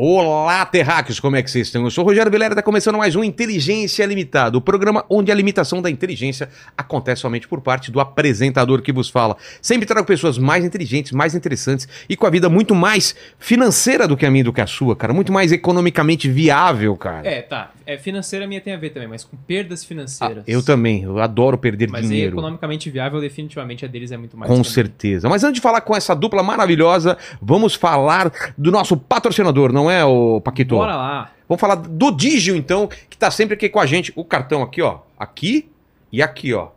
[0.00, 1.82] Olá, terráqueos, como é que vocês estão?
[1.82, 5.34] Eu sou o Rogério Vilera, está começando mais um Inteligência Limitada, o programa onde a
[5.34, 9.36] limitação da inteligência acontece somente por parte do apresentador que vos fala.
[9.60, 14.16] Sempre trago pessoas mais inteligentes, mais interessantes e com a vida muito mais financeira do
[14.16, 15.12] que a minha e do que a sua, cara.
[15.12, 17.26] Muito mais economicamente viável, cara.
[17.26, 17.72] É, tá.
[17.84, 20.44] É, financeira minha tem a ver também, mas com perdas financeiras.
[20.46, 22.36] Ah, eu também, eu adoro perder mas dinheiro.
[22.36, 24.46] Mas economicamente viável, definitivamente a deles é muito mais.
[24.46, 24.70] Com também.
[24.70, 25.28] certeza.
[25.28, 30.04] Mas antes de falar com essa dupla maravilhosa, vamos falar do nosso patrocinador, não é,
[30.04, 30.76] o Paquito?
[30.76, 31.32] Bora lá.
[31.48, 34.12] Vamos falar do Digio, então, que tá sempre aqui com a gente.
[34.14, 34.98] O cartão aqui, ó.
[35.18, 35.68] Aqui
[36.12, 36.68] e aqui, ó.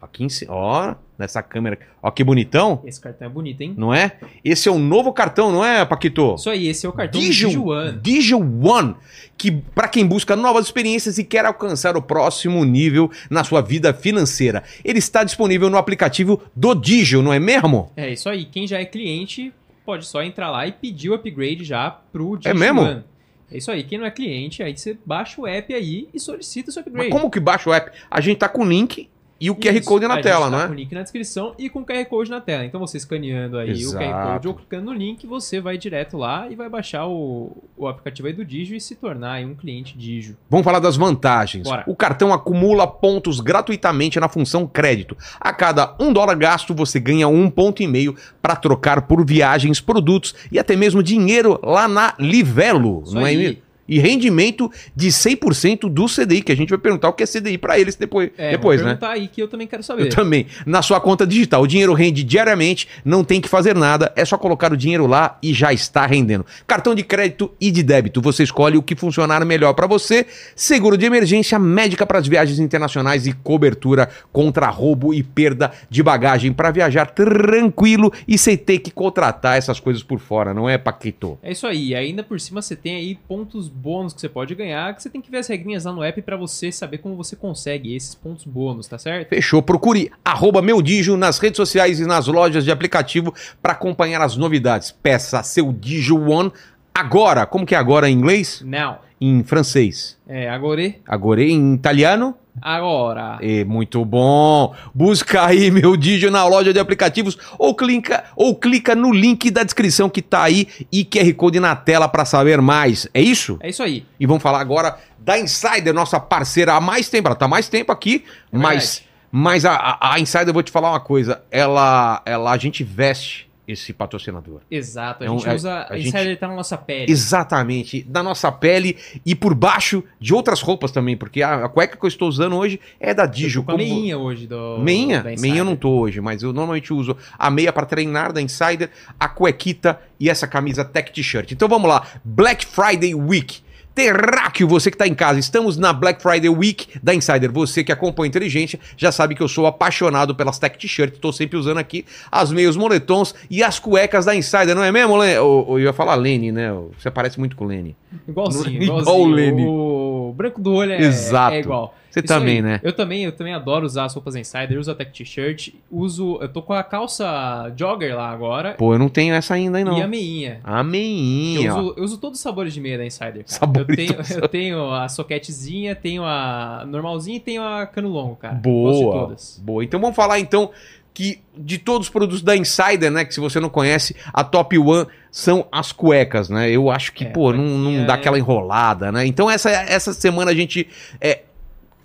[0.00, 0.52] Aqui em cima.
[0.52, 1.78] Ó, nessa câmera.
[2.02, 2.82] Ó, que bonitão.
[2.84, 3.74] Esse cartão é bonito, hein?
[3.76, 4.12] Não é?
[4.44, 6.34] Esse é o novo cartão, não é, Paquito?
[6.36, 7.98] Isso aí, esse é o cartão Digio, Digio One.
[8.00, 8.94] Digio One,
[9.36, 13.94] que para quem busca novas experiências e quer alcançar o próximo nível na sua vida
[13.94, 14.62] financeira.
[14.84, 17.90] Ele está disponível no aplicativo do Digio, não é mesmo?
[17.96, 18.44] É isso aí.
[18.44, 19.52] Quem já é cliente
[19.86, 23.04] pode só entrar lá e pedir o upgrade já pro Digio É mesmo?
[23.50, 23.84] É isso aí.
[23.84, 27.08] Quem não é cliente, aí você baixa o app aí e solicita o seu upgrade.
[27.08, 27.96] Mas como que baixa o app?
[28.10, 30.66] A gente tá com o link e o Isso, QR Code na tela, tá né?
[30.66, 32.64] Com o link na descrição e com o QR Code na tela.
[32.64, 33.96] Então você escaneando aí Exato.
[33.96, 37.52] o QR Code ou clicando no link, você vai direto lá e vai baixar o,
[37.76, 40.36] o aplicativo aí do Digio e se tornar um cliente Digio.
[40.48, 41.64] Vamos falar das vantagens.
[41.64, 41.84] Bora.
[41.86, 45.16] O cartão acumula pontos gratuitamente na função crédito.
[45.38, 49.80] A cada um dólar gasto, você ganha um ponto e meio para trocar por viagens,
[49.80, 53.02] produtos e até mesmo dinheiro lá na Livelo.
[53.04, 53.34] Isso não é aí.
[53.34, 53.65] é mesmo?
[53.88, 57.58] E rendimento de 100% do CDI, que a gente vai perguntar o que é CDI
[57.58, 58.98] para eles depois, é, depois vou né?
[59.02, 60.02] aí que eu também quero saber.
[60.02, 60.46] Eu também.
[60.64, 64.36] Na sua conta digital, o dinheiro rende diariamente, não tem que fazer nada, é só
[64.36, 66.44] colocar o dinheiro lá e já está rendendo.
[66.66, 70.26] Cartão de crédito e de débito, você escolhe o que funcionar melhor para você.
[70.54, 76.02] Seguro de emergência, médica para as viagens internacionais e cobertura contra roubo e perda de
[76.02, 80.78] bagagem para viajar tranquilo e sem ter que contratar essas coisas por fora, não é,
[80.78, 81.38] Paquito?
[81.42, 81.88] É isso aí.
[81.88, 85.10] E ainda por cima você tem aí pontos bônus que você pode ganhar, que você
[85.10, 88.14] tem que ver as regrinhas lá no app para você saber como você consegue esses
[88.14, 89.28] pontos bônus, tá certo?
[89.28, 89.62] Fechou.
[89.62, 94.90] Procure arroba Digio nas redes sociais e nas lojas de aplicativo para acompanhar as novidades.
[94.90, 96.52] Peça seu Digio One
[96.94, 97.46] agora.
[97.46, 98.62] Como que é agora em inglês?
[98.64, 99.00] Now.
[99.20, 100.18] Em francês.
[100.26, 100.94] É, agora.
[101.06, 102.34] Agora em italiano?
[102.60, 103.38] Agora.
[103.40, 104.74] É, muito bom.
[104.94, 109.62] Busca aí meu Digio na loja de aplicativos ou clica, ou clica no link da
[109.62, 113.08] descrição que tá aí e QR Code na tela para saber mais.
[113.12, 113.58] É isso?
[113.60, 114.04] É isso aí.
[114.18, 117.28] E vamos falar agora da Insider, nossa parceira há mais tempo.
[117.28, 120.70] Ela tá mais tempo aqui, é mas, mas a, a, a Insider, eu vou te
[120.70, 121.42] falar uma coisa.
[121.50, 124.60] Ela, ela a gente veste esse patrocinador.
[124.70, 125.72] Exato, a É gente a- usa.
[125.72, 127.10] a A gente- Insider tá na nossa pele.
[127.10, 131.96] Exatamente, da nossa pele e por baixo de outras roupas também, porque a, a cueca
[131.96, 133.62] que eu estou usando hoje é da Digio.
[133.64, 134.78] com a meinha hoje do.
[134.78, 135.24] Meinha?
[135.38, 138.90] Meinha eu não tô hoje, mas eu normalmente uso a meia para treinar da Insider,
[139.18, 141.52] a cuequita e essa camisa tech t-shirt.
[141.52, 143.64] Então vamos lá, Black Friday Week.
[143.96, 147.50] Terráqueo, você que tá em casa, estamos na Black Friday Week da Insider.
[147.50, 151.56] Você que acompanha Inteligência já sabe que eu sou apaixonado pelas tech t-shirts, tô sempre
[151.56, 155.30] usando aqui as meios moletons e as cuecas da Insider, não é mesmo, Len?
[155.32, 156.70] Eu, ia falar Lene, né?
[156.98, 157.96] Você parece muito com o Lene.
[158.28, 159.26] Igualzinho, Igual igualzinho.
[159.26, 159.64] o Lenny.
[159.66, 161.54] O branco do olho é, Exato.
[161.54, 161.94] é igual.
[162.16, 162.62] Você Isso também, aí.
[162.62, 162.80] né?
[162.82, 166.38] Eu também, eu também adoro usar as roupas Insider, uso a Tech T-shirt, uso.
[166.40, 169.98] Eu tô com a calça jogger lá agora Pô, eu não tenho essa ainda, não.
[169.98, 170.60] e a meinha.
[170.64, 171.74] A Eu meinha.
[171.74, 171.78] ó.
[171.80, 173.46] uso, eu uso todos os sabores de meia da Insider, cara.
[173.46, 178.36] Sabores eu, tenho, eu tenho a soquetezinha, tenho a normalzinha e tenho a cano longo,
[178.36, 178.54] cara.
[178.54, 178.62] Gosto
[178.98, 179.18] de Boa.
[179.20, 179.60] todas.
[179.62, 179.84] Boa.
[179.84, 180.70] Então vamos falar então
[181.12, 184.76] que de todos os produtos da Insider, né, que se você não conhece, a top
[184.78, 186.70] one são as cuecas, né?
[186.70, 189.26] Eu acho que, É, pô, não, não dá é- aquela enrolada, né?
[189.26, 190.86] Então essa essa semana a gente
[191.20, 191.40] é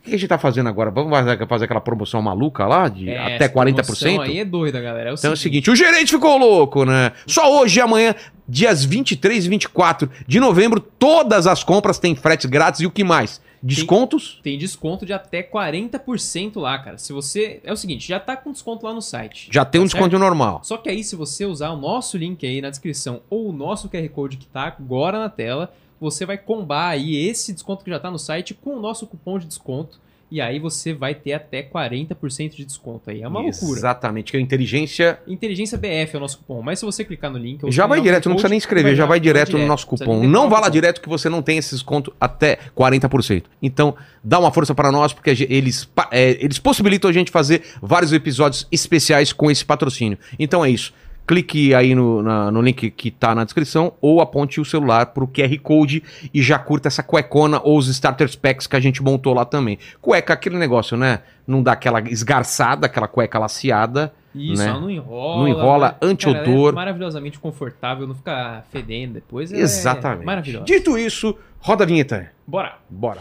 [0.01, 0.89] o que a gente tá fazendo agora?
[0.91, 1.11] Vamos
[1.47, 3.73] fazer- aquela promoção maluca lá de É, até essa promoção
[4.17, 4.21] 40%?
[4.21, 5.11] aí é doida, galera.
[5.11, 7.11] É Então é o seguinte, seguinte, o gerente ficou louco, né?
[7.27, 8.15] Só hoje e amanhã,
[8.47, 13.03] dias 23 e 24 de novembro, todas as compras têm frete grátis e o que
[13.03, 13.39] mais?
[13.63, 14.39] Descontos?
[14.41, 16.97] tem desconto de até 40% lá, cara.
[16.97, 17.59] Se você.
[17.63, 19.49] É o seguinte, já tá com desconto lá no site.
[19.51, 20.61] Já tem um Tá desconto normal.
[20.63, 23.87] Só que aí, se você usar o nosso link aí na descrição ou o nosso
[23.87, 25.71] QR Code que tá agora na tela,
[26.01, 29.37] você vai combar aí esse desconto que já tá no site com o nosso cupom
[29.37, 29.99] de desconto.
[30.31, 33.21] E aí você vai ter até 40% de desconto aí.
[33.21, 33.77] É uma loucura.
[33.77, 36.61] Exatamente, que a inteligência Inteligência BF é o nosso cupom.
[36.61, 37.69] Mas se você clicar no link.
[37.69, 40.23] Já vai direto, não precisa nem escrever, já vai direto no nosso cupom.
[40.25, 43.43] Não vá lá direto que você não tem esse desconto até 40%.
[43.61, 43.93] Então,
[44.23, 48.65] dá uma força para nós, porque eles, é, eles possibilitam a gente fazer vários episódios
[48.71, 50.17] especiais com esse patrocínio.
[50.39, 50.93] Então é isso.
[51.27, 55.27] Clique aí no, na- no link que tá na descrição ou aponte o celular pro
[55.27, 56.03] QR Code
[56.33, 59.77] e já curta essa cuecona ou os starter packs que a gente montou lá também.
[60.01, 61.19] Cueca, aquele negócio, né?
[61.47, 64.69] Não dá aquela esgarçada, aquela cueca laceada, Isso, né?
[64.69, 65.37] ela não enrola.
[65.37, 66.69] Não enrola, Cara, ela anti-odor.
[66.73, 69.53] É maravilhosamente confortável, não fica fedendo depois.
[69.53, 70.25] é Exatamente.
[70.25, 70.65] maravilhosa.
[70.65, 72.29] Dito isso, roda a vinheta.
[72.45, 72.73] Bora.
[72.89, 73.19] Bora.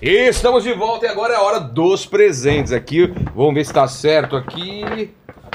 [0.00, 3.12] Estamos de volta e agora é a hora dos presentes aqui.
[3.34, 5.10] Vamos ver se tá certo aqui.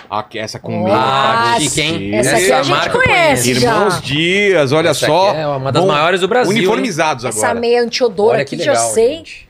[0.08, 2.16] Aqui, essa com Ah, tá chique, hein?
[2.16, 3.60] Essa aqui a gente conhece conheço.
[3.62, 3.72] já.
[3.74, 5.30] Irmãos Dias, olha Essa só.
[5.32, 6.52] aqui é uma das Bom, maiores do Brasil.
[6.54, 6.60] hein?
[6.60, 7.60] Uniformizados Essa agora.
[7.60, 9.16] meia antiodor Olha aqui que já legal, sei.
[9.18, 9.45] gente.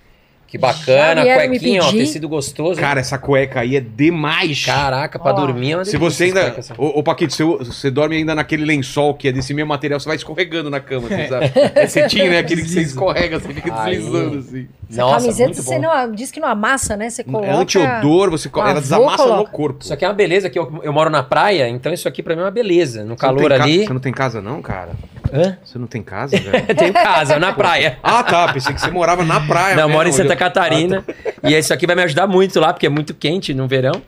[0.55, 2.79] Que bacana, me cuequinha, ó, tecido gostoso.
[2.79, 4.65] Cara, essa cueca aí é demais.
[4.65, 5.35] Caraca, pra Ó.
[5.35, 6.41] dormir é uma Se você ainda.
[6.43, 6.73] cueca, essa.
[6.77, 9.99] Ô, ô Paquito, se você, você dorme ainda naquele lençol que é desse mesmo material,
[9.99, 11.51] você vai escorregando na cama, assim, sabe?
[11.75, 12.39] É cetim, né?
[12.39, 13.95] Aquele que você escorrega, você fica Aí.
[13.97, 14.67] deslizando assim.
[14.89, 17.09] Essa Nossa, camiseta muito você não, diz que não amassa, né?
[17.09, 17.47] Você coloca.
[17.47, 19.51] É antiodor, você, co- Ah, ela desamassa no colocar.
[19.51, 19.83] corpo.
[19.83, 22.35] Isso aqui é uma beleza, que eu, eu moro na praia, então isso aqui pra
[22.35, 23.03] mim é uma beleza.
[23.03, 23.85] No Você calor tem ca- ali.
[23.87, 24.91] Você não tem casa, não, cara?
[25.33, 25.57] Hã?
[25.65, 26.65] Você não tem casa, velho?
[26.69, 27.97] Eu tenho casa, na praia.
[28.03, 28.53] ah, tá.
[28.53, 29.75] Pensei que você morava na praia.
[29.75, 31.03] Não, eu moro em Santa onde- Catarina.
[31.07, 31.50] Ah, tá.
[31.50, 34.01] E isso aqui vai me ajudar muito lá, porque é muito quente no verão.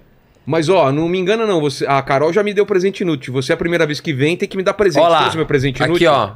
[0.45, 1.59] Mas, ó, não me engana, não.
[1.59, 3.33] Você, a Carol já me deu presente inútil.
[3.33, 5.01] Você é a primeira vez que vem, tem que me dar presente.
[5.03, 5.19] Olha lá.
[5.21, 6.11] Trouxe meu presente Aqui, inútil?
[6.11, 6.31] ó.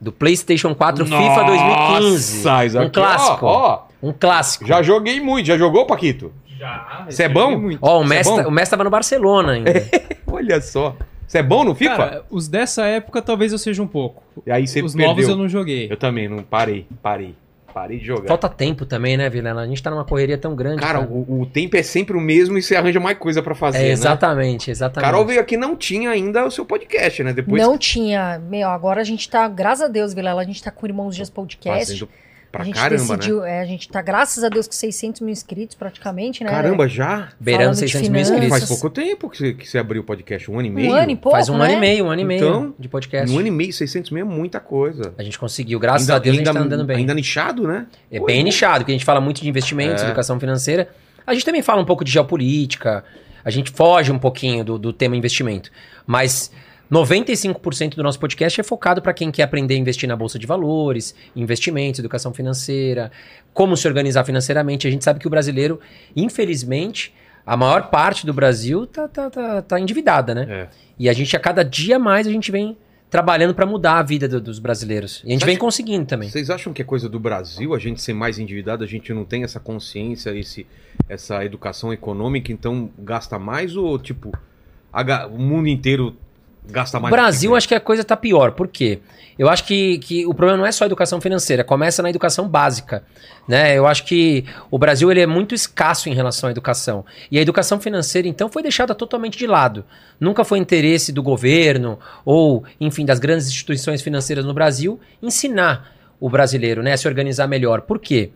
[0.00, 2.66] Do PlayStation 4 FIFA Nossa, 2015.
[2.66, 3.46] isso Um aqui, clássico.
[3.46, 4.66] Ó, ó, Um clássico.
[4.66, 5.46] já joguei muito.
[5.46, 6.30] Já jogou, Paquito?
[6.58, 7.06] Já.
[7.08, 7.58] Você é bom?
[7.58, 7.78] Muito.
[7.80, 8.42] Ó, o é Messi, bom?
[8.48, 9.72] o Messi tava no Barcelona ainda.
[10.30, 10.94] Olha só.
[11.26, 11.96] Você é bom no FIFA?
[11.96, 14.22] Cara, os dessa época talvez eu seja um pouco.
[14.46, 15.08] e aí você os perdeu.
[15.08, 15.90] novos eu não joguei.
[15.90, 17.34] Eu também, não parei, parei.
[17.74, 18.28] Parei de jogar.
[18.28, 19.62] Falta tempo também, né, Vilela?
[19.62, 20.80] A gente tá numa correria tão grande.
[20.80, 23.78] Cara, o, o tempo é sempre o mesmo e você arranja mais coisa pra fazer,
[23.78, 23.88] é, né?
[23.88, 25.10] exatamente, exatamente.
[25.10, 27.32] Carol veio aqui não tinha ainda o seu podcast, né?
[27.32, 28.38] Depois Não tinha.
[28.38, 31.16] Meu, agora a gente tá, graças a Deus, Vilela, a gente tá com o Irmãos
[31.16, 31.92] Dias Podcast.
[31.92, 32.08] fazendo
[32.54, 33.58] pra a gente caramba, decidiu, né?
[33.58, 36.50] é, a gente tá, graças a Deus, com 600 mil inscritos praticamente, né?
[36.50, 37.30] Caramba, já?
[37.38, 38.48] Beirando falando de 600 mil inscritos.
[38.48, 40.90] Faz pouco tempo que você, que você abriu o podcast, um ano e meio?
[40.90, 41.64] Um ano e pouco, Faz um né?
[41.66, 43.30] ano e meio, um ano e meio Então, de podcast.
[43.34, 45.12] Um ano e meio, 600 mil é muita coisa.
[45.18, 46.98] A gente conseguiu, graças a Deus a gente tá andando bem.
[46.98, 47.86] Ainda nichado, né?
[48.10, 48.44] É Pô, bem bom.
[48.44, 50.06] nichado, porque a gente fala muito de investimentos, É.
[50.06, 50.88] educação financeira.
[51.26, 53.04] A gente também fala um pouco de geopolítica,
[53.44, 55.70] a gente foge um pouquinho do, do tema investimento.
[56.06, 56.50] Mas
[56.92, 60.46] 95% do nosso podcast é focado para quem quer aprender a investir na bolsa de
[60.46, 63.10] valores, investimentos, educação financeira,
[63.52, 64.86] como se organizar financeiramente.
[64.86, 65.80] A gente sabe que o brasileiro,
[66.14, 67.12] infelizmente,
[67.46, 70.46] a maior parte do Brasil tá, tá, tá, tá endividada, né?
[70.48, 70.68] É.
[70.98, 72.76] E a gente, a cada dia mais, a gente vem
[73.10, 75.22] trabalhando para mudar a vida do- dos brasileiros.
[75.24, 76.28] E a gente vem conseguindo também.
[76.28, 79.24] Vocês acham que é coisa do Brasil a gente ser mais endividado, a gente não
[79.24, 80.66] tem essa consciência, esse,
[81.08, 84.32] essa educação econômica, então gasta mais ou, tipo,
[84.92, 86.16] a o mundo inteiro
[86.66, 87.12] gasta O mais?
[87.12, 88.52] Brasil, acho que a coisa tá pior.
[88.52, 89.00] Por quê?
[89.38, 92.48] Eu acho que, que o problema não é só a educação financeira, começa na educação
[92.48, 93.02] básica.
[93.48, 93.76] Né?
[93.76, 97.04] Eu acho que o Brasil ele é muito escasso em relação à educação.
[97.30, 99.84] E a educação financeira, então, foi deixada totalmente de lado.
[100.20, 106.30] Nunca foi interesse do governo ou, enfim, das grandes instituições financeiras no Brasil ensinar o
[106.30, 107.82] brasileiro né, a se organizar melhor.
[107.82, 108.30] Por quê?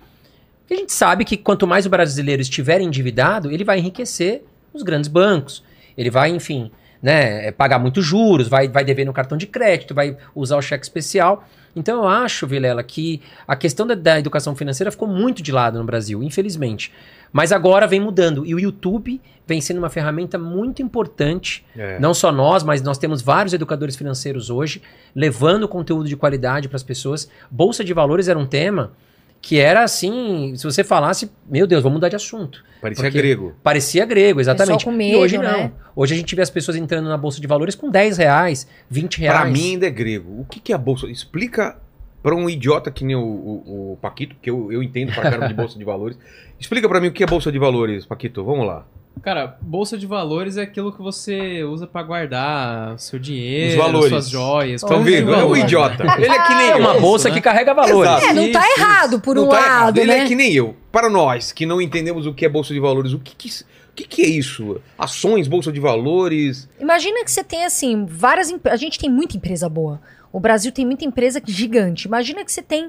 [0.60, 4.42] Porque a gente sabe que quanto mais o brasileiro estiver endividado, ele vai enriquecer
[4.74, 5.62] os grandes bancos.
[5.96, 6.70] Ele vai, enfim,
[7.02, 10.84] né, pagar muitos juros, vai, vai dever no cartão de crédito, vai usar o cheque
[10.84, 11.46] especial.
[11.76, 15.78] Então eu acho, Vilela, que a questão da, da educação financeira ficou muito de lado
[15.78, 16.92] no Brasil, infelizmente.
[17.32, 18.44] Mas agora vem mudando.
[18.44, 21.98] E o YouTube vem sendo uma ferramenta muito importante É.
[22.00, 24.82] não só nós, mas nós temos vários educadores financeiros hoje
[25.14, 27.30] levando conteúdo de qualidade para as pessoas.
[27.50, 28.92] Bolsa de valores era um tema
[29.40, 32.64] que era assim, se você falasse, meu Deus, vamos mudar de assunto.
[32.80, 33.54] Parecia porque- grego.
[33.62, 34.84] Parecia grego, exatamente.
[34.84, 35.42] com e medo, hoje não.
[35.44, 35.72] né?
[35.96, 39.18] Hoje a gente vê as pessoas entrando na bolsa de valores com 10 reais, 20
[39.18, 39.40] reais.
[39.40, 40.40] Pra mim ainda é grego.
[40.40, 41.06] O que, que é a bolsa?
[41.08, 41.76] Explica
[42.22, 45.48] pra um idiota que nem o, o- o Paquito, porque eu, eu entendo pra caramba
[45.48, 46.18] de bolsa de valores.
[46.58, 48.44] Explica pra mim o que é bolsa de valores, Paquito.
[48.44, 48.86] Vamos lá.
[49.22, 54.08] Cara, bolsa de valores é aquilo que você usa pra guardar seu dinheiro, Os valores.
[54.10, 54.82] suas joias.
[54.82, 55.34] Estão vendo?
[55.34, 56.04] É um idiota.
[56.16, 56.78] Ele é que nem É eu.
[56.78, 57.34] uma Isso, bolsa né?
[57.34, 58.10] que carrega valores.
[58.10, 58.26] Exato.
[58.26, 59.84] É, não tá Isso, errado por Não um tá errado.
[59.86, 60.18] lado, Ele né?
[60.20, 60.76] é que nem eu.
[60.92, 63.94] Para nós que não entendemos o que é bolsa de valores, o que, que, o
[63.96, 64.80] que, que é isso?
[64.96, 66.68] Ações, bolsa de valores.
[66.78, 68.54] Imagina que você tem, assim, várias...
[68.70, 70.00] A gente tem muita empresa boa.
[70.32, 72.06] O Brasil tem muita empresa gigante.
[72.06, 72.88] Imagina que você tem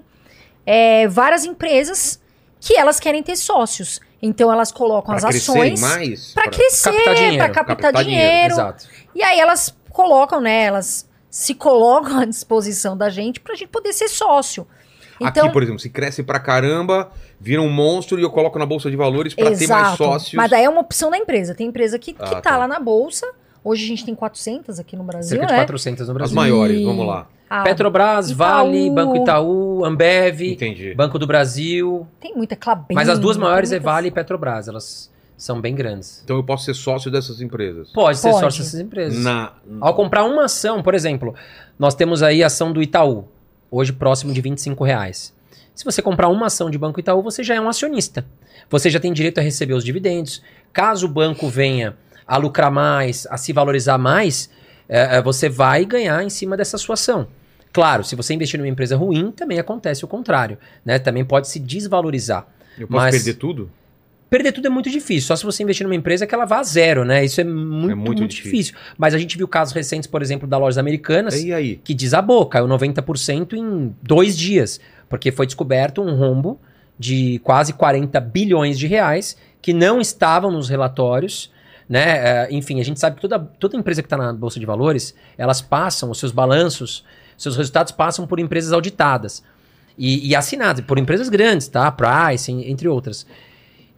[0.63, 2.21] é, várias empresas
[2.61, 3.99] que elas querem ter sócios.
[4.21, 5.79] Então, elas colocam Para as ações
[6.33, 8.53] para pra- crescer, captar dinheiro, para captar, captar dinheiro, dinheiro.
[8.53, 8.87] Exato.
[9.15, 10.63] E aí elas colocam, né?
[10.65, 14.67] Elas se colocam à disposição da gente pra gente poder ser sócio.
[15.21, 18.65] Então, Aqui, por exemplo, se cresce pra caramba, vira um monstro e eu coloco na
[18.65, 20.33] bolsa de valores pra ter mais sócios.
[20.33, 21.53] Mas daí é uma opção da empresa.
[21.53, 22.57] Tem empresa que, que Ah, tá, tá.
[22.57, 23.25] lá na bolsa.
[23.63, 25.59] Hoje a gente tem 400 aqui no Brasil, Cerca de né?
[25.59, 26.35] 400 no As Brasil.
[26.35, 27.27] maiores, E- vamos lá.
[27.49, 28.37] Ah, Petrobras, Itaú.
[28.37, 30.93] Vale, Banco Itaú, Ambev, Entendi.
[30.93, 32.07] Banco do Brasil.
[32.21, 32.93] Tem muita Clabem.
[32.95, 34.67] Mas as duas maiores é muitas- Vale e Petrobras.
[34.67, 36.19] Elas São bem grandes.
[36.25, 37.89] Então eu posso ser sócio dessas empresas.
[37.93, 38.41] Pode ser Pode.
[38.41, 39.23] sócio dessas empresas.
[39.23, 39.53] Na...
[39.79, 41.33] Ao comprar uma ação, por exemplo,
[41.79, 43.23] nós temos aí a ação do Itaú,
[43.71, 45.33] hoje próximo de 25 reais.
[45.73, 48.25] Se você comprar uma ação de Banco Itaú, você já é um acionista.
[48.69, 50.43] Você já tem direito a receber os dividendos.
[50.73, 51.95] Caso o banco venha
[52.29, 54.51] a lucrar mais, a se valorizar mais,
[54.87, 57.27] eh, eh, você vai ganhar em cima dessa sua ação.
[57.73, 60.59] Claro, se você investir numa empresa ruim, também acontece o contrário.
[60.85, 60.99] Né?
[60.99, 62.47] Também pode se desvalorizar.
[62.77, 63.71] Eu posso Mas- perder tudo?
[64.29, 66.63] Perder tudo é muito difícil, só se você investir numa empresa que ela vá a
[66.63, 67.25] zero, né?
[67.25, 68.51] Isso é muito, muito muito, difícil.
[68.51, 68.75] difícil.
[68.95, 71.77] Mas a gente viu casos recentes, por exemplo, da Lojas Americanas, aí?
[71.83, 76.61] que desabou, caiu 90% em dois dias, porque foi descoberto um rombo
[76.99, 81.51] de quase 40 bilhões de reais que não estavam nos relatórios.
[81.89, 82.03] Né?
[82.03, 85.15] É, enfim, a gente sabe que toda, toda empresa que está na Bolsa de Valores,
[85.35, 87.03] elas passam, os seus balanços,
[87.35, 89.43] seus resultados passam por empresas auditadas
[89.97, 91.91] e, e assinadas, por empresas grandes, tá?
[91.91, 93.25] Price, en- entre outras.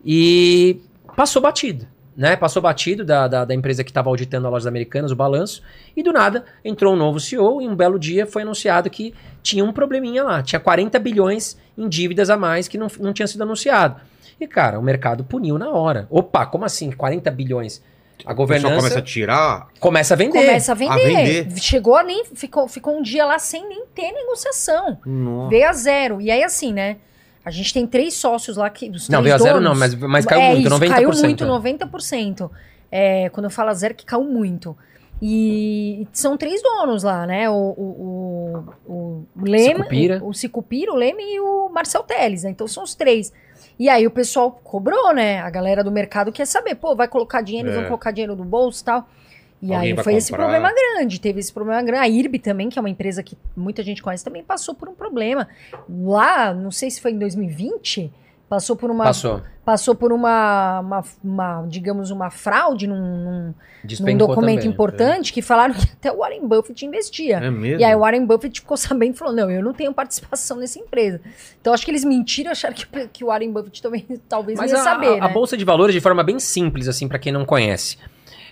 [0.05, 0.79] E
[1.15, 1.86] passou batido.
[2.15, 2.36] Né?
[2.36, 5.62] Passou batido da, da, da empresa que estava auditando a Lojas Americanas, o balanço,
[5.95, 9.63] e do nada entrou um novo CEO e um belo dia foi anunciado que tinha
[9.63, 10.43] um probleminha lá.
[10.43, 13.95] Tinha 40 bilhões em dívidas a mais que não, não tinha sido anunciado.
[14.41, 16.07] E, cara, o mercado puniu na hora.
[16.10, 16.91] Opa, como assim?
[16.91, 17.81] 40 bilhões?
[18.25, 19.67] A governança começa a tirar.
[19.79, 20.45] começa a vender.
[20.45, 21.43] Começa a vender.
[21.43, 21.60] vender.
[21.60, 22.25] Chegou a nem.
[22.25, 24.98] Ficou, ficou um dia lá sem nem ter negociação.
[25.05, 25.50] Nossa.
[25.50, 26.19] Veio a zero.
[26.21, 26.98] E aí, assim, né?
[27.45, 28.89] A gente tem três sócios lá que.
[28.89, 30.89] Os Não, veio a zero donos- não, mas, mas caiu é muito, isso, 90%.
[30.89, 31.51] Caiu muito, né?
[31.51, 32.51] 90%.
[32.91, 34.75] É, quando eu falo a zero, que caiu muito.
[35.24, 37.48] E são três donos lá, né?
[37.48, 40.19] O, o, o, o Leme, Sicupira.
[40.24, 42.50] o, o Sicupira, o Leme e o Marcel Teles, né?
[42.50, 43.31] Então são os três.
[43.81, 45.39] E aí o pessoal cobrou, né?
[45.39, 47.73] A galera do mercado quer saber, pô, vai colocar dinheiro, É.
[47.73, 49.09] vão colocar dinheiro no bolso e tal.
[49.59, 50.45] E Alguém aí foi esse comprar.
[50.50, 52.03] problema grande, teve esse problema grande.
[52.03, 54.93] A IRB também, que é uma empresa que muita gente conhece, também passou por um
[54.93, 55.47] problema.
[55.89, 58.11] Lá, não sei se foi em 2020,
[58.51, 59.41] passou por uma Passou.
[59.63, 63.53] passou por uma, uma, uma, digamos, uma fraude num, num-
[64.01, 64.67] num documento também.
[64.70, 67.38] importante que falaram que até o Warren Buffett investia.
[67.38, 67.79] É mesmo?
[67.79, 70.77] E aí o Warren Buffett ficou sabendo e falou, não, eu não tenho participação nessa
[70.79, 71.22] empresa.
[71.62, 74.79] Então acho que eles mentiram, acharam que, que o Warren Buffett também talvez Mas ia
[74.79, 75.20] a, saber, a- né?
[75.22, 77.98] a bolsa de valores, de forma bem simples, assim, para quem não conhece,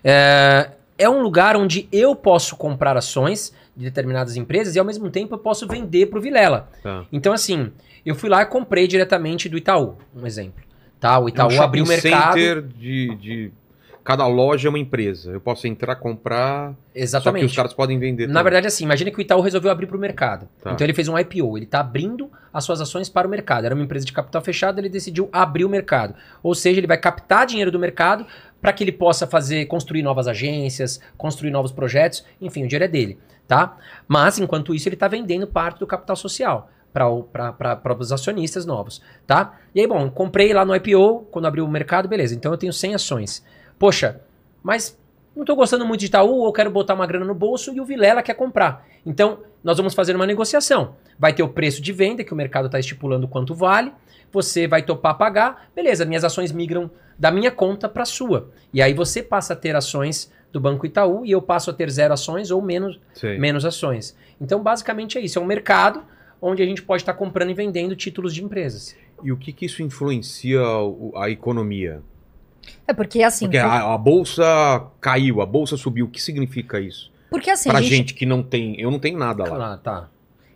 [0.02, 5.10] é, é um lugar onde eu posso comprar ações de determinadas empresas e ao mesmo
[5.10, 6.70] tempo eu posso vender para o Vilela.
[6.82, 7.04] Tá.
[7.12, 7.72] Então, assim,
[8.06, 10.64] eu fui lá e comprei diretamente do Itaú, um exemplo.
[11.00, 12.34] Tá, o Itaú É um abriu o mercado.
[12.34, 13.52] center de, de...
[14.04, 15.32] Cada loja é uma empresa.
[15.32, 16.70] Eu posso entrar, comprar...
[16.72, 17.46] Só que Exatamente.
[17.46, 18.44] os caras podem vender Na também.
[18.44, 20.48] verdade, assim, imagina que o Itaú resolveu abrir para o mercado.
[20.62, 20.72] Tá.
[20.72, 23.66] Então ele fez um IPO, ele está abrindo as suas ações para o mercado.
[23.66, 26.16] Era uma empresa de capital fechado, ele decidiu abrir o mercado.
[26.42, 28.26] Ou seja, ele vai captar dinheiro do mercado
[28.60, 32.88] para que ele possa fazer, construir novas agências, construir novos projetos, enfim, o dinheiro é
[32.90, 33.78] dele, tá?
[34.08, 39.58] Mas, enquanto isso, ele está vendendo parte do capital social para os acionistas novos, tá?
[39.74, 42.74] E aí, bom, comprei lá no IPO, quando abriu o mercado, beleza, então eu tenho
[42.74, 43.46] 100 ações.
[43.78, 44.22] Poxa,
[44.64, 44.98] mas
[45.36, 47.86] não estou gostando muito de Itaú, ou quero botar uma grana no bolso e o
[47.86, 48.86] Vilela quer comprar.
[49.06, 50.96] Então, nós vamos fazer uma negociação.
[51.18, 53.94] Vai ter o preço de venda, que o mercado está estipulando quanto vale,
[54.32, 58.50] você vai topar pagar, beleza, minhas ações migram da minha conta para a sua.
[58.74, 61.90] E aí você passa a ter ações do Banco Itaú e eu passo a ter
[61.90, 63.00] zero ações ou menos,
[63.40, 64.16] menos ações.
[64.40, 65.40] Então, basicamente é isso.
[65.40, 66.04] É um mercado
[66.42, 68.96] onde a gente pode estar comprando e vendendo títulos de empresas.
[69.24, 70.62] E o que, que isso influencia
[71.16, 72.02] a economia?
[72.88, 76.06] É porque assim, Porque a, a bolsa caiu, a bolsa subiu.
[76.06, 77.12] O que significa isso?
[77.30, 77.96] porque assim, pra a gente...
[77.96, 78.80] gente, que não tem...
[78.80, 79.58] Eu não tenho nada lá.
[79.58, 80.10] Lá, tá.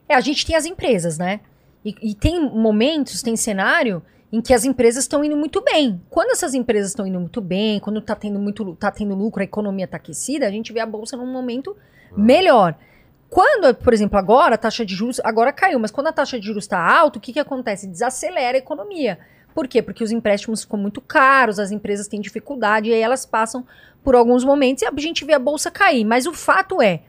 [0.09, 1.39] é, a gente tem as empresas, né?
[1.85, 6.01] E, e tem momentos, tem cenário em que as empresas estão indo muito bem.
[6.09, 9.43] Quando essas empresas estão indo muito bem, quando tá tendo muito tá tendo lucro, a
[9.43, 11.77] economia tá aquecida, a gente vê a bolsa num momento
[12.17, 12.75] melhor.
[13.33, 16.45] Quando, por exemplo, agora a taxa de juros agora caiu, mas quando a taxa de
[16.45, 17.87] juros está alta, o que, que acontece?
[17.87, 19.17] Desacelera a economia.
[19.55, 19.81] Por quê?
[19.81, 23.65] Porque os empréstimos ficam muito caros, as empresas têm dificuldade, e aí elas passam
[24.03, 26.05] por alguns momentos e a gente vê a bolsa cair.
[26.05, 27.01] Mas o fato é,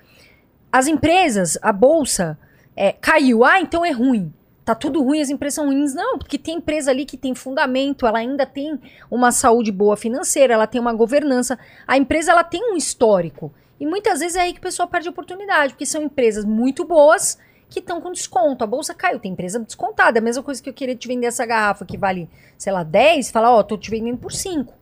[0.72, 2.38] as empresas, a bolsa
[2.74, 3.44] é, caiu.
[3.44, 4.32] Ah, então é ruim.
[4.64, 5.94] Tá tudo ruim, as empresas são ruins.
[5.94, 10.54] Não, porque tem empresa ali que tem fundamento, ela ainda tem uma saúde boa financeira,
[10.54, 11.58] ela tem uma governança.
[11.86, 13.52] A empresa ela tem um histórico.
[13.80, 16.84] E muitas vezes é aí que o pessoal perde a oportunidade, porque são empresas muito
[16.84, 17.38] boas
[17.68, 18.62] que estão com desconto.
[18.62, 20.18] A bolsa caiu, tem empresa descontada.
[20.18, 22.84] É a mesma coisa que eu queria te vender essa garrafa que vale, sei lá,
[22.84, 24.72] 10, falar, ó, tô te vendendo por 5.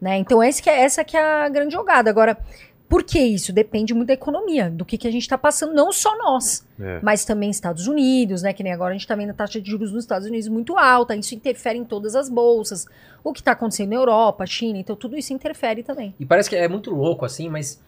[0.00, 0.18] Né?
[0.18, 2.10] Então esse que é, essa que é a grande jogada.
[2.10, 2.36] Agora,
[2.88, 3.52] por que isso?
[3.52, 7.00] Depende muito da economia, do que, que a gente está passando, não só nós, É.
[7.02, 8.52] mas também Estados Unidos, né?
[8.52, 10.76] Que nem agora a gente está vendo a taxa de juros nos Estados Unidos muito
[10.76, 12.86] alta, isso interfere em todas as bolsas.
[13.24, 16.14] O que está acontecendo na Europa, China, então tudo isso interfere também.
[16.20, 17.82] E parece que é muito louco assim, mas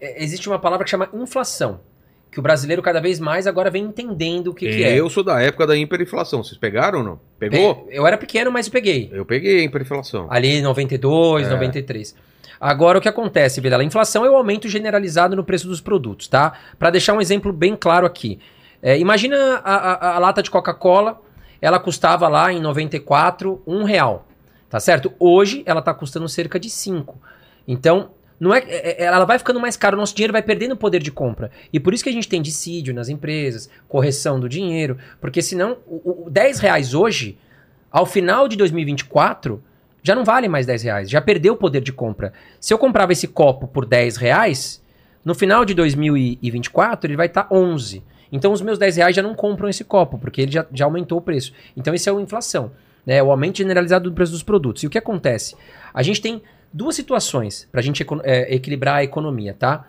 [0.00, 1.80] existe uma palavra que chama inflação.
[2.30, 4.94] que o brasileiro cada vez mais agora vem entendendo o que, que é.
[4.94, 6.44] Eu sou da época da hiperinflação.
[6.44, 7.20] Vocês pegaram ou não?
[7.38, 7.74] Pegou?
[7.74, 9.08] Pe- Eu era pequeno, mas eu peguei.
[9.12, 10.26] Eu peguei a hiperinflação.
[10.30, 11.50] Ali 92, É.
[11.50, 12.14] 93.
[12.60, 13.82] Agora o que acontece, Vilela?
[13.82, 16.52] A inflação é o aumento generalizado no preço dos produtos, tá?
[16.78, 18.38] Para deixar um exemplo bem claro aqui.
[18.82, 21.20] É, imagina a, a- a lata de Coca-Cola,
[21.62, 24.26] ela custava lá em 94 um real,
[24.68, 25.12] tá certo?
[25.18, 27.18] Hoje ela tá custando cerca de 5.
[27.66, 30.76] Então, não é, é- é- ela vai ficando mais cara, o nosso dinheiro vai perdendo
[30.76, 31.50] poder de compra.
[31.72, 35.78] E por isso que a gente tem dissídio nas empresas, correção do dinheiro, porque senão
[35.86, 37.38] o, o 10 reais hoje,
[37.90, 39.62] ao final de 2024,
[40.02, 42.32] já não vale mais 10 reais, já perdeu o poder de compra.
[42.60, 44.82] Se eu comprava esse copo por 10 reais,
[45.24, 48.02] no final de 2024 ele vai estar 11.
[48.30, 51.18] Então os meus 10 reais já não compram esse copo, porque ele já, já aumentou
[51.18, 51.52] o preço.
[51.76, 52.70] Então isso é a inflação,
[53.04, 53.22] né?
[53.22, 54.82] o aumento generalizado do preço dos produtos.
[54.82, 55.56] E o que acontece?
[55.92, 56.42] A gente tem
[56.72, 59.86] duas situações para a gente é, equilibrar a economia, tá?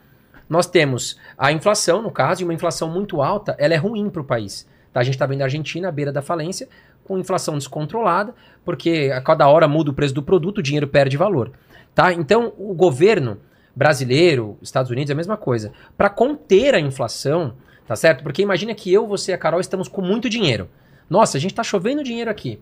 [0.50, 4.22] Nós temos a inflação, no caso, e uma inflação muito alta, ela é ruim para
[4.22, 4.68] o país.
[4.92, 5.00] Tá?
[5.00, 6.68] A gente está vendo a Argentina à beira da falência,
[7.04, 8.34] com inflação descontrolada,
[8.66, 11.52] porque a cada hora muda o preço do produto, o dinheiro perde valor.
[11.94, 12.12] Tá?
[12.14, 13.38] Então, o governo
[13.76, 15.72] brasileiro, Estados Unidos, é a mesma coisa.
[15.96, 17.54] Para conter a inflação,
[17.88, 18.24] tá certo?
[18.24, 20.68] Porque imagina que eu, você e a Carol estamos com muito dinheiro.
[21.10, 22.60] Nossa, a gente está chovendo dinheiro aqui.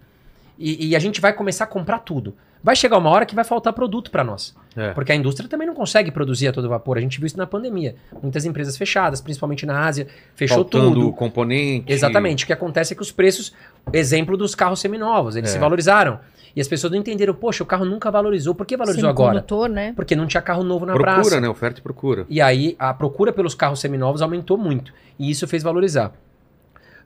[0.57, 2.35] E, e a gente vai começar a comprar tudo.
[2.63, 4.55] Vai chegar uma hora que vai faltar produto para nós.
[4.75, 4.91] É.
[4.91, 6.97] Porque a indústria também não consegue produzir a todo vapor.
[6.97, 7.95] A gente viu isso na pandemia.
[8.21, 11.13] Muitas empresas fechadas, principalmente na Ásia, fechou Faltando tudo.
[11.13, 11.91] componente.
[11.91, 12.43] Exatamente.
[12.43, 13.53] O que acontece é que os preços,
[13.93, 15.53] exemplo dos carros seminovos, eles É.
[15.53, 16.19] se valorizaram.
[16.55, 18.55] E as pessoas não entenderam, poxa, o carro nunca valorizou.
[18.55, 19.45] Por que valorizou agora?
[19.69, 19.93] Né?
[19.95, 21.39] Porque não tinha carro novo na Procura, praça.
[21.41, 21.47] né?
[21.47, 22.25] Oferta e procura.
[22.27, 24.91] E aí a procura pelos carros seminovos aumentou muito.
[25.19, 26.13] E isso fez valorizar.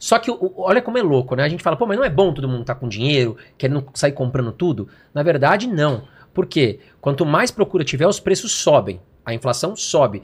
[0.01, 1.43] Só que o- olha como é louco, né?
[1.43, 4.13] A gente fala, pô, mas não é bom todo mundo estar com dinheiro, querendo sair
[4.13, 4.87] comprando tudo?
[5.13, 6.05] Na verdade, não.
[6.33, 6.79] Por quê?
[6.99, 8.99] Quanto mais procura tiver, os preços sobem.
[9.23, 10.23] A inflação sobe.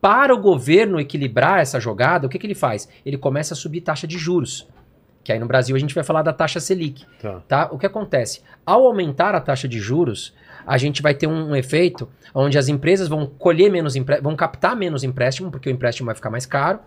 [0.00, 2.88] Para o governo equilibrar essa jogada, o que, que ele faz?
[3.04, 4.66] Ele começa a subir taxa de juros.
[5.22, 7.42] Que aí no Brasil a gente vai falar da taxa Selic Tá.
[7.46, 7.68] tá?
[7.70, 8.40] O que acontece?
[8.64, 10.32] Ao aumentar a taxa de juros,
[10.66, 14.74] a gente vai ter um, um efeito onde as empresas vão colher menos vão captar
[14.74, 16.78] menos empréstimo, porque o empréstimo vai ficar mais caro.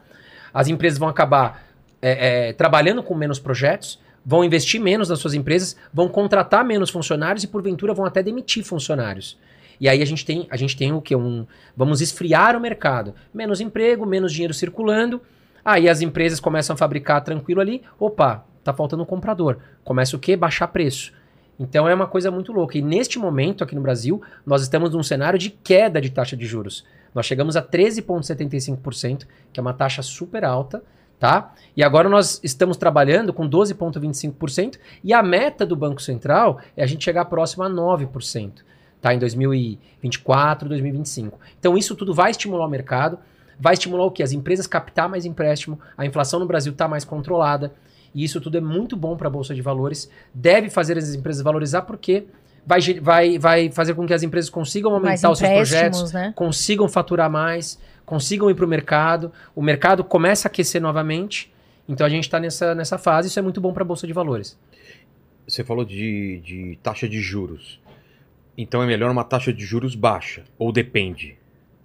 [0.52, 1.71] As empresas vão acabar
[2.02, 6.90] é, é, trabalhando com menos projetos, vão investir menos nas suas empresas, vão contratar menos
[6.90, 9.38] funcionários e, porventura, vão até demitir funcionários.
[9.80, 11.16] E aí a gente tem, a gente tem o que?
[11.16, 13.16] Um, vamos esfriar o mercado.
[13.34, 15.20] Menos emprego, menos dinheiro circulando.
[15.66, 17.82] Aí as empresas começam a fabricar tranquilo ali.
[18.00, 19.58] Opa, tá faltando um comprador.
[19.84, 20.36] Começa o quê?
[20.36, 21.12] Baixar preço.
[21.60, 22.78] Então é uma coisa muito louca.
[22.78, 26.46] E neste momento, aqui no Brasil, nós estamos num cenário de queda de taxa de
[26.46, 26.86] juros.
[27.14, 30.84] Nós chegamos a 13,75%, que é uma taxa super alta,
[31.22, 31.54] tá?
[31.78, 36.88] E agora nós estamos trabalhando com 12,25%, e a meta do Banco Central é a
[36.88, 38.52] gente chegar próximo a 9%,
[39.00, 39.14] tá?
[39.14, 41.40] Em 2024, 2025.
[41.60, 43.20] Então isso tudo vai estimular o mercado,
[43.60, 44.24] vai estimular o quê?
[44.24, 47.72] As empresas captar mais empréstimo, a inflação no Brasil está mais controlada,
[48.16, 51.44] e isso tudo é muito bom para a Bolsa de Valores, deve fazer as empresas
[51.44, 52.26] valorizar, porque
[52.66, 56.34] vai, vai, vai fazer com que as empresas consigam aumentar os seus projetos, né?
[56.36, 57.80] consigam faturar mais,
[58.12, 61.50] consigam ir para o mercado, o mercado começa a aquecer novamente,
[61.88, 64.12] então a gente está nessa, nessa fase, isso é muito bom para a Bolsa de
[64.12, 64.60] Valores.
[65.48, 67.80] Você falou de, de taxa de juros.
[68.58, 70.44] Então é melhor uma taxa de juros baixa.
[70.60, 71.38] Ou depende.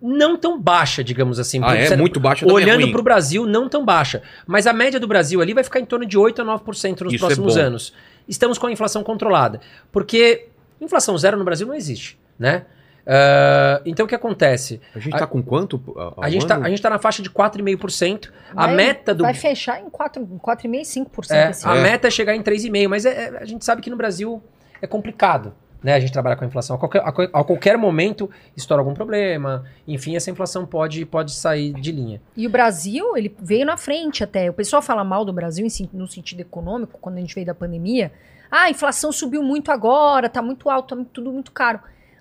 [0.02, 1.60] Não tão baixa, digamos assim.
[1.62, 4.20] Ah, é você- muito baixa é Olhando para o Brasil, não tão baixa.
[4.48, 7.12] Mas a média do Brasil ali vai ficar em torno de 8 a 9% nos
[7.14, 7.60] Isso é próximos bom.
[7.60, 7.94] anos.
[8.28, 9.60] Estamos com a inflação controlada.
[9.92, 10.48] Porque
[10.80, 12.66] inflação zero no Brasil não existe, né?
[13.06, 14.80] Ah, então o que acontece?
[14.94, 15.80] A gente A- tá com quanto?
[15.96, 18.32] ao A gente, tá, a gente tá na faixa de 4,5%.
[18.54, 19.22] A Vai- meta do.
[19.22, 21.80] Vai fechar em 4, 4,5%, 5% É, esse a ano.
[21.80, 21.82] É.
[21.84, 24.42] meta é chegar em 3,5%, mas é- é- a gente sabe que no Brasil
[24.82, 25.54] é complicado.
[25.84, 26.74] Né, a gente trabalha com a inflação.
[26.74, 27.08] A qualquer, a
[27.40, 29.64] a qualquer momento estoura algum problema.
[29.86, 32.20] Enfim, essa inflação pode, pode sair de linha.
[32.36, 34.50] E o Brasil, ele veio na frente até.
[34.50, 38.10] O pessoal fala mal do Brasil no sentido econômico, quando a gente veio da pandemia.
[38.50, 41.78] Ah, a inflação subiu muito agora, tá muito alto, tá tudo muito caro.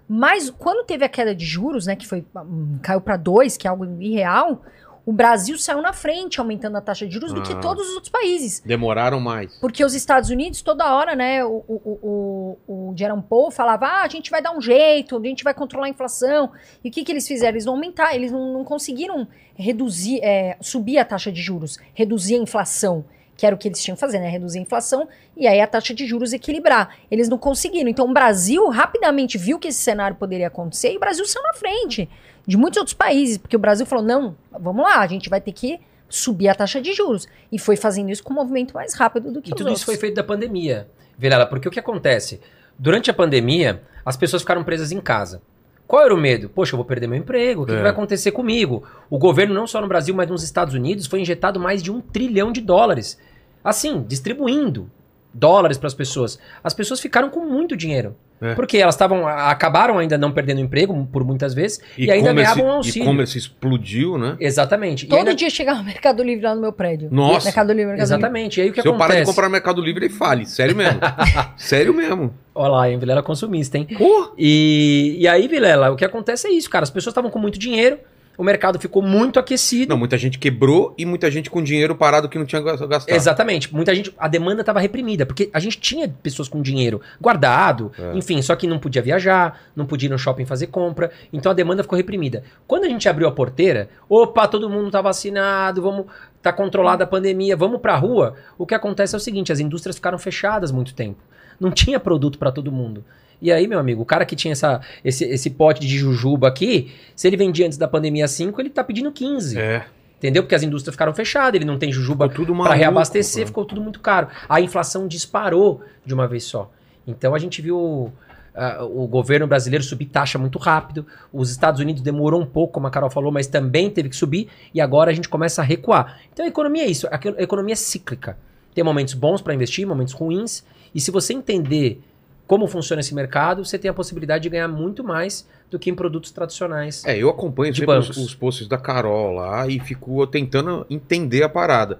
[0.07, 3.67] Mas quando teve a queda de juros, né, que foi hum, caiu para 2, que
[3.67, 4.61] é algo irreal,
[5.05, 7.59] o Brasil saiu na frente aumentando a taxa de juros do que Ah.
[7.59, 8.59] todos os outros países.
[8.65, 9.55] Demoraram mais.
[9.57, 14.03] Porque os Estados Unidos, toda hora, né, o, o, o, o Jerome Powell falava, ah,
[14.03, 16.51] a gente vai dar um jeito, a gente vai controlar a inflação.
[16.83, 17.53] E o que, que eles fizeram?
[17.53, 22.35] Eles não aumentaram, eles não, não conseguiram reduzir, é, subir a taxa de juros, reduzir
[22.35, 23.05] a inflação,
[23.37, 25.67] que era o que eles tinham que fazer, né, reduzir a inflação e aí a
[25.67, 26.95] taxa de juros equilibrar.
[27.11, 27.89] Eles não conseguiram.
[27.89, 31.53] Então o Brasil rapidamente viu que esse cenário poderia acontecer e o Brasil saiu na
[31.53, 32.09] frente
[32.47, 35.51] de muitos outros países, porque o Brasil falou, não, vamos lá, a gente vai ter
[35.51, 37.27] que subir a taxa de juros.
[37.51, 39.81] E foi fazendo isso com um movimento mais rápido do que E os tudo isso
[39.81, 39.83] outros.
[39.85, 42.39] foi feito da pandemia, Vilela, porque o que acontece?
[42.77, 45.41] Durante a pandemia, as pessoas ficaram presas em casa.
[45.87, 46.49] Qual era o medo?
[46.49, 47.75] Poxa, eu vou perder meu emprego, o que, É.
[47.75, 48.83] que vai acontecer comigo?
[49.09, 52.01] O governo, não só no Brasil, mas nos Estados Unidos, foi injetado mais de um
[52.01, 53.19] trilhão de dólares.
[53.63, 54.89] Assim, distribuindo
[55.33, 56.39] dólares para as pessoas.
[56.63, 58.15] As pessoas ficaram com muito dinheiro.
[58.41, 58.53] É.
[58.53, 59.25] Porque elas estavam.
[59.27, 63.03] acabaram ainda não perdendo emprego, por muitas vezes, e, ainda E-commerce- ganhavam um auxílio.
[63.05, 64.35] E-commerce explodiu, né?
[64.39, 65.05] Exatamente.
[65.05, 67.07] E Todo ainda- dia chegava no Mercado Livre lá no meu prédio.
[67.11, 67.45] Nossa.
[67.45, 68.15] Mercado Livre, Mercado Livre.
[68.15, 68.59] Exatamente.
[68.59, 69.31] E aí o que Se eu parar de acontece?
[69.31, 70.45] comprar Mercado Livre, ele fale.
[70.45, 70.99] Sério mesmo.
[71.57, 72.33] Sério mesmo.
[72.53, 73.87] Olha lá, hein, Vilela consumista, hein?
[73.97, 76.83] Pô, E, e aí, Vilela, o que acontece é isso, cara.
[76.83, 77.99] As pessoas estavam com muito dinheiro,
[78.37, 79.89] o mercado ficou muito aquecido.
[79.89, 83.15] Não, muita gente quebrou e muita gente com dinheiro parado que não tinha gas- gastado.
[83.15, 83.73] Exatamente.
[83.73, 84.13] Muita gente.
[84.17, 88.17] A demanda estava reprimida, porque a gente tinha pessoas com dinheiro guardado, É.
[88.17, 91.11] enfim, só que não podia viajar, não podia ir no shopping fazer compra.
[91.33, 92.43] Então a demanda ficou reprimida.
[92.67, 96.05] Quando a gente abriu a porteira, opa, todo mundo tá vacinado, vamos.
[96.41, 98.35] Tá controlada a pandemia, vamos pra rua.
[98.57, 101.19] O que acontece é o seguinte: as indústrias ficaram fechadas muito tempo.
[101.59, 103.03] Não tinha produto para todo mundo.
[103.41, 106.91] E aí, meu amigo, o cara que tinha essa, esse, esse pote de jujuba aqui,
[107.15, 109.59] se ele vendia antes da pandemia 5, ele tá pedindo 15.
[109.59, 109.85] É.
[110.17, 110.43] Entendeu?
[110.43, 113.47] Porque as indústrias ficaram fechadas, ele não tem jujuba para reabastecer, cara.
[113.47, 114.27] ficou tudo muito caro.
[114.47, 116.71] A inflação disparou de uma vez só.
[117.05, 118.11] Então a gente viu
[118.55, 121.05] ah, o governo brasileiro subir taxa muito rápido.
[121.31, 124.47] Os Estados Unidos demorou um pouco, como a Carol falou, mas também teve que subir.
[124.73, 126.21] E agora a gente começa a recuar.
[126.31, 127.07] Então a economia é isso.
[127.11, 128.37] A economia é cíclica.
[128.73, 130.63] Tem momentos bons para investir, momentos ruins.
[130.93, 132.01] E se você entender
[132.47, 135.95] como funciona esse mercado, você tem a possibilidade de ganhar muito mais do que em
[135.95, 137.03] produtos tradicionais.
[137.05, 141.43] É, eu acompanho De sempre os, os posts da Carol lá e fico tentando entender
[141.43, 141.99] a parada.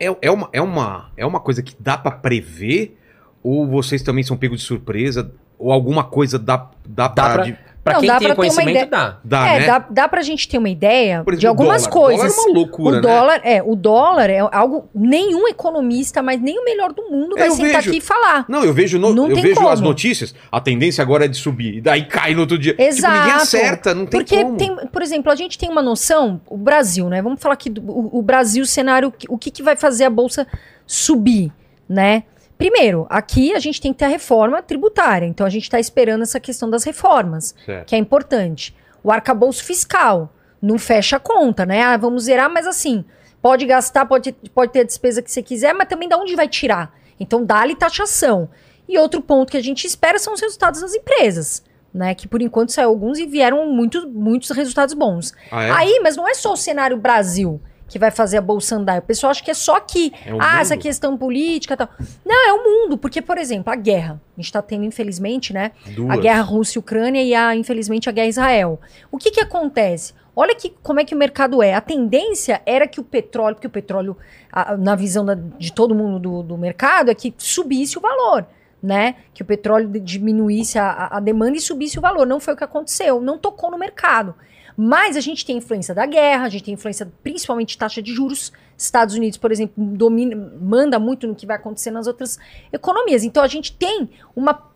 [0.00, 2.96] É, é, uma, é, uma, é uma coisa que dá pra prever?
[3.42, 5.32] Ou vocês também são pegos de surpresa?
[5.58, 7.34] Ou alguma coisa dá, dá, pra...
[7.34, 8.86] pra- de- Para Não, quem dá tem pra ter uma conhecimento, ideia.
[8.86, 9.18] dá.
[9.24, 9.66] dá, é, né?
[9.66, 11.92] dá, dá pra gente ter uma ideia exemplo, de algumas dólar.
[11.94, 12.34] coisas.
[12.34, 13.00] Dólar é uma loucura, o né?
[13.00, 17.48] dólar, é, o dólar é algo nenhum economista, mas nem o melhor do mundo vai
[17.48, 17.88] Eu sentar vejo.
[17.90, 18.44] aqui e falar.
[18.48, 19.68] Não, eu vejo, no- Não eu tem vejo como.
[19.68, 22.72] as notícias, a tendência agora é de subir, e daí cai no outro dia.
[22.72, 23.42] Tipo, ninguém Exato.
[23.42, 24.56] acerta, não tem Porque como.
[24.56, 27.22] tem, por exemplo, a gente tem uma noção, o Brasil, né?
[27.22, 30.10] Vamos falar aqui do o, o Brasil, o cenário, o que, que vai fazer a
[30.10, 30.46] bolsa
[30.86, 31.52] subir,
[31.88, 32.24] né?
[32.58, 36.22] Primeiro, aqui a gente tem que ter a reforma tributária, então a gente está esperando
[36.22, 37.86] essa questão das reformas, Certo.
[37.86, 38.74] que é importante.
[39.02, 41.82] O arcabouço fiscal não fecha a conta, né?
[41.82, 43.04] Ah, vamos zerar, mas assim,
[43.40, 46.48] pode gastar, pode, pode ter a despesa que você quiser, mas também da onde vai
[46.48, 46.92] tirar?
[47.20, 48.48] Então dá-lhe taxação.
[48.88, 51.62] E outro ponto que a gente espera são os resultados das empresas,
[51.94, 52.12] né?
[52.14, 55.32] Que por enquanto saiu alguns e vieram muitos, muitos resultados bons.
[55.52, 55.70] Ah, é?
[55.70, 58.98] Aí, mas não é só o cenário Brasil que vai fazer a bolsa andar.
[58.98, 60.12] O pessoal acha que é só aqui.
[60.24, 60.42] É ah, mundo.
[60.60, 61.88] essa questão política e tal.
[62.24, 64.20] Não, é o mundo, porque, por exemplo, a guerra.
[64.36, 65.72] A gente tá tendo, infelizmente, né?
[65.86, 66.10] Duas.
[66.10, 68.80] A guerra Rússia e Ucrânia e, a, infelizmente, a guerra Israel.
[69.10, 70.12] O que que acontece?
[70.36, 71.74] Olha que, como é que o mercado é.
[71.74, 74.16] A tendência era que o petróleo, porque o petróleo,
[74.52, 78.46] a- na visão da- de todo mundo do, do mercado, é que subisse o valor,
[78.80, 79.16] né?
[79.34, 82.24] Que o petróleo diminuísse a- a demanda e subisse o valor.
[82.26, 83.20] Não foi o que aconteceu.
[83.20, 84.34] Não tocou no mercado.
[84.80, 88.14] Mas a gente tem influência da guerra, a gente tem influência principalmente de taxa de
[88.14, 88.52] juros.
[88.76, 92.38] Estados Unidos, por exemplo, domina, manda muito no que vai acontecer nas outras
[92.72, 93.24] economias.
[93.24, 94.68] Então a gente tem uma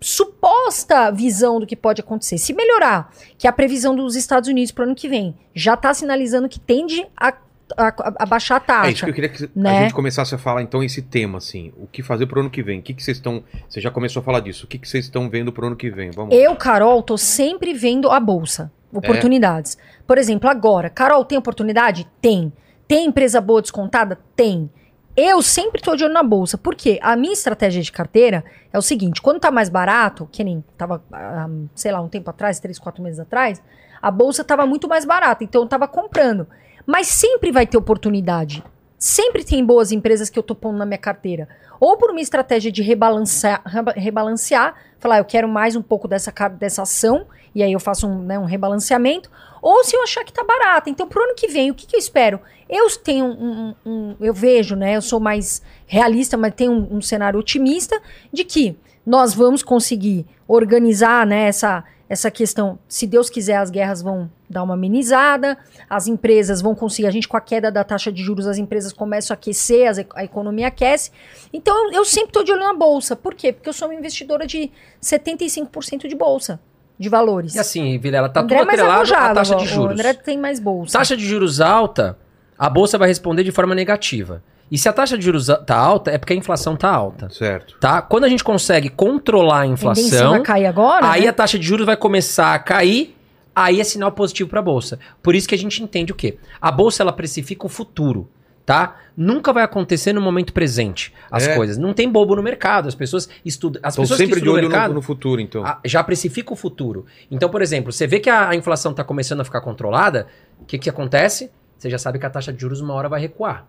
[0.00, 2.38] suposta visão do que pode acontecer.
[2.38, 5.74] Se melhorar, que é a previsão dos Estados Unidos para o ano que vem já
[5.74, 7.36] está sinalizando que tende a,
[7.76, 8.88] a- a baixar a taxa.
[8.88, 9.82] É isso que eu queria que a né?
[9.82, 11.72] gente começasse a falar, então, esse tema, assim.
[11.76, 12.80] O que fazer pro ano que vem?
[12.80, 13.42] O que, que vocês estão.
[13.68, 14.64] Você já começou a falar disso.
[14.64, 16.10] O que, que vocês estão vendo pro ano que vem?
[16.10, 16.34] Vamos.
[16.34, 19.76] Eu, Carol, tô sempre vendo a bolsa, oportunidades.
[20.06, 22.06] Por exemplo, agora, Carol, tem oportunidade?
[22.20, 22.52] Tem.
[22.88, 24.18] Tem empresa boa descontada?
[24.34, 24.68] Tem.
[25.16, 26.56] Eu sempre tô de olho na bolsa.
[26.56, 26.98] Por quê?
[27.02, 31.02] A minha estratégia de carteira é o seguinte: quando tá mais barato, que nem tava,
[31.12, 33.60] ah, sei lá, um tempo atrás, três, quatro meses atrás,
[34.00, 36.46] a bolsa tava muito mais barata, então eu tava comprando.
[36.86, 38.62] Mas sempre vai ter oportunidade.
[38.98, 41.48] Sempre tem boas empresas que eu tô pondo na minha carteira.
[41.78, 46.30] Ou por uma estratégia de rebalancear, reba- rebalancear falar, eu quero mais um pouco dessa,
[46.50, 49.30] dessa ação, e aí eu faço um, né, um rebalanceamento,
[49.62, 50.90] ou se eu achar que tá barata.
[50.90, 52.38] Então, pro ano que vem, o que, que eu espero?
[52.68, 54.96] Eu tenho um, um- um- eu vejo, né?
[54.96, 57.98] Eu sou mais realista, mas tenho um, um cenário otimista
[58.30, 62.76] de que nós vamos conseguir organizar né, essa, essa questão.
[62.88, 65.56] Se Deus quiser, as guerras vão dar uma amenizada,
[65.88, 68.92] as empresas vão conseguir, a gente com a queda da taxa de juros, as empresas
[68.92, 71.12] começam a aquecer, as a economia aquece.
[71.52, 73.14] Então eu, eu sempre estou de olho na bolsa.
[73.14, 73.52] Por quê?
[73.52, 76.58] Porque eu sou uma investidora de 75% de bolsa
[76.98, 77.54] de valores.
[77.54, 79.92] E assim, Vilela, tá André é tudo mais atrelado à taxa de o juros.
[79.92, 80.98] André tem mais bolsa.
[80.98, 82.18] Taxa de juros alta,
[82.58, 84.42] a bolsa vai responder de forma negativa.
[84.70, 87.28] E se a taxa de juros tá alta, é porque a inflação tá alta.
[87.30, 87.76] Certo.
[87.80, 88.00] Tá?
[88.00, 91.10] Quando a gente consegue controlar a inflação, vai cair agora?
[91.10, 91.28] aí né?
[91.28, 93.16] a taxa de juros vai começar a cair,
[93.54, 94.98] aí é sinal positivo para a bolsa.
[95.22, 96.38] Por isso que a gente entende o quê?
[96.60, 98.28] A bolsa ela precifica o futuro.
[98.64, 98.98] tá?
[99.16, 101.56] Nunca vai acontecer no momento presente as É.
[101.56, 101.76] coisas.
[101.76, 102.86] Não tem bobo no mercado.
[102.86, 103.80] As pessoas estudam.
[103.82, 105.64] As Estão pessoas que sempre de estudam olho o mercado no, no futuro, então.
[105.66, 107.04] a- já precifica o futuro.
[107.28, 110.28] Então, por exemplo, você vê que a, a inflação está começando a ficar controlada,
[110.60, 111.50] o que, que acontece?
[111.76, 113.66] Você já sabe que a taxa de juros uma hora vai recuar.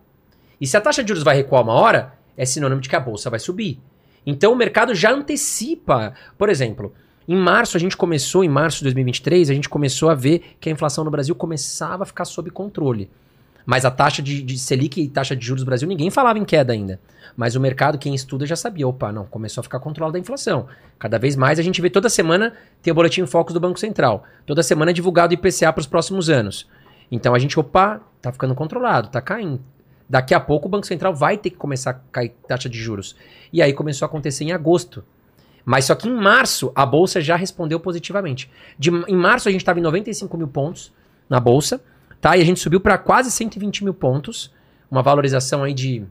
[0.62, 3.00] E se a taxa de juros vai recuar uma hora, é sinônimo de que a
[3.00, 3.80] bolsa vai subir.
[4.24, 6.14] Então o mercado já antecipa.
[6.38, 6.94] Por exemplo,
[7.26, 10.68] em março a gente começou, em março de 2023, a gente começou a ver que
[10.68, 13.10] a inflação no Brasil começava a ficar sob controle.
[13.66, 16.44] Mas a taxa de, de Selic e taxa de juros do Brasil, ninguém falava em
[16.44, 17.00] queda ainda.
[17.36, 18.86] Mas o mercado, quem estuda, já sabia.
[18.86, 20.68] Opa, não, começou a ficar controlada a inflação.
[20.96, 24.22] Cada vez mais a gente vê toda semana tem o boletim Focus do Banco Central.
[24.46, 26.68] Toda semana é divulgado o IPCA para os próximos anos.
[27.10, 29.60] Então a gente, opa, tá ficando controlado, tá caindo.
[30.12, 33.16] Daqui a pouco o Banco Central vai ter que começar a cair taxa de juros.
[33.50, 35.02] E aí começou a acontecer em agosto.
[35.64, 38.50] Mas só que em março a bolsa já respondeu positivamente.
[38.78, 40.92] De, em março a gente estava em 95 mil pontos
[41.30, 41.82] na bolsa,
[42.20, 42.36] tá?
[42.36, 44.52] E a gente subiu para quase 120 mil pontos,
[44.90, 46.04] uma valorização aí de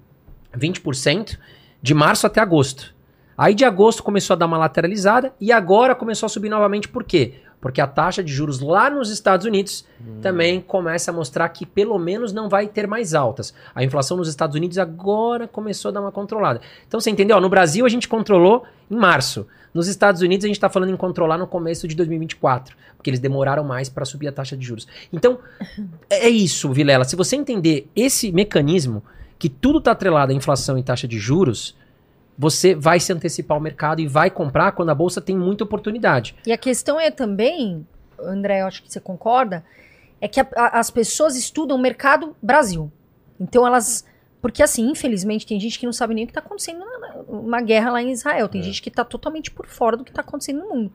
[0.58, 1.38] 20%
[1.80, 2.96] de março até agosto.
[3.38, 6.88] Aí de agosto começou a dar uma lateralizada e agora começou a subir novamente.
[6.88, 7.36] Por quê?
[7.62, 9.86] Porque a taxa de juros lá nos Estados Unidos
[10.20, 13.54] também começa a mostrar que pelo menos não vai ter mais altas.
[13.74, 16.60] A inflação nos Estados Unidos agora começou a dar uma controlada.
[16.88, 17.40] Então você entendeu?
[17.40, 19.46] No Brasil a gente controlou em março.
[19.74, 23.20] Nos Estados Unidos a gente está falando em controlar no começo de 2024, porque eles
[23.20, 24.88] demoraram mais para subir a taxa de juros.
[25.14, 25.38] Então
[26.10, 27.06] é isso, Vilela.
[27.06, 29.04] Se você entender esse mecanismo,
[29.38, 31.76] que tudo está atrelado à inflação e taxa de juros,
[32.38, 36.36] você vai se antecipar ao mercado e vai comprar quando a bolsa tem muita oportunidade.
[36.46, 37.86] E a questão é também,
[38.20, 39.64] André, eu acho que você concorda,
[40.20, 42.92] é que a- a- as pessoas estudam o mercado Brasil.
[43.40, 44.06] Então elas.
[44.42, 47.16] Porque, assim, infelizmente, tem gente que não sabe nem o que está acontecendo na, na-
[47.28, 48.50] uma guerra lá em Israel.
[48.50, 48.64] Tem É.
[48.64, 50.92] gente que está totalmente por fora do que está acontecendo no mundo.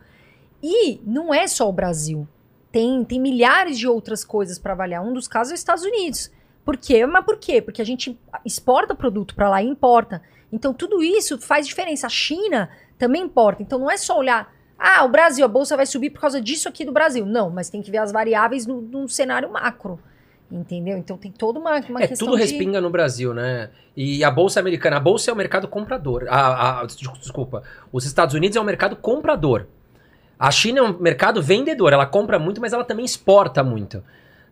[0.62, 2.26] E não é só o Brasil.
[2.72, 5.02] Tem, tem milhares de outras coisas para avaliar.
[5.04, 6.30] Um dos casos é os Estados Unidos.
[6.64, 7.06] Por quê?
[7.06, 7.62] Mas por quê?
[7.62, 10.20] Porque a gente exporta produto para lá e importa.
[10.52, 12.06] Então tudo isso faz diferença.
[12.06, 13.62] A China também importa.
[13.62, 16.68] Então não é só olhar, ah, o Brasil, a bolsa vai subir por causa disso
[16.68, 17.26] aqui do Brasil.
[17.26, 19.98] Não, mas tem que ver as variáveis no, no cenário macro.
[20.48, 20.96] Entendeu?
[20.96, 22.42] Então tem toda uma, uma é, questão tudo de...
[22.44, 23.68] respinga no Brasil, né?
[23.96, 26.26] E a bolsa americana, a bolsa é o mercado comprador.
[26.28, 29.66] A, a- des- desculpa, os Estados Unidos é o mercado comprador.
[30.38, 31.92] A China é um mercado vendedor.
[31.92, 34.04] Ela compra muito, mas ela também exporta muito,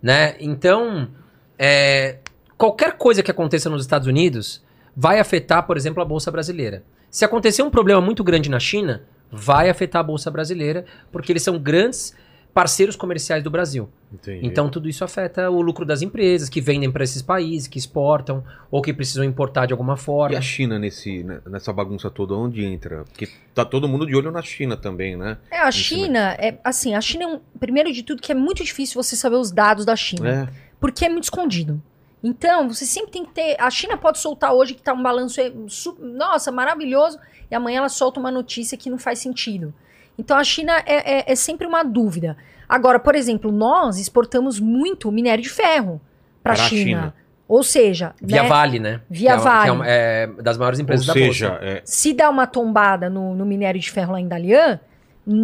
[0.02, 0.35] né?
[0.40, 1.09] Então,
[1.57, 2.18] é,
[2.59, 4.64] qualquer coisa que aconteça nos Estados Unidos
[4.96, 6.83] vai afetar, por exemplo, a bolsa brasileira.
[7.11, 11.42] Se acontecer um problema muito grande na China, vai afetar a bolsa brasileira, porque eles
[11.42, 12.14] são grandes
[12.54, 13.90] parceiros comerciais do Brasil.
[14.12, 14.46] Entendi.
[14.46, 18.44] Então tudo isso afeta o lucro das empresas que vendem para esses países, que exportam
[18.70, 20.38] ou que precisam importar de alguma E forma.
[20.38, 23.04] a China nesse, né, nessa bagunça toda, onde entra?
[23.04, 25.37] Porque tá todo mundo de olho na China também, né?
[25.50, 28.62] É, a China, é, assim, a China é um, primeiro de tudo que é muito
[28.62, 30.48] difícil você saber os dados da China.
[30.48, 30.74] É.
[30.78, 31.83] porque é muito escondido.
[32.27, 33.55] Então, você sempre tem que ter.
[33.61, 35.53] A China pode soltar hoje que tá um balanço, é,
[36.01, 37.19] nossa, maravilhoso,
[37.51, 39.75] e amanhã ela solta uma notícia que não faz sentido.
[40.19, 42.35] Então, a China é, é- é sempre uma dúvida.
[42.67, 46.01] Agora, por exemplo, nós exportamos muito minério de ferro
[46.43, 46.83] para a China.
[46.83, 47.15] China.
[47.47, 49.01] Ou seja, Via né, Vale, né?
[49.11, 49.63] Via Que é, Vale.
[49.65, 51.65] Que é, uma- é das maiores Ou empresas da seja, bolsa.
[51.65, 54.81] é, se dá uma tombada no, no minério de ferro lá em Dalian,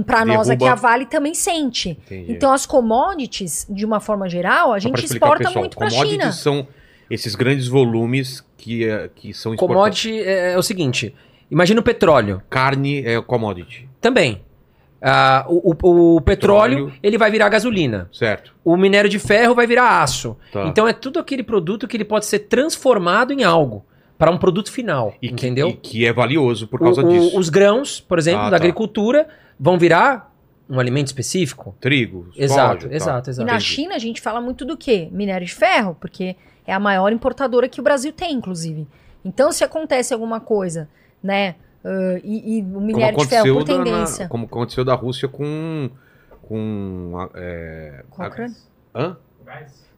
[0.07, 1.90] para nós aqui a Vale também sente.
[1.90, 2.33] entendi.
[2.33, 5.90] Então, as commodities, de uma forma geral, a Só gente exporta pessoal, muito para a
[5.90, 6.33] commodities China.
[6.33, 6.69] são
[7.09, 9.59] esses grandes volumes que, é, que são exportados.
[10.03, 11.14] Commodity é, é o seguinte:
[11.51, 12.43] imagina o petróleo.
[12.51, 14.43] Carne é commodity, Também.
[15.03, 16.93] Ah, o, o- o petróleo, Petróleo.
[17.03, 18.07] ele vai virar gasolina.
[18.12, 18.55] certo?
[18.62, 20.37] O minério de ferro vai virar aço.
[20.53, 20.66] Tá.
[20.66, 23.83] Então é tudo aquele produto que ele pode ser transformado em algo
[24.19, 25.69] para um produto final, E que, entendeu?
[25.69, 27.38] e que é valioso por causa O- o- disso.
[27.38, 28.57] Os grãos, por exemplo, Ah, da tá.
[28.57, 29.27] agricultura,
[29.61, 30.35] vão virar
[30.68, 31.75] um alimento específico.
[31.81, 32.94] Trigo, Exato, soja, tá.
[32.96, 33.53] exato, E exato.
[33.53, 33.61] na.
[33.61, 35.09] China a gente fala muito do quê?
[35.12, 36.35] Minério de ferro, porque
[36.66, 38.87] é a maior importadora que o Brasil tem, inclusive.
[39.25, 40.88] Então, se acontece alguma coisa,
[41.23, 41.57] né?
[41.85, 44.29] ãh, e, e o minério de ferro por da- na- tendência.
[44.29, 45.90] como aconteceu da Rússia com.
[46.42, 48.57] com a- é, Com a Ucrânia?
[48.94, 49.16] Hã?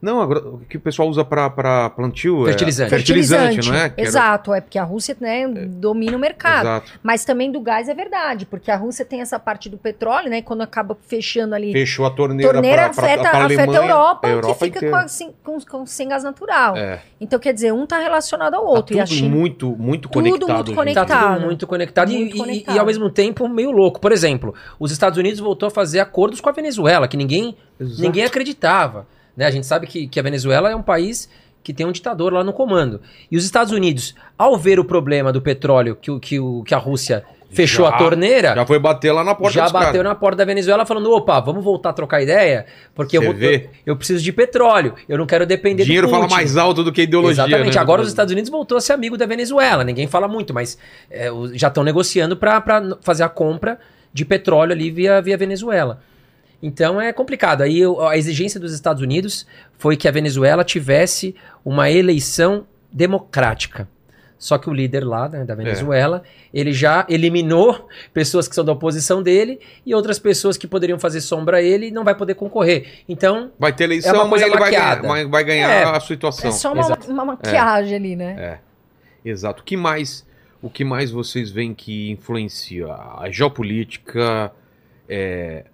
[0.01, 2.93] Não, o que o pessoal usa pra, pra plantio Fertilizante.
[2.93, 3.89] é fertilizante, não é?
[3.89, 6.63] Que era- Exato, é porque a Rússia né, domina o mercado.
[6.67, 6.93] Exato.
[7.05, 10.43] Mas também do gás é verdade, porque a Rússia tem essa parte do petróleo, né?
[10.43, 11.71] Quando acaba fechando ali.
[11.71, 14.65] Fechou a torneira, torneira pra, pra, afeta, pra afeta Alemanha, a Europa, a Europa que
[14.81, 16.77] fica com, com, com- sem gás natural.
[16.77, 18.97] É, Então, quer dizer, um tá relacionado ao tá outro.
[18.97, 19.37] e a tudo China.
[19.37, 20.53] muito, muito Tudo conectado.
[20.57, 20.75] muito gente.
[20.77, 21.07] conectado.
[21.09, 22.75] Tá tudo muito conectado, e- Muito e, conectado.
[22.75, 24.01] e ao mesmo tempo meio louco.
[24.01, 28.03] Por exemplo, os Estados Unidos voltou a fazer acordos com a Venezuela, que ninguém, Exato.
[28.03, 29.07] ninguém acreditava.
[29.37, 29.47] Né?
[29.47, 31.29] A gente sabe que, que a Venezuela é um país
[31.63, 33.01] que tem um ditador lá no comando.
[33.31, 37.25] E os Estados Unidos, ao ver o problema do petróleo que, que, que a Rússia
[37.53, 40.05] fechou Já, a torneira, Já foi bater lá na porta já bateu caras.
[40.05, 43.69] na porta da Venezuela falando: opa, vamos voltar a trocar ideia, porque eu, vou, eu,
[43.87, 46.35] eu preciso de petróleo, eu não quero depender Dinheiro do fala Putin.
[46.35, 47.45] mais alto do que ideologia.
[47.45, 47.75] Exatamente.
[47.75, 47.81] né?
[47.81, 49.85] Agora os Estados Unidos voltou a ser amigo da Venezuela.
[49.85, 50.79] Ninguém fala muito, mas
[51.11, 53.79] é, já estão negociando para fazer a compra
[54.13, 56.01] de petróleo ali via, via Venezuela.
[56.63, 57.63] Então é complicado.
[57.63, 59.47] Aí a exigência dos Estados Unidos
[59.77, 63.89] foi que a Venezuela tivesse uma eleição democrática.
[64.39, 68.73] Só que o líder lá né, da Venezuela, ele já eliminou pessoas que são da
[68.73, 72.35] oposição dele e outras pessoas que poderiam fazer sombra a ele e não vai poder
[72.35, 73.05] concorrer.
[73.09, 75.85] Então, Vai ter eleição, É uma mas coisa ele vai ganhar, vai- ganhar É.
[75.85, 76.51] a situação.
[76.51, 77.09] É só uma, Exato.
[77.11, 78.59] uma maquiagem ali, né?
[79.25, 79.29] É.
[79.31, 79.63] Exato.
[79.63, 80.27] O que mais,
[80.61, 82.87] o que mais vocês veem que influencia?
[82.89, 84.51] A geopolítica.
[85.09, 85.65] é,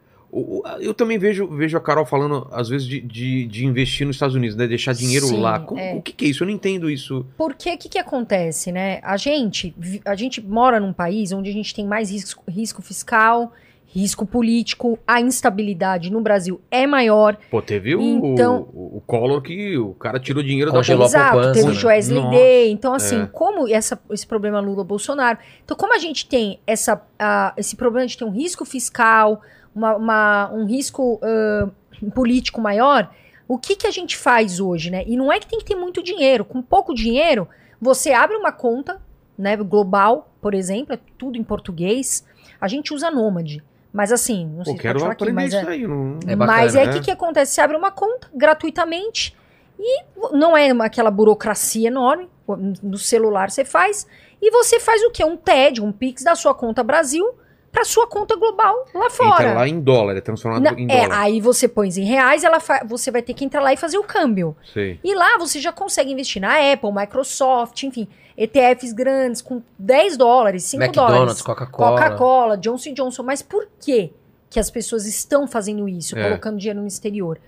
[0.81, 4.35] eu também vejo, vejo a Carol falando, às vezes, de, de, de investir nos Estados
[4.35, 4.67] Unidos, né?
[4.67, 5.61] Deixar dinheiro Sim, lá.
[5.61, 5.95] Como- é.
[5.95, 6.43] O que, que é isso?
[6.43, 7.25] Eu não entendo isso.
[7.37, 9.01] Porque o que, que acontece, né?
[9.03, 9.75] A gente,
[10.05, 13.53] a gente mora num país onde a gente tem mais risco, risco fiscal,
[13.91, 17.39] risco político, a instabilidade no Brasil é maior.
[17.51, 18.01] Pô, teve o-
[18.35, 21.73] Então- o, o Collor que o cara tirou dinheiro da Exato, poupança, teve né?
[21.73, 22.71] o Joesley Nossa, Day.
[22.71, 23.27] Então, assim, é.
[23.33, 25.39] como essa, esse problema Lula-Bolsonaro.
[25.65, 29.41] Então, como a gente tem essa, ah, esse problema de ter um risco fiscal,
[29.79, 31.69] uma- uma- um risco ah,
[32.15, 33.11] político maior,
[33.47, 35.05] o que, que a gente faz hoje, né?
[35.07, 36.45] E não é que tem que ter muito dinheiro.
[36.45, 37.49] Com pouco dinheiro,
[37.81, 39.01] você abre uma conta,
[39.39, 42.25] né, global, por exemplo, é tudo em português.
[42.61, 43.63] A gente usa Nômade.
[43.91, 45.87] Mas assim, não Pô, sei se quero falar aqui, aprender mas isso é, aí.
[45.87, 46.19] Não...
[46.27, 46.93] É mas bacana, aí o né?
[46.93, 47.55] que, que acontece?
[47.55, 49.35] Você abre uma conta gratuitamente
[49.79, 52.29] e não é uma- aquela burocracia enorme.
[52.83, 54.07] No celular você faz.
[54.43, 55.25] E você faz o quê?
[55.25, 57.27] Um TED, um Pix da sua conta Brasil
[57.79, 59.45] para sua conta global lá fora.
[59.45, 61.21] Entra lá em dólar, é transformado Não, em é, dólar.
[61.21, 63.99] aí você põe em reais, ela fa- você vai ter que entrar lá e fazer
[63.99, 64.57] o câmbio.
[64.75, 64.99] Sei.
[65.05, 70.65] E lá você já consegue investir na Apple, Microsoft, enfim, ETFs grandes com 10 dólares,
[70.65, 71.43] 5 McDonald's, dólares.
[71.43, 71.91] Coca-Cola.
[72.03, 73.23] Coca-Cola, Johnson Johnson.
[73.23, 74.13] Mas por que
[74.51, 76.23] que as pessoas estão fazendo isso, É.
[76.25, 77.39] colocando dinheiro no exterior?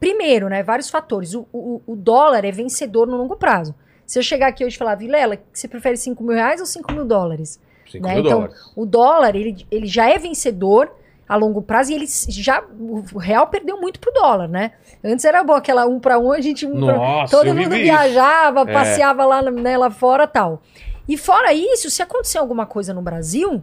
[0.00, 1.32] Primeiro, né, vários fatores.
[1.34, 3.72] O, o- o dólar é vencedor no longo prazo.
[4.06, 6.90] Se eu chegar aqui hoje e falar, Vilela, você prefere 5 mil reais ou 5
[6.92, 7.60] mil dólares?
[7.90, 8.72] 5 Né, mil então, dólares.
[8.76, 10.92] O dólar, ele, ele já é vencedor
[11.28, 12.62] a longo prazo e ele já.
[12.80, 14.72] O real perdeu muito pro dólar, né?
[15.04, 16.66] Antes era bom aquela um para um, a gente.
[16.66, 18.72] Um pra- Nossa, todo eu mundo viajava, É.
[18.72, 20.60] passeava lá, né, lá fora tal.
[21.08, 23.62] E fora isso, se acontecer alguma coisa no Brasil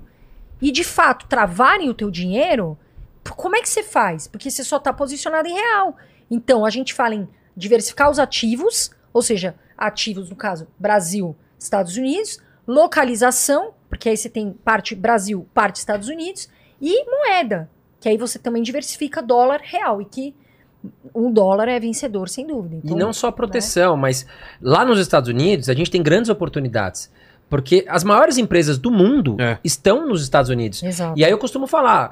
[0.62, 2.78] e de fato travarem o teu dinheiro,
[3.36, 4.28] como é que você faz?
[4.28, 5.96] Porque você só está posicionado em real.
[6.32, 11.96] Então a gente fala em diversificar os ativos, ou seja, ativos no caso Brasil, Estados
[11.98, 16.50] Unidos, localização, porque aí você tem parte Brasil, parte Estados Unidos
[16.82, 20.36] e moeda, que aí você também diversifica dólar real e que
[21.14, 22.76] um dólar é vencedor sem dúvida.
[22.76, 24.26] E Então, não só proteção, mas
[24.62, 27.12] lá nos Estados Unidos a gente tem grandes oportunidades.
[27.50, 29.58] Porque as maiores empresas do mundo É.
[29.64, 30.84] estão nos Estados Unidos.
[30.84, 31.18] Exato.
[31.18, 32.12] E aí eu costumo falar,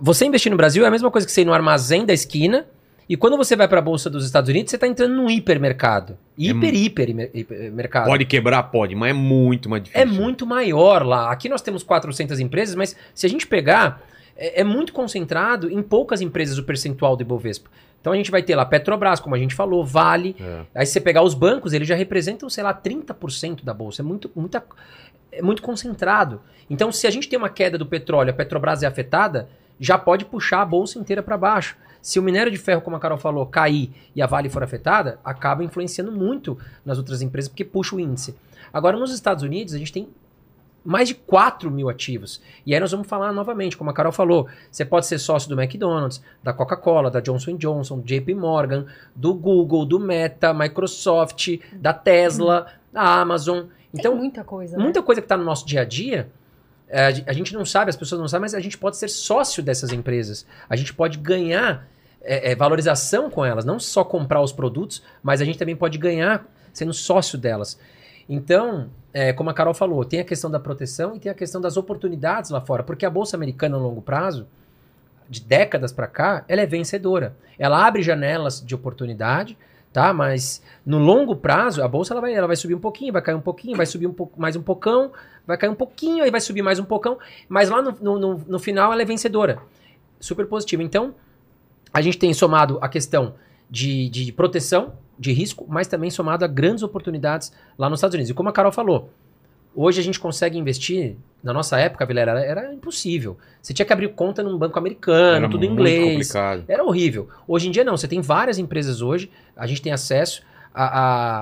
[0.00, 2.66] você investir no Brasil é a mesma coisa que você ir no armazém da esquina
[3.08, 6.16] e quando você vai para a bolsa dos Estados Unidos, você está entrando num hipermercado.
[6.38, 8.06] Hiper, hiper, hiper, hiper mercado.
[8.06, 8.62] Pode quebrar?
[8.64, 10.02] Pode, mas é muito mais difícil.
[10.02, 11.30] É muito maior lá.
[11.30, 14.02] Aqui nós temos 400 empresas, mas se a gente pegar,
[14.36, 17.70] é, é muito concentrado em poucas empresas o percentual do Ibovespa.
[18.00, 20.34] Então a gente vai ter lá Petrobras, como a gente falou, Vale.
[20.40, 20.62] É.
[20.74, 24.02] Aí se você pegar os bancos, eles já representam, sei lá, 30% da bolsa.
[24.02, 24.64] É muito, muita,
[25.30, 26.40] é muito concentrado.
[26.68, 30.24] Então se a gente tem uma queda do petróleo, a Petrobras é afetada, já pode
[30.24, 31.76] puxar a bolsa inteira para baixo.
[32.02, 35.20] Se o minério de ferro, como a Carol falou, cair e a Vale for afetada,
[35.24, 38.34] acaba influenciando muito nas outras empresas, porque puxa o índice.
[38.72, 40.08] Agora, nos Estados Unidos, a gente tem
[40.84, 42.42] mais de 4 mil ativos.
[42.66, 45.60] E aí nós vamos falar novamente, como a Carol falou, você pode ser sócio do
[45.60, 51.92] McDonald's, da Coca-Cola, da Johnson Johnson, do JP Morgan, do Google, do Meta, Microsoft, da
[51.92, 53.66] Tesla, da Amazon.
[53.94, 54.76] Então, tem muita coisa.
[54.76, 54.82] né?
[54.82, 56.30] muita coisa que está no nosso dia a dia,
[56.88, 59.62] é, a gente não sabe, as pessoas não sabem, mas a gente pode ser sócio
[59.62, 60.46] dessas empresas.
[60.68, 61.88] A gente pode ganhar
[62.22, 65.98] é, é, valorização com elas, não só comprar os produtos, mas a gente também pode
[65.98, 67.78] ganhar sendo sócio delas.
[68.28, 71.60] Então, é, como a Carol falou, tem a questão da proteção e tem a questão
[71.60, 74.46] das oportunidades lá fora, porque a bolsa americana a longo prazo,
[75.28, 77.34] de décadas para cá, ela é vencedora.
[77.58, 79.56] Ela abre janelas de oportunidade,
[79.92, 80.12] tá?
[80.12, 83.34] Mas no longo prazo, a bolsa ela vai, ela vai subir um pouquinho, vai cair
[83.34, 85.10] um pouquinho, vai subir um pouco, mais um pocão,
[85.46, 88.44] vai cair um pouquinho, aí vai subir mais um pocão, mas lá no, no, no-
[88.46, 89.58] no final ela é vencedora.
[90.20, 90.82] Super positivo.
[90.82, 91.14] Então,
[91.92, 93.34] a gente tem somado a questão
[93.70, 98.30] de, de proteção, de risco, mas também somado a grandes oportunidades lá nos Estados Unidos.
[98.30, 99.10] E como a Carol falou,
[99.74, 103.36] hoje a gente consegue investir, na nossa época, Vilera, era, era impossível.
[103.60, 106.04] Você tinha que abrir conta num banco americano, Era tudo em inglês.
[106.28, 106.64] complicado.
[106.68, 107.28] Era horrível.
[107.48, 110.42] Hoje em dia não, você tem várias empresas hoje, a gente tem acesso
[110.74, 110.84] a,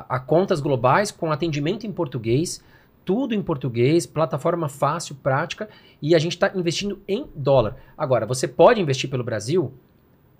[0.00, 2.62] a- a contas globais com atendimento em português,
[3.04, 5.68] tudo em português, plataforma fácil, prática,
[6.02, 7.76] e a gente está investindo em dólar.
[7.96, 9.72] Agora, você pode investir pelo Brasil?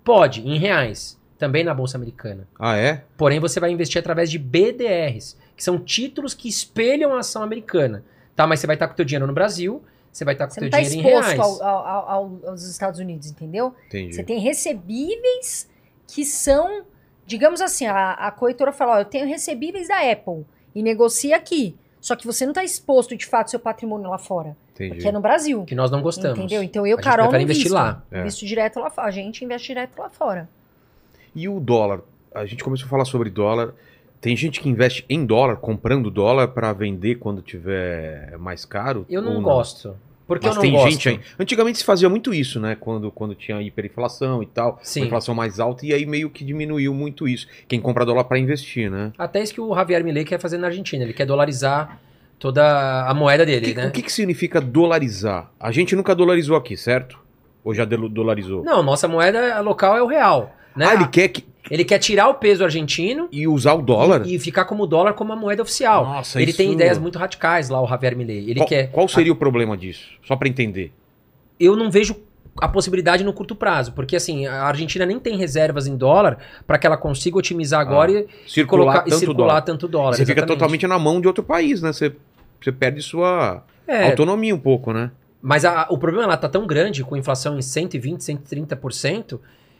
[0.03, 2.47] Pode, em reais, também na Bolsa Americana.
[2.59, 3.03] Ah, é?
[3.17, 8.03] Porém, você vai investir através de BDRs, que são títulos que espelham a ação americana.
[8.35, 10.51] Tá, mas você vai estar com o teu dinheiro no Brasil, você vai estar com
[10.51, 11.31] o Você teu não está dinheiro em reais.
[11.39, 13.73] exposto ao- ao- ao- aos Estados Unidos, entendeu?
[13.87, 14.13] Entendi.
[14.15, 15.69] Você tem recebíveis
[16.07, 16.83] que são,
[17.25, 20.45] digamos assim, a, a corretora fala, ó, eu tenho recebíveis da Apple
[20.75, 21.75] e negocia aqui.
[21.99, 24.95] Só que você não está exposto de fato ao seu patrimônio lá fora, Entendi.
[24.95, 25.63] porque é no Brasil.
[25.65, 26.37] Que nós não gostamos.
[26.37, 26.61] Entendeu?
[26.63, 27.75] Então eu, A gente Carol, não investir invisto.
[27.75, 28.03] lá.
[28.11, 28.21] É.
[28.21, 29.07] Invisto direto lá fora.
[29.07, 30.49] A gente investe direto lá fora.
[31.35, 32.01] E o dólar?
[32.33, 33.73] A gente começou a falar sobre dólar.
[34.19, 39.05] Tem gente que investe em dólar, comprando dólar para vender quando tiver mais caro?
[39.09, 39.95] Eu não, ou gosto.
[40.27, 40.91] Porque Mas eu não tem gosto.
[40.91, 41.19] gente aí.
[41.39, 42.77] Antigamente se fazia muito isso, né?
[42.79, 45.05] Quando, quando tinha hiperinflação e tal, Sim.
[45.05, 47.47] inflação mais alta, e aí meio que diminuiu muito isso.
[47.67, 49.11] Quem compra dólar para investir, né?
[49.17, 51.03] Até isso que o Javier Milei quer fazer na Argentina.
[51.03, 51.99] Ele quer dolarizar
[52.41, 53.87] toda a moeda dele, que, né?
[53.87, 55.51] o que que significa dolarizar?
[55.59, 57.19] A gente nunca dolarizou aqui, certo?
[57.63, 58.63] Ou já dolarizou?
[58.63, 60.51] Não, nossa moeda local é o real.
[60.75, 60.87] Né?
[60.89, 61.45] Ah, ele quer que...
[61.69, 64.23] Ele quer tirar o peso argentino e usar o dólar?
[64.25, 66.03] e ficar como dólar como a moeda oficial.
[66.03, 68.49] Nossa, ele isso- tem ideias muito radicais lá, o Javier Milei.
[68.49, 68.91] Ele qual, quer.
[68.91, 70.07] qual seria o problema disso?
[70.25, 70.91] Só para entender.
[71.59, 72.15] Eu não vejo
[72.59, 76.77] a possibilidade no curto prazo, porque assim, a Argentina nem tem reservas em dólar para
[76.77, 79.61] que ela consiga otimizar agora e Circular colocar tanto e circular dólar.
[79.61, 80.13] tanto dólar.
[80.15, 80.57] Você fica exatamente.
[80.57, 81.93] totalmente na mão de outro país, né?
[81.93, 82.13] Você,
[82.65, 85.11] você perde sua É, autonomia um pouco, né?
[85.41, 89.39] Mas a- o problema lá tá tão grande, com inflação em 120, 130%,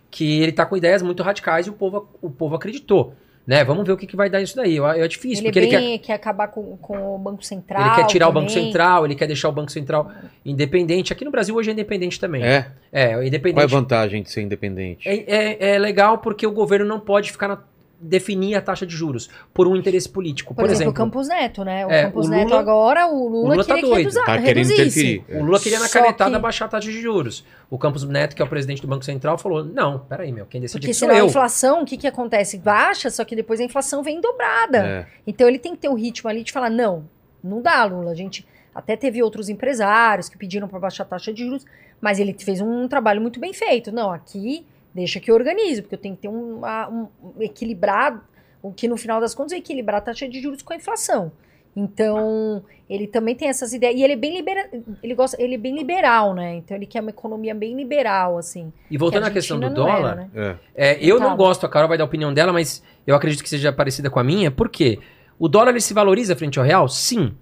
[0.09, 3.13] que ele tá com ideias muito radicais e o povo, o povo acreditou.
[3.45, 3.63] Né?
[3.63, 4.75] Vamos ver o que, que vai dar isso daí.
[4.77, 6.13] Eu- É difícil, ele porque é ele quer, quer...
[6.13, 7.81] acabar com, com o Banco Central.
[7.81, 8.43] ele quer tirar o também.
[8.43, 10.11] Banco Central, ele quer deixar o Banco Central
[10.45, 11.11] independente.
[11.11, 12.43] Aqui no Brasil hoje é independente também.
[12.43, 12.67] É.
[12.91, 13.65] É, Qual é a independente.
[13.71, 15.07] vantagem de ser independente?
[15.09, 17.57] É, é- é legal porque o governo não pode ficar na,
[18.01, 20.55] definir a taxa de juros por um interesse político.
[20.55, 21.85] Por, exemplo, o Campos Neto, né?
[21.85, 23.95] O É, Campos o Neto Lula- agora, o Lula, o Lula tá queria doido.
[23.95, 24.81] que reduza, Tá querendo reduzisse.
[25.15, 25.41] interferir.
[25.41, 27.45] O Lula queria na Só canetada que- baixar a taxa de juros.
[27.69, 30.59] O Campos Neto, que é o presidente do Banco Central, falou: não, peraí, meu, quem
[30.59, 31.27] decide Porque sou senão a eu.
[31.27, 32.57] inflação, o que, que acontece?
[32.57, 34.77] Baixa, só que depois a inflação vem dobrada.
[34.79, 35.05] É.
[35.27, 37.07] Então ele tem que ter o ritmo ali de falar: não,
[37.43, 38.11] não dá, Lula.
[38.11, 41.65] A gente até teve outros empresários que pediram para baixar a taxa de juros,
[41.99, 43.91] mas ele fez um trabalho muito bem feito.
[43.91, 47.07] Não, aqui deixa que eu organize, porque eu tenho que ter um, um
[47.39, 48.21] equilibrado,
[48.61, 51.31] o que no final das contas é equilibrar a taxa de juros com a inflação.
[51.75, 53.95] Então, ele também tem essas ideias.
[53.95, 54.69] E ele é bem libera,
[55.01, 56.55] ele gosta, ele é bem liberal, né?
[56.55, 58.71] Então ele quer uma economia bem liberal, assim.
[58.89, 60.59] E voltando Que à questão do dólar, era, né?
[60.75, 60.91] É.
[60.91, 63.49] É, eu não gosto, a Carol vai dar a opinião dela, mas eu acredito que
[63.49, 64.99] seja parecida com a minha, por quê?
[65.39, 66.87] O dólar ele se valoriza frente ao real?
[66.87, 67.33] Sim.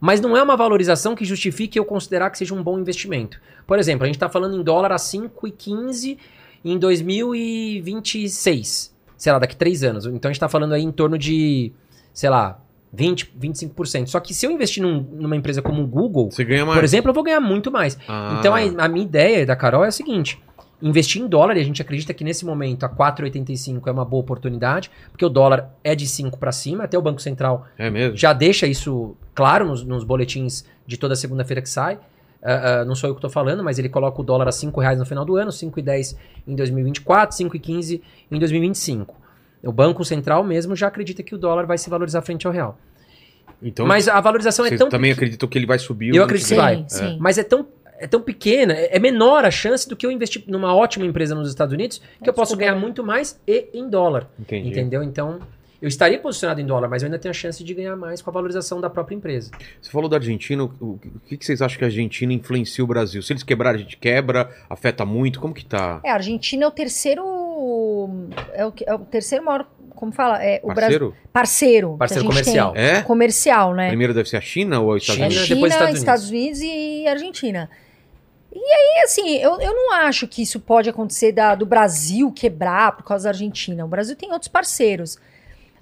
[0.00, 3.40] Mas não é uma valorização que justifique eu considerar que seja um bom investimento.
[3.66, 6.18] Por exemplo, a gente está falando em dólar a 5,15
[6.64, 8.94] em 2026.
[9.16, 10.06] Sei lá, daqui três anos.
[10.06, 11.72] Então a gente está falando aí em torno de,
[12.12, 12.60] sei lá,
[12.92, 14.06] 20, 25%.
[14.06, 16.30] Só que se eu investir num- numa empresa como o Google,
[16.74, 17.98] por exemplo, eu vou ganhar muito mais.
[18.08, 18.36] Ah.
[18.38, 20.40] Então a, a minha ideia da Carol é a seguinte:
[20.80, 24.20] investir em dólar, e a gente acredita que nesse momento a 4,85 é uma boa
[24.20, 28.32] oportunidade, porque o dólar é de 5 para cima, até o Banco Central É já
[28.32, 31.98] deixa isso claro nos, nos boletins de toda segunda-feira que sai.
[32.42, 34.98] Ah, não sou eu que estou falando, mas ele coloca o dólar a 5 reais
[34.98, 36.16] no final do ano, 5,10
[36.46, 39.16] em 2024, 5,15 em 2025.
[39.64, 42.78] O Banco Central mesmo já acredita que o dólar vai se valorizar frente ao real.
[43.60, 46.14] Então, mas a valorização é tão também acreditam que ele vai subir?
[46.14, 46.84] Eu acredito que vai.
[46.86, 47.18] Sim, sim.
[47.20, 47.66] Mas é tão,
[47.98, 51.34] é tão pequena, é é menor a chance do que eu investir numa ótima empresa
[51.34, 54.28] nos Estados Unidos, que eu posso ganhar muito mais e em dólar.
[54.38, 54.68] Entendi.
[54.68, 55.02] Entendeu?
[55.02, 55.40] Então,
[55.80, 58.30] eu estaria posicionado em dólar, mas eu ainda tenho a chance de ganhar mais com
[58.30, 59.50] a valorização da própria empresa.
[59.80, 63.22] Você falou da Argentina, o, que, que vocês acham que a Argentina influencia o Brasil?
[63.22, 66.00] Se eles quebrarem, a gente quebra, afeta muito, como que tá?
[66.04, 67.22] É, a Argentina é o terceiro.
[68.54, 69.66] É o, é o terceiro maior.
[69.94, 70.42] Como fala?
[70.44, 71.12] É o Brasil.
[71.12, 71.16] Parceiro?
[71.32, 71.92] Parceiro.
[71.92, 72.72] que Parceiro gente comercial.
[72.76, 73.02] É?
[73.02, 73.88] Comercial, né?
[73.88, 75.46] Primeiro deve ser a China ou os Estados China, Unidos?
[75.46, 76.60] China, depois Estados Estados, Unidos.
[76.62, 77.70] e Argentina.
[78.52, 82.96] E aí, assim, eu, eu não acho que isso pode acontecer da- do Brasil quebrar
[82.96, 83.84] por causa da Argentina.
[83.84, 85.18] O Brasil tem outros parceiros.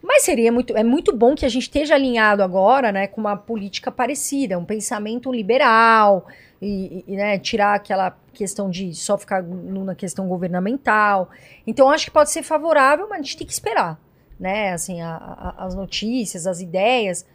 [0.02, 3.36] Mas seria muito, é muito bom que a gente esteja alinhado agora, né, com uma
[3.36, 6.26] política parecida, um pensamento liberal,
[6.60, 11.28] e, e, né, tirar aquela questão de só ficar na questão governamental.
[11.66, 13.98] Então, acho que pode ser favorável, mas a gente tem que esperar,
[14.38, 17.26] né, assim, a- a- as notícias, as ideias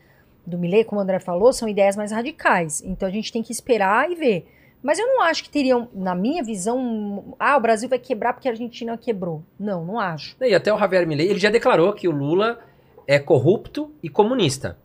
[0.46, 2.82] do Millet, como o André falou, são ideias mais radicais.
[2.84, 4.48] Então, a gente tem que esperar e ver.
[4.84, 8.48] Mas eu não acho que teriam, na minha visão, ah, o Brasil vai quebrar porque
[8.48, 9.44] a Argentina quebrou.
[9.60, 10.36] Não, não acho.
[10.42, 12.60] E até o Javier Milei, ele já declarou que o Lula
[13.08, 14.78] é corrupto e comunista.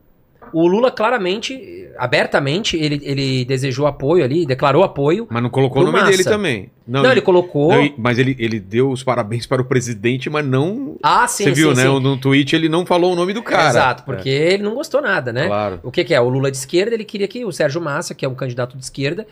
[0.52, 5.26] O Lula claramente, abertamente, ele, ele desejou apoio ali, declarou apoio.
[5.28, 6.30] Mas não colocou o nome dele Massa.
[6.30, 6.70] também.
[6.86, 7.72] Não, ele colocou.
[7.72, 10.96] não, mas ele, ele deu os parabéns para o presidente, mas não.
[11.02, 11.88] Ah, sim, Você viu, sim, né?
[11.88, 12.00] sim.
[12.00, 13.70] No tweet ele não falou o nome do cara.
[13.70, 15.46] Exato, porque ele não gostou nada, É, né?
[15.48, 15.80] Claro.
[15.82, 16.20] O que, que é?
[16.20, 18.84] O Lula de esquerda, ele queria que o Sérgio Massa, que é um candidato de
[18.84, 19.26] esquerda,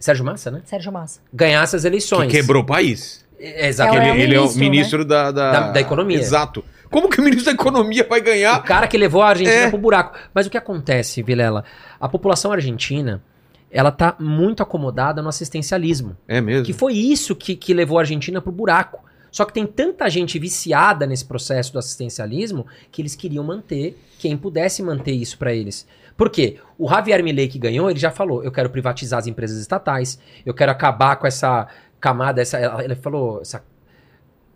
[0.00, 0.62] Sérgio Massa, né?
[0.64, 1.20] Sérgio Massa.
[1.32, 2.30] Ganhasse as Que eleições.
[2.30, 3.24] quebrou o país.
[3.38, 3.96] É, Exato.
[3.96, 5.52] É, ele, o ele é o ministro, ministro da, da...
[5.52, 6.18] Da- da economia.
[6.18, 6.64] Exato.
[6.90, 8.62] Como que o ministro da economia vai O ganhar?
[8.64, 9.68] cara que levou a Argentina É.
[9.70, 10.16] pro buraco.
[10.34, 11.64] Mas o que acontece, Vilela?
[12.00, 13.22] A população argentina,
[13.70, 16.16] ela tá muito acomodada no assistencialismo.
[16.26, 16.64] É mesmo.
[16.64, 19.04] Que foi isso que, que levou a Argentina pro buraco.
[19.30, 24.36] Só que tem tanta gente viciada nesse processo do assistencialismo que eles queriam manter quem
[24.38, 25.86] pudesse manter isso pra eles.
[26.18, 26.58] Por quê?
[26.76, 30.52] O Javier Milei que ganhou, ele já falou: eu quero privatizar as empresas estatais, eu
[30.52, 31.68] quero acabar com essa
[32.00, 33.64] camada, essa, ele falou, essa,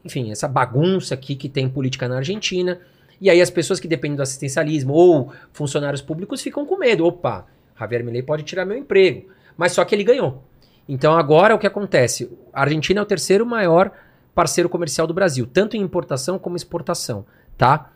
[0.04, 2.80] enfim, essa bagunça aqui que tem política na Argentina.
[3.20, 7.06] E aí as pessoas que dependem do assistencialismo ou funcionários públicos ficam com medo.
[7.06, 7.46] Opa,
[7.78, 9.28] Javier Milei pode tirar meu emprego.
[9.56, 10.42] Mas só que ele ganhou.
[10.88, 12.36] Então agora o que acontece?
[12.52, 13.92] A Argentina é o terceiro maior
[14.34, 17.24] parceiro comercial do Brasil, tanto em importação como exportação,
[17.56, 17.92] tá?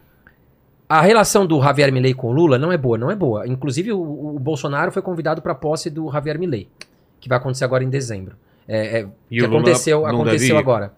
[0.88, 3.46] A relação do Javier Milei com o Lula não é boa, não é boa.
[3.46, 6.68] Inclusive o, o Bolsonaro foi convidado para a posse do Javier Milei,
[7.20, 8.36] que vai acontecer agora em dezembro.
[8.68, 10.92] É, é, E que o Lula aconteceu, não aconteceu agora.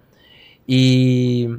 [0.68, 1.59] E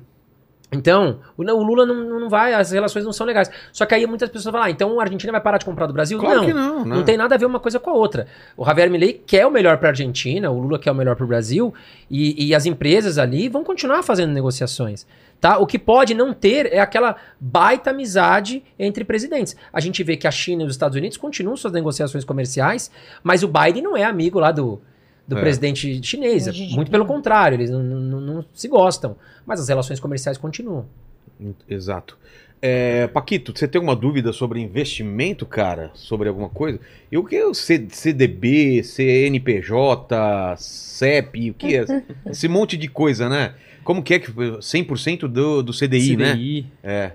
[0.71, 3.49] então, o, não, o Lula não, não vai, as relações não são legais.
[3.73, 5.93] Só que aí muitas pessoas falam, ah, então a Argentina vai parar de comprar do
[5.93, 6.19] Brasil?
[6.19, 6.95] Claro não, que não, né?
[6.95, 8.27] não tem nada a ver uma coisa com a outra.
[8.55, 11.25] O Javier Milei quer o melhor para a Argentina, o Lula quer o melhor para
[11.25, 11.73] o Brasil,
[12.09, 15.07] e, e as empresas ali vão continuar fazendo negociações.
[15.41, 15.57] Tá?
[15.57, 19.55] O que pode não ter é aquela baita amizade entre presidentes.
[19.71, 22.91] A gente vê que a China e os Estados Unidos continuam suas negociações comerciais,
[23.23, 24.81] mas o Biden não é amigo lá do,
[25.25, 25.41] do É.
[25.41, 26.45] presidente chinês.
[26.75, 29.15] Muito pelo contrário, eles não, não- não se gostam.
[29.45, 30.85] Mas as relações comerciais continuam.
[31.69, 32.17] Exato.
[32.61, 35.91] É, Paquito, você tem alguma dúvida sobre investimento, cara?
[35.93, 36.77] Sobre alguma coisa?
[37.09, 41.85] E o que é o C- CDB, CNPJ, CEP, o que é?
[42.29, 43.53] Esse monte de coisa, né?
[43.89, 46.33] Como que é que 100% do, do CDI, né?
[46.33, 46.67] CDI.
[46.83, 47.13] É.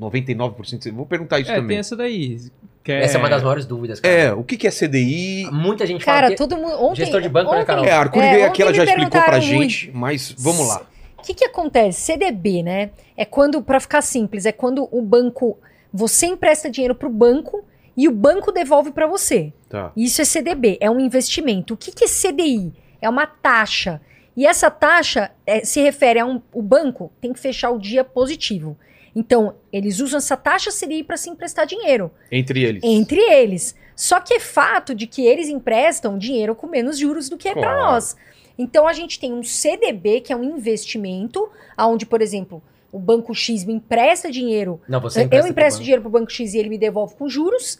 [0.00, 0.90] 99%.
[0.94, 1.68] Vou perguntar isso É, também.
[1.68, 2.40] tem essa daí.
[2.82, 4.14] Que Essa é uma das maiores dúvidas, cara.
[4.14, 5.50] É, o que, que é CDI?
[5.52, 6.36] Muita gente Cara, fala que...
[6.38, 6.72] todo mundo.
[6.82, 7.84] Ontem, Gestor de banco, né, ontem- Carol?
[7.84, 10.86] É, a Arcuri É, veio aqui, ela já explicou pra gente, mas vamos lá.
[11.18, 12.00] O que, que acontece?
[12.00, 12.92] CDB, né?
[13.14, 15.58] É quando, pra ficar simples, é quando o banco.
[15.92, 17.62] Você empresta dinheiro pro banco
[17.94, 19.52] e o banco devolve pra você.
[19.68, 19.92] Tá.
[19.94, 21.74] Isso é CDB, é um investimento.
[21.74, 22.72] O que, que é CDI?
[23.02, 24.00] É uma taxa.
[24.40, 26.40] E essa taxa é, se refere a um.
[26.50, 28.74] O banco tem que fechar o dia positivo.
[29.14, 32.82] Então, eles usam essa taxa CDI para se emprestar dinheiro Entre eles.
[32.82, 33.74] entre eles.
[33.94, 37.52] Só que é fato de que eles emprestam dinheiro com menos juros do que é
[37.52, 37.92] para Claro.
[37.92, 38.16] nós.
[38.56, 43.34] Então a gente tem um CDB, que é um investimento, onde, por exemplo, o Banco
[43.34, 44.80] X me empresta dinheiro.
[44.88, 47.14] Não, você eu empresta pro empresto dinheiro para o Banco X e ele me devolve
[47.14, 47.78] com juros,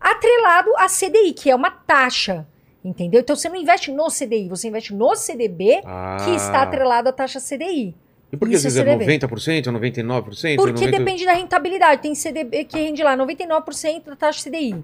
[0.00, 2.48] atrelado a CDI, que é uma taxa.
[2.84, 3.20] Entendeu?
[3.20, 6.16] Então você não investe no CDI, você investe no CDB, Ah.
[6.24, 7.94] que está atrelado à taxa CDI.
[8.32, 9.26] E por que às Isso é vezes é CDB.
[9.26, 10.56] 90%, 99%?
[10.56, 10.90] Porque 90%?
[10.98, 12.00] depende da rentabilidade.
[12.00, 14.82] Tem CDB que rende lá 99% da taxa CDI.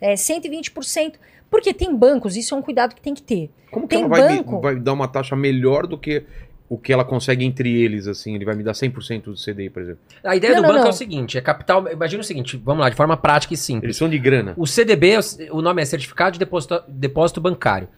[0.00, 1.18] É 120%.
[1.50, 3.50] Porque tem bancos, isso é um cuidado que tem que ter.
[3.70, 6.24] Como que Tem ela vai, me- banco- vai dar uma taxa melhor do que
[6.68, 8.34] o que ela consegue entre eles, assim?
[8.34, 10.00] Ele vai me dar 100% do CDI, por exemplo.
[10.24, 10.90] A ideia Não, do não, banco é não.
[10.90, 11.86] o seguinte, é capital...
[11.90, 13.84] Imagina o seguinte, vamos lá, de forma prática e simples.
[13.84, 14.54] Eles são de grana.
[14.56, 15.18] O CDB,
[15.50, 17.88] o nome é Certificado de Depósito, Depósito Bancário.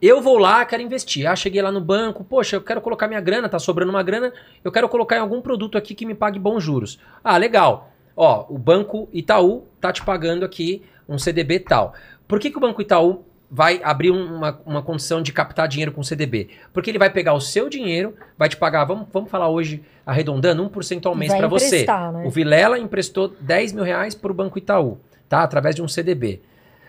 [0.00, 1.26] Eu vou lá, quero investir.
[1.26, 4.32] Ah, cheguei lá no banco, poxa, eu quero colocar minha grana, tá sobrando uma grana,
[4.64, 6.98] eu quero colocar em algum produto aqui que me pague bons juros.
[7.22, 7.92] Ah, legal.
[8.16, 11.94] Ó, o Banco Itaú tá te pagando aqui um CDB tal.
[12.26, 13.24] Por que, que o Banco Itaú
[13.54, 16.48] vai abrir um- uma, uma condição de captar dinheiro com o CDB?
[16.72, 20.62] Porque ele vai pegar o seu dinheiro, vai te pagar, vamos, vamos falar hoje, arredondando,
[20.64, 21.66] 1% ao mês para você.
[21.82, 22.24] emprestar, né?
[22.26, 24.98] O Vilela emprestou 10 mil reais para o Banco Itaú,
[25.28, 25.42] tá?
[25.42, 26.40] Através de um CDB.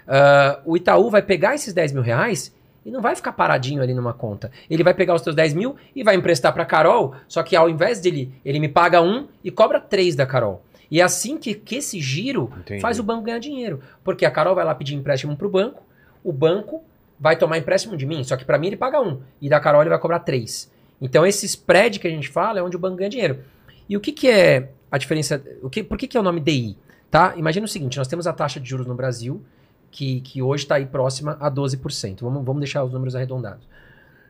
[0.08, 2.54] Ah, o Itaú vai pegar esses 10 mil reais
[2.86, 4.50] e não vai ficar paradinho ali numa conta.
[4.70, 7.70] Ele vai pegar os teus 10 mil e vai emprestar para Carol, só que ao
[7.70, 10.64] invés dele, ele me paga um e cobra três da Carol.
[10.92, 12.80] E é assim que, que esse giro Entendi.
[12.82, 13.80] faz o banco ganhar dinheiro.
[14.04, 15.82] Porque a Carol vai lá pedir empréstimo pro banco,
[16.24, 16.84] o banco
[17.20, 19.82] vai tomar empréstimo de mim, só que para mim ele paga um, e da Carol
[19.82, 20.72] ele vai cobrar três.
[21.02, 23.40] Então esse spread que a gente fala é onde o banco ganha dinheiro.
[23.88, 25.44] E o que, que é a diferença?
[25.62, 26.78] O que, por que, que é o nome DI?
[27.12, 27.34] Tá?
[27.36, 29.44] Imagina o seguinte: nós temos a taxa de juros no Brasil,
[29.92, 32.22] que, que hoje está aí próxima a 12%.
[32.22, 33.68] Vamos, vamos deixar os números arredondados.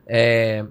[0.06, 0.66] É,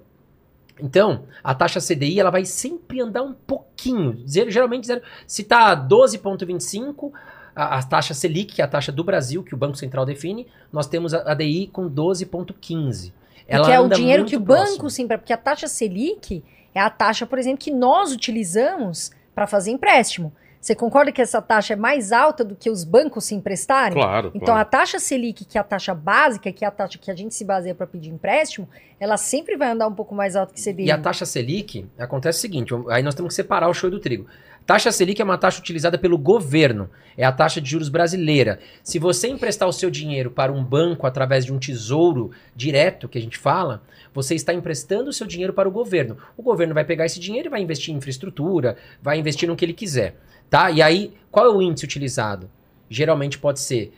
[0.80, 4.22] então, a taxa CDI ela vai sempre andar um pouquinho.
[4.28, 7.12] Zero, geralmente, zero, se está 12,25%,
[7.54, 10.46] a, a taxa Selic, que é a taxa do Brasil, que o Banco Central define,
[10.72, 13.12] nós temos a, a DI com 12,15%.
[13.46, 14.76] Ela Porque é o dinheiro que o próximo.
[14.76, 16.44] banco sim, porque a taxa Selic
[16.74, 20.32] é a taxa, por exemplo, que nós utilizamos para fazer empréstimo.
[20.62, 24.00] Você concorda que essa taxa é mais alta do que os bancos se emprestarem?
[24.00, 24.28] Claro.
[24.28, 24.60] Então claro.
[24.60, 27.34] a taxa Selic, que é a taxa básica, que é a taxa que a gente
[27.34, 28.68] se baseia para pedir empréstimo,
[29.00, 30.86] ela sempre vai andar um pouco mais alta que CDI.
[30.86, 33.98] E a taxa Selic, acontece o seguinte, aí nós temos que separar o show do
[33.98, 34.26] trigo.
[34.66, 38.60] Taxa Selic é uma taxa utilizada pelo governo, é a taxa de juros brasileira.
[38.82, 43.18] Se você emprestar o seu dinheiro para um banco através de um tesouro direto, que
[43.18, 43.82] a gente fala,
[44.14, 46.16] você está emprestando o seu dinheiro para o governo.
[46.36, 49.64] O governo vai pegar esse dinheiro e vai investir em infraestrutura, vai investir no que
[49.64, 50.16] ele quiser.
[50.48, 50.70] Tá?
[50.70, 52.48] E aí, qual é o índice utilizado?
[52.88, 53.92] Geralmente pode ser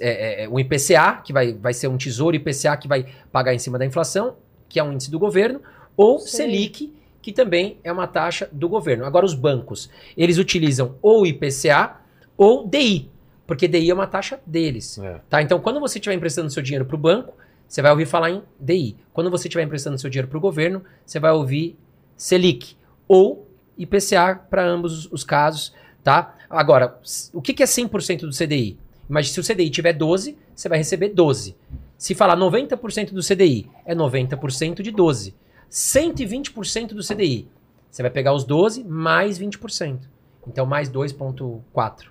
[0.00, 3.58] é, é, o IPCA, que vai, vai ser um tesouro IPCA que vai pagar em
[3.58, 4.36] cima da inflação,
[4.68, 5.60] que é um índice do governo,
[5.96, 6.28] ou Sim.
[6.28, 6.92] Selic,
[7.26, 9.04] que também é uma taxa do governo.
[9.04, 11.96] Agora, os bancos, eles utilizam ou IPCA
[12.36, 13.10] ou DI,
[13.44, 14.96] porque DI é uma taxa deles.
[14.98, 15.20] É.
[15.28, 15.42] Tá?
[15.42, 17.34] Então, quando você estiver emprestando seu dinheiro para o banco,
[17.66, 18.96] você vai ouvir falar em DI.
[19.12, 21.76] Quando você estiver emprestando seu dinheiro para o governo, você vai ouvir
[22.16, 22.76] Selic
[23.08, 25.74] ou IPCA para ambos os casos.
[26.04, 26.36] Tá?
[26.48, 26.96] Agora,
[27.32, 28.78] o que que é 100% do CDI?
[29.10, 31.56] Imagina, se o CDI tiver 12, você vai receber 12.
[31.98, 35.34] Se falar 90% do CDI, é 90% de 12.
[35.70, 37.48] 120% do CDI.
[37.90, 40.00] Você vai pegar os 12 mais 20%.
[40.46, 42.06] Então, mais 2,4.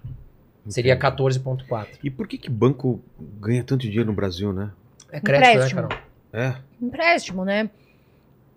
[0.68, 1.39] Seria Entendi.
[1.39, 1.88] 14,4.
[2.03, 2.99] E por que que banco
[3.39, 4.72] ganha tanto dinheiro no Brasil, né?
[5.12, 5.82] É crédito, Empréstimo.
[5.82, 6.03] né, Carol?
[6.34, 6.56] É.
[6.82, 7.70] Empréstimo, né?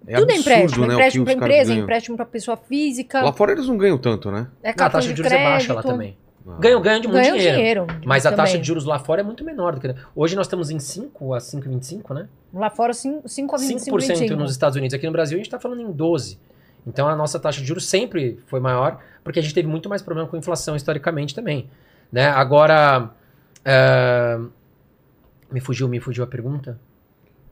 [0.06, 0.86] É Tudo é absurdo, empréstimo.
[0.86, 1.82] né, empréstimo para empresa, ganham.
[1.84, 3.20] empréstimo para pessoa física.
[3.22, 4.46] Lá fora eles não ganham tanto, né?
[4.62, 5.46] É Ah, a taxa de de juros crédito.
[5.46, 6.16] é baixa lá também.
[6.60, 7.56] Ganham, ganham de muito Ganham dinheiro.
[7.56, 7.86] dinheiro.
[8.06, 9.94] Mas a taxa de juros lá fora é muito menor do que.
[10.14, 12.28] Hoje nós estamos em 5 a 5,25, né?
[12.52, 13.22] Lá fora, 5
[13.54, 13.96] a 25.
[13.96, 14.94] 5% nos Estados Unidos.
[14.94, 16.38] Aqui no Brasil a gente está falando em 12%.
[16.86, 20.00] Então a nossa taxa de juros sempre foi maior, porque a gente teve muito mais
[20.00, 21.68] problema com inflação historicamente também.
[22.10, 22.26] Né?
[22.28, 23.10] Agora.
[23.64, 24.38] é,
[25.52, 26.78] Me fugiu, me fugiu a pergunta?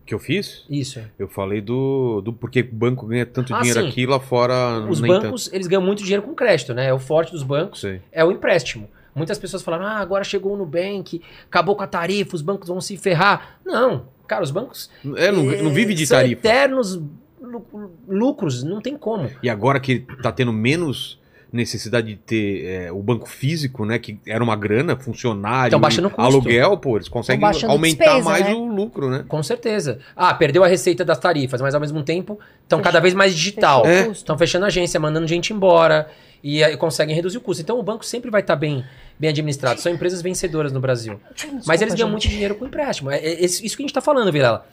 [0.07, 0.65] Que eu fiz?
[0.71, 1.01] Isso.
[1.19, 3.89] Eu falei do, do porquê o banco ganha tanto Ah, dinheiro sim.
[3.89, 6.87] aqui lá fora Os bancos, eles ganham muito dinheiro com crédito, né?
[6.87, 7.49] É o forte dos tanto.
[7.49, 7.81] bancos.
[7.81, 8.01] Sei.
[8.13, 8.89] é o empréstimo.
[9.15, 12.81] Muitas pessoas falaram, ah, agora chegou o Nubank, acabou com a tarifa, os bancos vão
[12.83, 13.59] se ferrar.
[13.65, 16.47] Não, cara, os bancos É, não, não vive de eh, são tarifa.
[16.47, 17.01] eternos
[17.41, 19.31] lu- lucros, não tem como.
[19.43, 21.19] E agora que tá tendo menos
[21.53, 23.99] necessidade de ter é, o banco físico, né?
[23.99, 26.23] Que era uma grana, funcionário, Tão baixando o custo.
[26.23, 28.55] aluguel, pô, eles conseguem aumentar despesa, mais né?
[28.55, 29.25] o lucro, né?
[29.29, 29.99] Com certeza.
[30.15, 33.85] Ah, perdeu a receita das tarifas, mas ao mesmo tempo estão cada vez mais digital.
[33.85, 34.13] Fechou o É.
[34.13, 36.09] Estão fechando agência, mandando gente embora
[36.43, 37.63] e aí conseguem reduzir o custo.
[37.63, 38.85] Então o banco sempre vai estar bem,
[39.19, 39.81] bem administrado.
[39.81, 41.19] São empresas vencedoras no Brasil.
[41.65, 43.11] Mas eles ganham muito dinheiro com empréstimo.
[43.11, 44.67] É, é isso isso que a gente está falando, Vilela.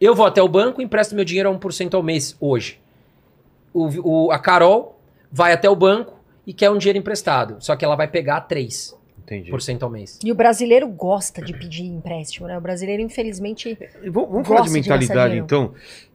[0.00, 2.80] Eu vou até o banco e empresto meu dinheiro a 1% ao mês hoje.
[3.72, 4.98] O, o- a Carol
[5.34, 6.14] vai até o banco
[6.46, 7.56] e quer um dinheiro emprestado.
[7.58, 9.50] Só que ela vai pegar 3% Entendi.
[9.80, 10.20] ao mês.
[10.24, 12.56] E o brasileiro gosta de pedir empréstimo, né?
[12.56, 15.44] O brasileiro, infelizmente, E Vamos, vamos Gosta falar de de mentalidade, dinheiro.
[15.44, 15.74] então.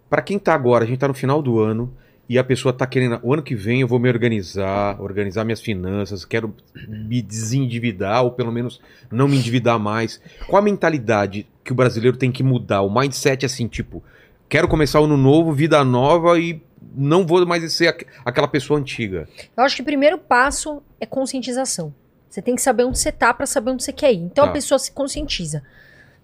[0.09, 1.93] Pra quem tá agora, a gente tá no final do ano
[2.29, 5.59] e a pessoa tá querendo, o ano que vem eu vou me organizar, organizar minhas
[5.61, 6.55] finanças, quero
[6.87, 8.79] me desendividar ou pelo menos
[9.11, 10.21] não me endividar mais.
[10.47, 12.81] Qual a mentalidade que o brasileiro tem que mudar?
[12.81, 14.01] O mindset assim, tipo,
[14.47, 16.61] quero começar o ano novo, vida nova e
[16.95, 19.27] não vou mais ser aqu- aquela pessoa antiga.
[19.55, 21.93] eu acho que o primeiro passo é conscientização.
[22.29, 24.17] Você tem que saber onde você tá pra saber onde você quer ir.
[24.17, 24.49] Então Tá.
[24.51, 25.63] a pessoa se conscientiza.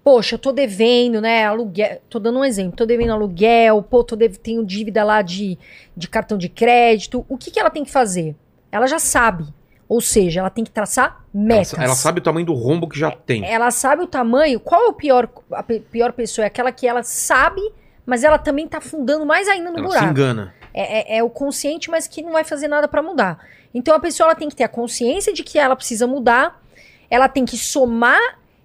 [0.03, 1.45] Poxa, eu tô devendo, né?
[1.45, 1.99] Aluguel.
[2.09, 2.77] Tô dando um exemplo.
[2.77, 4.35] Tô devendo aluguel, pô, tô dev...
[4.37, 5.57] tenho dívida lá de,
[5.97, 7.25] de cartão de crédito.
[7.27, 8.35] O que, que ela tem que fazer?
[8.71, 9.45] Ela já sabe.
[9.89, 11.67] Ou seja, ela tem que traçar Ela, metas.
[11.69, 13.43] sa- ela sabe o tamanho do rombo que já tem.
[13.45, 14.59] ela sabe o tamanho.
[14.59, 16.45] Qual é o pior, a pior pessoa?
[16.45, 17.61] É aquela que ela sabe,
[18.05, 20.11] mas ela também tá afundando mais ainda no Ela se buraco.
[20.11, 20.53] engana.
[20.73, 23.39] É, é- é o consciente, mas que não vai fazer nada pra mudar.
[23.73, 26.61] Então a pessoa ela tem que ter a consciência de que ela precisa mudar.
[27.09, 28.19] Ela tem que somar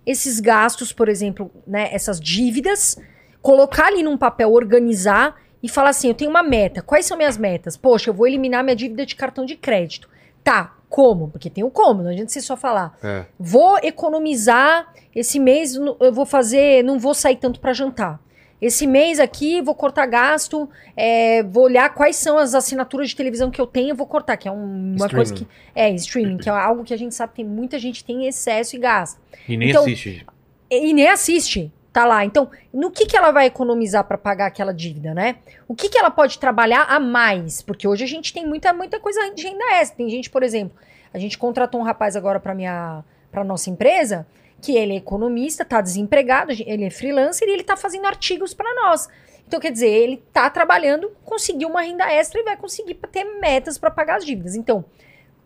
[0.06, 2.96] esses gastos, por exemplo, né, essas dívidas,
[3.42, 6.82] colocar ali num papel, organizar e falar assim: eu tenho uma meta.
[6.82, 7.76] Quais são minhas metas?
[7.76, 10.08] Poxa, eu vou eliminar minha dívida de cartão de crédito.
[10.42, 11.28] Tá, como?
[11.28, 12.96] Porque tem o como, não adianta você só falar.
[13.02, 13.26] É.
[13.38, 18.18] Vou economizar esse mês, eu vou fazer, não vou sair tanto pra jantar.
[18.60, 23.50] Esse mês aqui vou cortar gasto, é, vou olhar quais são as assinaturas de televisão
[23.50, 26.52] que eu tenho, vou cortar, que é um- uma coisa que é streaming, que é
[26.52, 29.18] algo que a gente sabe que muita gente tem excesso e gasta.
[29.48, 30.26] E nem Então, assiste.
[30.70, 32.22] E, e nem assiste, tá lá.
[32.24, 35.36] Então, no que que ela vai economizar pra pagar aquela dívida, né?
[35.66, 37.62] O que que ela pode trabalhar a mais?
[37.62, 39.96] Porque hoje a gente tem muita muita coisa de renda extra.
[39.96, 40.76] Tem gente, por exemplo,
[41.14, 43.02] a gente contratou um rapaz agora para minha
[43.32, 44.26] para nossa empresa,
[44.60, 48.72] que ele é economista, tá desempregado, ele é freelancer e ele tá fazendo artigos para
[48.74, 49.08] nós.
[49.46, 53.78] Então, quer dizer, ele tá trabalhando, conseguiu uma renda extra e vai conseguir ter metas
[53.78, 54.54] para pagar as dívidas.
[54.54, 54.84] Então,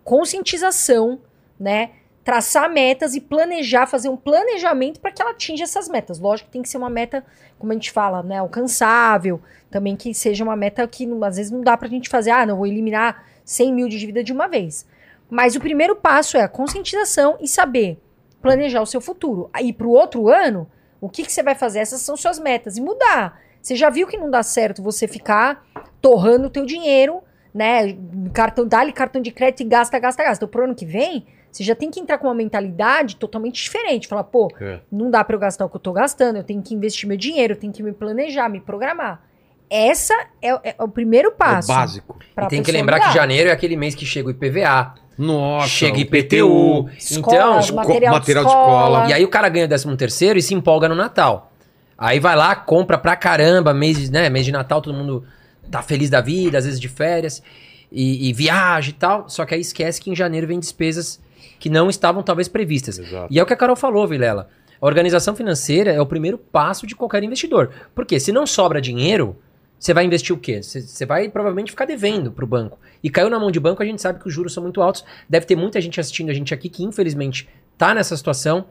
[0.04, 1.20] conscientização,
[1.58, 1.92] né?
[2.22, 6.18] Traçar metas e planejar, fazer um planejamento para que ela atinja essas metas.
[6.18, 7.24] Lógico que tem que ser uma meta,
[7.58, 9.40] como a gente fala, né, alcançável,
[9.70, 12.56] também que seja uma meta que às vezes não dá pra gente fazer, ah, não,
[12.56, 14.86] vou eliminar 100 mil de dívida de uma vez.
[15.30, 17.98] Mas o primeiro passo é a conscientização e saber
[18.44, 19.48] planejar o seu futuro.
[19.52, 20.68] Aí pro outro ano,
[21.00, 21.78] o que, que você vai fazer?
[21.80, 23.40] Essas são suas metas e mudar.
[23.60, 25.64] Você já viu que não dá certo você ficar
[26.00, 27.22] torrando o teu dinheiro,
[27.54, 27.96] né?
[28.34, 30.44] Cartão, dá-lhe cartão de crédito e gasta, gasta, gasta.
[30.44, 34.06] Então, pro ano que vem, você já tem que entrar com uma mentalidade totalmente diferente.
[34.06, 34.80] Falar, pô, É.
[34.92, 37.16] não dá pra eu gastar o que eu tô gastando, eu tenho que investir meu
[37.16, 39.22] dinheiro, eu tenho que me planejar, me programar.
[39.70, 41.68] Essa é, é o primeiro É o passo.
[41.68, 42.18] básico.
[42.40, 43.08] E tem que lembrar mudar.
[43.08, 45.66] que janeiro é aquele mês que chega o IPVA, Nossa.
[45.68, 46.88] chega o IPTU.
[46.98, 48.82] Escola, Então, esco- material, material de de escola.
[48.98, 49.10] escola.
[49.10, 51.50] E aí o cara ganha o 13 terceiro e se empolga no Natal.
[51.96, 55.24] Aí vai lá, compra pra caramba, mês, de- né, mês de Natal, todo mundo
[55.70, 57.42] tá feliz da vida, às vezes de férias,
[57.90, 59.28] e, e viaja e tal.
[59.28, 61.20] Só que aí esquece que em janeiro vem despesas
[61.58, 62.98] que não estavam talvez previstas.
[62.98, 63.28] Exato.
[63.30, 64.48] E é o que a Carol falou, Vilela.
[64.80, 67.70] A organização financeira é o primeiro passo de qualquer investidor.
[67.94, 69.36] Porque se não sobra dinheiro,
[69.78, 70.62] você vai investir o quê?
[70.62, 72.78] Você vai provavelmente ficar devendo pro banco.
[73.02, 75.04] E caiu na mão de banco, a gente sabe que os juros são muito altos.
[75.28, 78.64] Deve ter muita gente assistindo a gente aqui que, infelizmente, tá nessa situação.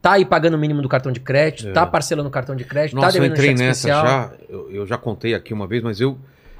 [0.00, 1.72] Tá aí pagando o mínimo do cartão de crédito, É.
[1.72, 4.06] tá parcelando o cartão de crédito, tá Nossa, eu devendo entrei cheque nessa especial.
[4.06, 4.32] já.
[4.48, 6.18] Eu, eu já contei aqui uma vez, mas eu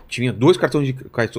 [0.08, 0.92] tinha dois cartões de,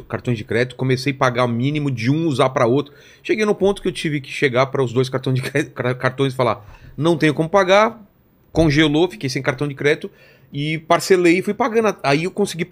[0.08, 2.93] cartões de crédito, comecei a pagar o mínimo de um usar para outro.
[3.22, 6.34] Cheguei no ponto que eu tive que chegar para os dois cartões de crédito, cartões
[6.34, 6.66] e falar:
[6.97, 8.01] não tenho como pagar,
[8.51, 10.10] congelou, fiquei sem cartão de crédito
[10.54, 11.95] e parcelei e fui pagando.
[12.04, 12.64] Aí eu consegui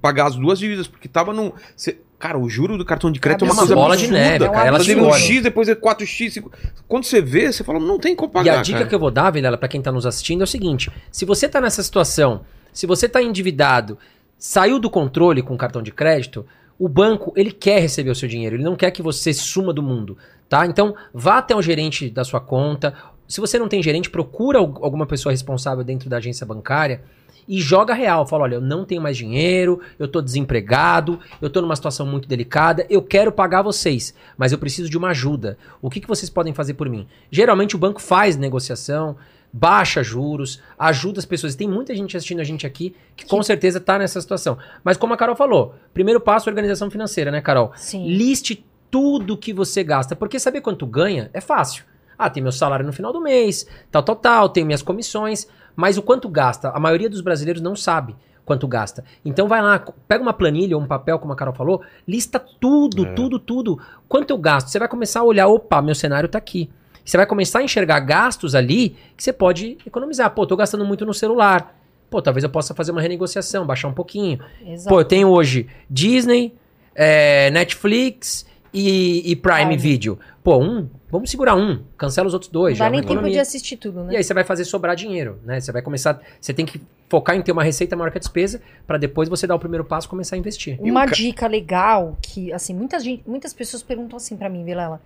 [0.00, 1.50] pagar as duas dívidas, porque tava num.
[1.76, 4.68] cê- cara, o juro do cartão de crédito é, É uma bola de neve, cara,
[4.68, 5.12] ela teve um.
[5.12, 6.30] X, depois é 4X.
[6.30, 6.50] 5...
[6.88, 8.60] Quando você vê, você fala, não tem como E pagar.
[8.60, 8.88] a dica cara.
[8.88, 11.48] que eu vou dar, Vilela, pra quem tá nos assistindo é o seguinte: se você
[11.48, 13.98] tá nessa situação, se você tá endividado,
[14.38, 16.46] saiu do controle com o cartão de crédito,
[16.78, 19.82] o banco, ele quer receber o seu dinheiro, ele não quer que você suma do
[19.82, 20.16] mundo,
[20.48, 20.64] tá?
[20.66, 22.94] Então, vá até o gerente da sua conta.
[23.28, 27.02] Se você não tem gerente, procura al- alguma pessoa responsável dentro da agência bancária
[27.48, 28.26] e joga real.
[28.26, 32.28] Fala, olha, eu não tenho mais dinheiro, eu tô desempregado, eu tô numa situação muito
[32.28, 35.58] delicada, eu quero pagar vocês, mas eu preciso de uma ajuda.
[35.80, 37.06] O que, que vocês podem fazer por mim?
[37.30, 39.16] Geralmente o banco faz negociação,
[39.52, 41.54] baixa juros, ajuda as pessoas.
[41.54, 44.58] Tem muita gente assistindo a gente aqui que com certeza tá nessa situação.
[44.82, 47.72] Mas como a Carol falou, primeiro passo é organização financeira, né, Carol?
[47.76, 48.08] Sim.
[48.08, 51.84] Liste tudo que você gasta, porque saber quanto ganha é fácil.
[52.18, 55.96] Ah, tem meu salário no final do mês, tal, tal, tal, tem minhas comissões, mas
[55.98, 58.14] o quanto gasta, a maioria dos brasileiros não sabe
[58.44, 59.02] quanto gasta.
[59.24, 63.06] Então vai lá, pega uma planilha ou um papel, como a Carol falou, lista tudo,
[63.06, 63.12] É.
[63.14, 63.80] tudo, tudo.
[64.08, 64.68] Quanto eu gasto?
[64.68, 66.68] Você vai começar a olhar, opa, meu cenário tá aqui.
[67.04, 70.30] Você vai começar a enxergar gastos ali que você pode economizar.
[70.30, 71.74] Pô, tô gastando muito no celular.
[72.10, 74.38] Pô, talvez eu possa fazer uma renegociação, baixar um pouquinho.
[74.64, 74.88] Exato.
[74.88, 76.54] Pô, eu tenho hoje Disney,
[76.94, 79.76] é, Netflix e, e Prime.
[79.76, 80.18] Video.
[80.42, 82.72] Pô, um, vamos segurar um, cancela os outros dois.
[82.78, 83.32] Não já dá é nem tempo economia.
[83.34, 84.12] de assistir tudo, né?
[84.12, 85.60] E aí você vai fazer sobrar dinheiro, né?
[85.60, 88.60] Você vai começar, você tem que focar em ter uma receita maior que a despesa
[88.86, 90.76] para depois você dar o primeiro passo e começar a investir.
[90.80, 95.00] Uma ca- dica legal que, assim, muitas, muitas pessoas perguntam assim pra mim, Vilela.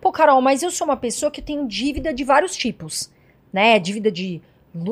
[0.00, 3.08] Pô, Carol, mas eu sou uma pessoa que tem dívida de vários tipos,
[3.52, 3.78] né?
[3.78, 4.42] Dívida de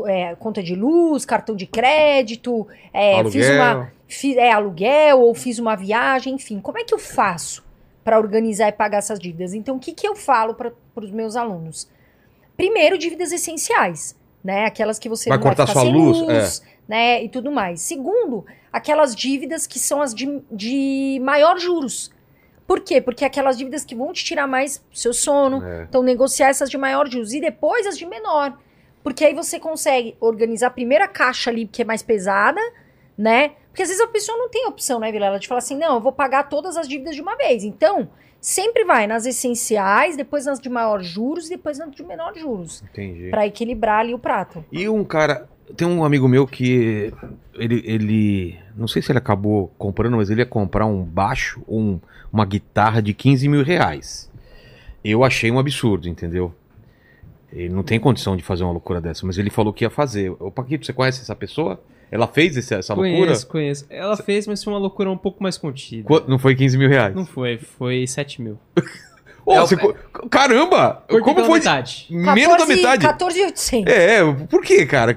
[0.07, 3.55] é, conta de luz, cartão de crédito, é, fiz Aluguel.
[3.55, 6.61] uma fi- é, aluguel ou fiz uma viagem, enfim.
[6.61, 7.65] Como é que eu faço
[8.11, 9.55] para organizar e pagar essas dívidas?
[9.55, 11.89] Então, o que, que eu falo para os meus alunos?
[12.57, 14.65] Primeiro, dívidas essenciais, né?
[14.65, 17.23] Aquelas que você Vai não cortar vai sua sem luz, né?
[17.23, 17.81] E tudo mais.
[17.83, 22.11] Segundo, aquelas dívidas que são as de, de maior juros.
[22.67, 23.01] Por quê?
[23.01, 25.85] Porque aquelas dívidas que vão te tirar mais seu sono, É.
[25.89, 28.59] então negociar essas de maior juros e depois as de menor.
[29.05, 32.61] Porque aí você consegue organizar a primeira caixa ali, que é mais pesada,
[33.17, 33.53] né?
[33.81, 35.39] Porque às vezes a pessoa não tem opção, né, Vilela?
[35.39, 37.65] De falar assim, não, eu vou pagar todas as dívidas de uma vez.
[37.65, 42.35] Então, sempre vai nas essenciais, depois nas de maior juros e depois nas de menor
[42.37, 42.83] juros.
[42.83, 43.31] Entendi.
[43.31, 44.63] Pra equilibrar ali o prato.
[44.71, 45.49] E um cara.
[45.75, 47.11] Tem um amigo meu que.
[47.55, 48.59] Ele, ele.
[48.77, 52.01] Não sei se ele acabou comprando, mas ele ia comprar um baixo ou um,
[52.31, 54.31] uma guitarra de 15 mil reais.
[55.03, 56.53] Eu achei um absurdo, entendeu?
[57.51, 60.31] Ele não tem condição de fazer uma loucura dessa, mas ele falou que ia fazer.
[60.39, 61.81] Ô, Paquito, você conhece essa pessoa?
[62.11, 63.19] Ela fez esse- essa loucura?
[63.27, 63.87] Conheço, conheço.
[63.89, 66.07] Ela fez, mas foi uma loucura um pouco mais contida.
[66.07, 67.15] Qu- Não foi 15 mil reais?
[67.15, 68.59] Não foi, foi 7 mil.
[69.47, 69.95] Ô, É você co-
[70.29, 71.03] Caramba!
[71.09, 71.59] Cortei Como foi?
[71.61, 72.07] metade.
[72.11, 73.07] Menos da metade?
[73.07, 73.93] 14,800.
[73.93, 75.17] É, por que, cara?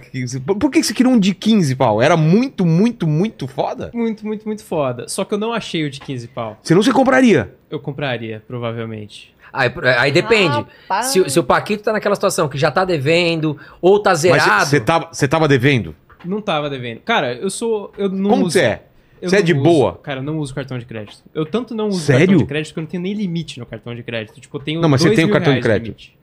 [0.60, 2.02] Por que você queria um de 15 pau?
[2.02, 3.92] Era muito, muito, muito foda?
[3.94, 5.08] Muito, muito, muito foda.
[5.10, 6.58] Só que eu não achei o de 15 pau.
[6.64, 7.54] Senão você compraria.
[7.70, 9.36] Eu compraria, provavelmente.
[9.52, 9.70] Aí,
[10.00, 10.56] aí depende.
[10.88, 11.08] Rapaz.
[11.08, 14.66] Se, se o Paquito tá naquela situação que já tá devendo ou tá zerado.
[14.66, 15.94] você tava, você tava devendo?
[16.26, 17.00] Não tava devendo.
[17.02, 17.92] Cara, eu sou.
[17.98, 18.84] Eu não Como uso, você é?
[19.22, 19.94] eu Você é de uso- boa?
[20.04, 21.24] Cara, eu não uso cartão de crédito.
[21.34, 22.20] Eu tanto não uso Sério?
[22.28, 24.40] cartão de crédito que eu não tenho nem limite no cartão de crédito.
[24.40, 25.86] Tipo, eu tenho Não, mas você tem o cartão de crédito.
[25.86, 26.18] limite.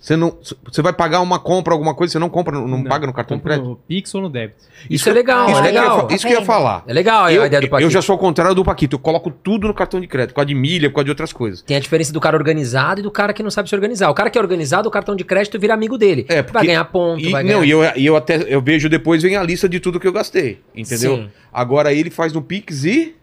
[0.00, 3.04] Você não, você vai pagar uma compra, alguma coisa, você não compra, não, não paga
[3.04, 3.68] no cartão de crédito?
[3.68, 4.62] no Pix ou no débito.
[4.88, 6.08] Isso é legal, isso é que eu ia legal.
[6.12, 6.84] Isso que eu ia falar.
[6.86, 7.90] É legal a Eu, ideia do eu Paquito.
[7.90, 8.94] já sou ao contrário do Paquito.
[8.94, 11.32] Eu coloco tudo no cartão de crédito, por causa de milha, por causa de outras
[11.32, 11.62] coisas.
[11.62, 14.08] Tem a diferença do cara organizado e do cara que não sabe se organizar.
[14.08, 16.24] O cara que é organizado, o cartão de crédito vira amigo dele.
[16.28, 17.66] É, vai porque- ganhar ponto, E, vai não, ganhar...
[17.66, 20.12] e eu, e eu até eu vejo depois vem a lista de tudo que eu
[20.12, 21.16] gastei, entendeu?
[21.16, 21.30] Sim.
[21.52, 23.16] Agora ele faz no Pix e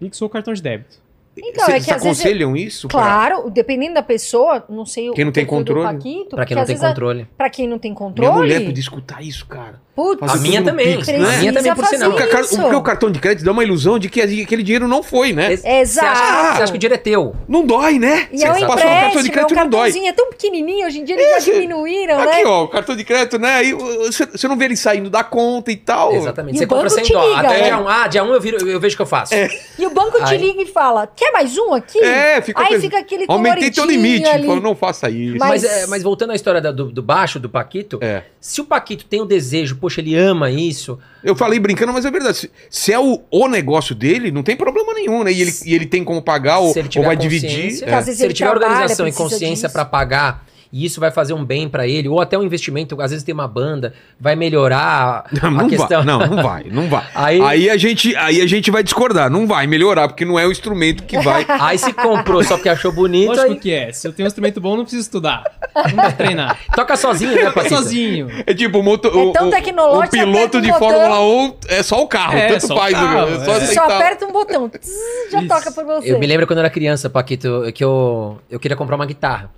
[0.00, 1.01] Pix ou cartão de débito.
[1.36, 2.88] Então, vocês é que às vezes aconselham isso?
[2.88, 5.82] pra- Claro, dependendo da pessoa, não sei o Quem não tem controle?
[5.86, 7.26] Paquito, Pra quem não tem vezes a- controle.
[7.38, 8.32] Pra quem não tem Minha controle.
[8.36, 9.80] mulher podia escutar isso, cara.
[9.94, 10.96] Putz, A minha também.
[10.96, 11.36] Pix, A né?
[11.38, 12.10] minha também, por sinal.
[12.10, 14.88] Porque, a car- porque o cartão de crédito dá uma ilusão de que aquele dinheiro
[14.88, 15.54] não foi, né?
[15.54, 16.56] Você acha, Exato.
[16.56, 17.36] você acha que o dinheiro é teu.
[17.46, 18.26] Não dói, né?
[18.32, 19.80] E é um no cartão de empréstimo, é um crédito não dói.
[19.80, 22.44] cartãozinho, é tão pequenininho, hoje em dia eles já Esse- diminuíram, Aqui, né?
[22.46, 23.54] ó, o cartão de crédito, né?
[23.56, 26.14] Aí você não vê ele saindo da conta e tal.
[26.14, 26.54] Exatamente.
[26.54, 27.36] E Você o compra banco 100 te dólares.
[27.36, 27.64] liga, Até né?
[27.64, 29.34] dia 1, ah, dia 1 eu, viro, eu vejo o que eu faço.
[29.78, 31.98] E o banco te Aí- liga e fala: quer mais um aqui?
[32.02, 34.26] É, fica Aí fica aquele Aumentei teu limite.
[34.26, 34.46] ali.
[34.46, 35.36] Falou, não faça isso.
[35.38, 38.22] Mas, Mas- é, mas voltando à história da- do, do baixo, do Paquito, É.
[38.40, 42.10] se o Paquito tem o desejo, poxa, ele ama isso, Eu falei brincando, mas é
[42.10, 42.36] verdade.
[42.36, 45.32] Se, se é o, o negócio dele, não tem problema nenhum, né?
[45.32, 47.62] E ele, e ele tem como pagar ou, ou vai dividir.
[47.62, 47.78] Vezes
[48.16, 51.68] se ele ele tiver organização e consciência pra pagar, e isso vai fazer um bem
[51.68, 55.50] pra ele, ou até um investimento, às vezes tem uma banda, vai melhorar Não, a
[55.52, 56.02] não questão.
[56.02, 57.04] vai, não, não vai, não vai.
[57.14, 57.70] Aí- Aí...
[57.70, 59.28] a gente, aí a gente vai discordar.
[59.30, 61.44] Não vai melhorar, porque não é o instrumento que vai.
[61.60, 63.92] Aí se comprou só porque achou bonito, Lógico aí que é.
[63.92, 65.44] Se eu tenho um instrumento bom, não preciso estudar.
[65.74, 66.58] Não precisa treinar.
[66.74, 67.74] toca sozinho, né, Paquito?
[67.76, 68.28] sozinho.
[68.46, 71.56] É tipo o, moto, É o, tão o- tecnológico, o piloto de um Fórmula botão.
[71.68, 72.92] 1 é só o carro, É, tanto só o faz.
[72.94, 73.60] carro, é só é.
[73.60, 74.90] Você só aperta um botão, tss,
[75.30, 75.48] já Isso.
[75.48, 76.12] toca pra você.
[76.12, 79.50] Eu me lembro quando eu era criança, Paquito, que eu, eu queria comprar uma guitarra.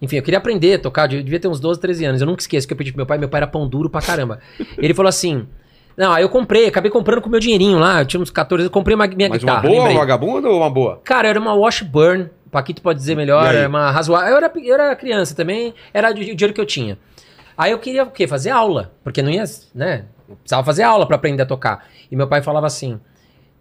[0.00, 2.20] Enfim, eu queria aprender a tocar, eu devia ter uns 12, 13 anos.
[2.20, 4.02] Eu nunca esqueço que eu pedi pro meu pai, meu pai era pão duro pra
[4.02, 4.38] caramba.
[4.76, 5.46] Ele falou assim:
[5.96, 8.60] Não, aí eu comprei, acabei comprando com o meu dinheirinho lá, eu tinha uns 14
[8.62, 9.60] anos, eu comprei uma, minha Mas guitarra.
[9.60, 9.96] uma boa, lembrei.
[9.96, 11.00] vagabunda ou uma boa?
[11.02, 14.30] Cara, era uma Washburn, o Paquito pode dizer melhor, era uma razoável.
[14.32, 16.98] Eu era, eu era criança também, era o dinheiro que eu tinha.
[17.56, 18.26] Aí eu queria o quê?
[18.26, 19.44] Fazer aula, porque não ia,
[19.74, 20.04] né?
[20.28, 21.86] Eu precisava fazer aula pra aprender a tocar.
[22.10, 23.00] E meu pai falava assim: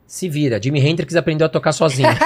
[0.06, 2.10] se vira, Jimi Hendrix aprendeu a tocar sozinho.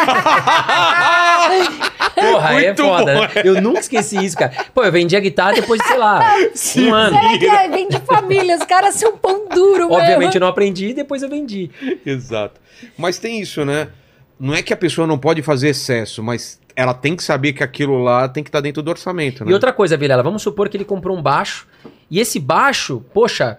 [2.20, 3.22] Porra, aí é Muito foda, bom.
[3.22, 3.30] né?
[3.43, 4.51] Eu nunca esqueci isso, cara.
[4.74, 6.20] Pô, eu vendi a guitarra depois de, sei lá,
[6.78, 7.15] um ano.
[7.17, 7.67] Será que é?
[7.70, 8.55] vem de família?
[8.57, 10.39] Os caras são pão duro, Obviamente eu mesmo.
[10.41, 11.70] não aprendi e depois eu vendi.
[12.05, 12.59] Exato.
[12.97, 13.89] Mas tem isso, né?
[14.39, 17.61] Não é que a pessoa não pode fazer excesso, mas ela tem que saber que
[17.63, 19.51] aquilo lá tem que estar dentro do orçamento, né?
[19.51, 21.67] E outra coisa, Vilela, vamos supor que ele comprou um baixo
[22.09, 23.57] e esse baixo, poxa,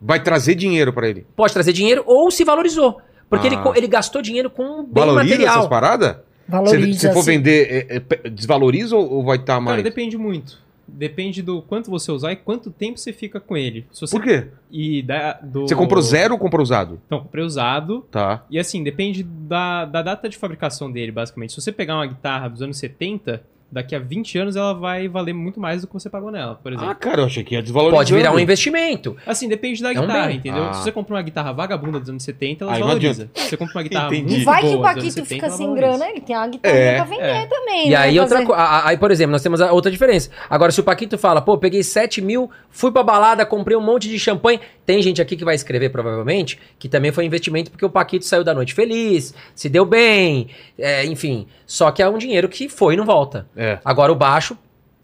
[0.00, 1.26] Vai trazer dinheiro pra ele.
[1.36, 3.00] pode trazer dinheiro ou se valorizou.
[3.28, 3.50] Porque Ah.
[3.52, 5.56] ele, co- ele gastou dinheiro com um bem Valoriza material.
[5.58, 6.16] essas paradas?
[6.52, 6.98] Se Valoriza.
[6.98, 7.30] se for assim.
[7.32, 9.76] vender, é, é, desvaloriza ou, vai estar mais?
[9.76, 10.60] Cara, depende muito.
[10.86, 13.86] Depende do quanto você usar e quanto tempo você fica com ele.
[13.90, 14.14] Se você...
[14.14, 14.48] Por quê?
[14.70, 15.62] E da, do...
[15.62, 17.00] Você comprou zero ou comprou usado?
[17.06, 18.04] Então, comprei usado.
[18.10, 18.44] Tá.
[18.50, 21.54] E assim, depende da, da data de fabricação dele, basicamente.
[21.54, 23.42] Se você pegar uma guitarra dos anos 70,
[23.72, 26.70] daqui a 20 anos ela vai valer muito mais do que você pagou nela, por
[26.72, 26.90] exemplo.
[26.90, 27.98] Ah, cara, eu achei que ia desvalorizar.
[27.98, 29.16] Pode virar um investimento.
[29.26, 30.36] Assim, depende da É um guitarra, bem.
[30.36, 30.64] entendeu?
[30.64, 30.72] Ah.
[30.74, 33.30] Se você compra uma guitarra vagabunda dos anos 70, ela Aí não valoriza.
[33.34, 34.32] Se você compra uma guitarra Entendi.
[34.34, 36.94] muito Vai boa que o Paquito 70, fica sem grana, ele tem uma guitarra É,
[36.96, 37.46] pra vender é.
[37.46, 37.86] também.
[37.86, 37.96] E né?
[37.96, 40.28] aí, Vai outra co- aí, por exemplo, nós temos a outra diferença.
[40.50, 44.08] Agora, se o Paquito fala, pô, peguei 7 mil, fui pra balada, comprei um monte
[44.08, 44.60] de champanhe.
[44.84, 48.42] Tem gente aqui que vai escrever, provavelmente, que também foi investimento porque o Paquito saiu
[48.44, 50.48] da noite feliz, se deu bem,
[50.78, 51.46] é, enfim.
[51.66, 53.46] Só que é um dinheiro que foi e não volta.
[53.56, 53.61] É.
[53.84, 54.56] Agora, o baixo,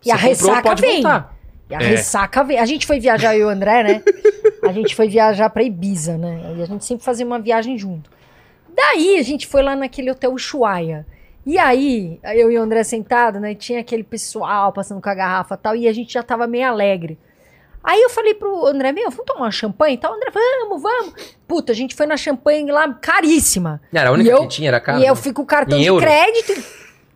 [0.04, 1.02] E a comprou, ressaca pode vem.
[1.02, 1.34] voltar.
[1.70, 1.84] E a É.
[1.86, 2.60] ressaca veio.
[2.60, 4.02] A gente foi viajar, eu e o André, né?
[4.62, 6.54] A gente foi viajar pra Ibiza, né?
[6.56, 8.10] E a gente sempre fazia uma viagem junto.
[8.74, 11.06] Daí a gente foi lá naquele hotel Ushuaia.
[11.44, 13.54] E aí, eu e o André sentado, né?
[13.54, 16.66] Tinha aquele pessoal passando com a garrafa e tal, e a gente já tava meio
[16.68, 17.18] alegre.
[17.82, 20.12] Aí eu falei pro André, meu, vamos tomar uma champanhe e tal?
[20.12, 21.14] O André, vamos, vamos.
[21.46, 23.80] Puta, a gente foi na champanhe lá, caríssima.
[23.92, 25.00] Era a única eu- que tinha, era caro.
[25.00, 26.04] E eu fui com o cartão Em de euro?
[26.04, 26.52] crédito,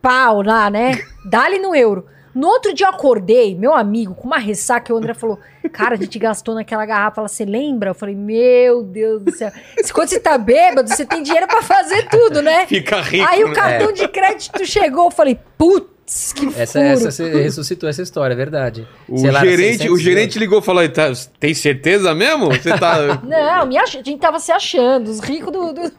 [0.03, 1.01] pau lá, né?
[1.25, 2.05] Dá-lhe no euro.
[2.35, 5.39] No outro dia eu acordei, meu amigo, com uma ressaca, e o André falou:
[5.71, 7.21] Cara, a gente gastou naquela garrafa.
[7.21, 7.91] Ela, você lembra?
[7.91, 9.51] Eu falei: Meu Deus do céu.
[9.93, 12.65] Quando você tá bêbado, você tem dinheiro pra fazer tudo, né?
[12.65, 13.29] Fica rico.
[13.29, 13.55] Aí o né?
[13.55, 16.91] cartão de crédito chegou, eu falei: Putz, que Essa, furo.
[16.91, 18.87] essa você ressuscitou essa história, é verdade.
[19.07, 22.47] O Sei gerente, 600 o gerente ligou e falou: tá, tem certeza mesmo?
[22.47, 23.21] Você tá.
[23.23, 23.95] Não, me ach...
[23.95, 25.91] a gente tava se achando, os ricos do, do,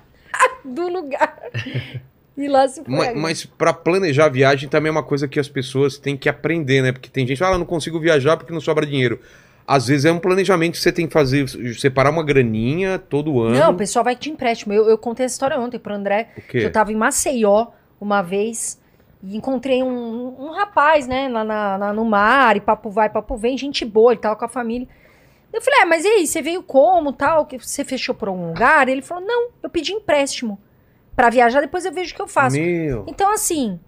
[0.64, 1.38] do lugar.
[2.36, 5.48] E lá se mas, mas para planejar a viagem também é uma coisa que as
[5.48, 6.90] pessoas têm que aprender, né?
[6.92, 9.20] Porque tem gente que fala, ah, não consigo viajar porque não sobra dinheiro.
[9.66, 13.56] Às vezes é um planejamento que você tem que fazer, separar uma graninha todo ano.
[13.58, 14.74] Não, o pessoal vai de empréstimo.
[14.74, 16.28] Eu, eu contei essa história ontem pro André.
[16.48, 17.68] que eu tava em Maceió
[18.00, 18.78] uma vez
[19.22, 23.36] e encontrei um, um rapaz, né, lá na, na- no mar, e papo vai, papo
[23.38, 24.86] vem, gente boa, ele tava com a família.
[25.50, 28.48] Eu falei, é, mas e aí, você veio como, tal, que você fechou por algum
[28.48, 28.86] lugar?
[28.88, 30.58] Ele falou, não, eu pedi empréstimo
[31.16, 32.56] pra viajar, depois eu vejo o que eu faço.
[32.56, 33.04] Meu.
[33.08, 33.78] Então, assim,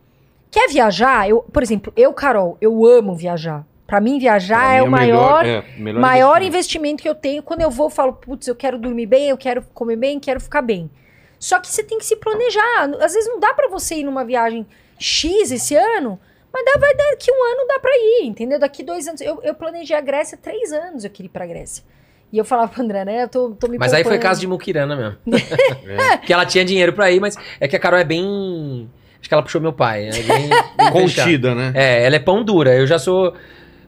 [0.50, 1.28] quer viajar?
[1.28, 3.64] Eu, por exemplo, eu, Carol, eu amo viajar.
[3.86, 6.46] Pra mim, viajar Pra é mim o maior, é, melhor maior investimento.
[6.48, 7.42] investimento que eu tenho.
[7.42, 10.40] Quando eu vou, eu falo, putz, eu quero dormir bem, eu quero comer bem, quero
[10.40, 10.90] ficar bem.
[11.38, 12.90] Só que você tem que se planejar.
[13.00, 14.66] Às vezes não dá pra você ir numa viagem
[14.98, 16.18] X esse ano,
[16.52, 18.58] mas dá, vai daqui um ano dá pra ir, entendeu?
[18.58, 19.20] Daqui dois anos.
[19.20, 21.84] Eu, eu planejei a Grécia três anos, eu queria ir pra Grécia.
[22.32, 23.22] E eu falava pro André, né?
[23.24, 24.22] Eu tô, tô me Mas aí foi poupando.
[24.28, 25.16] caso de Mukirana mesmo.
[25.86, 26.16] É.
[26.18, 28.90] que ela tinha dinheiro pra ir, mas é que a Carol é bem.
[29.20, 30.08] Acho que ela puxou meu pai.
[30.08, 30.48] É bem, bem
[30.92, 30.92] fechada.
[30.92, 31.72] Contida, né?
[31.74, 32.74] É, ela é pão dura.
[32.74, 33.32] Eu já sou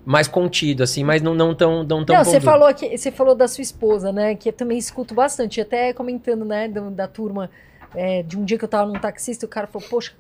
[0.07, 3.11] mais contido, assim, mas não, não tão, não tão Não, pão você falou, que, você
[3.11, 4.34] falou da sua esposa, né?
[4.34, 7.51] Que eu também escuto bastante, até comentando, né, do- da turma,
[7.95, 10.12] é, de um dia que eu tava num taxista, o cara falou, poxa,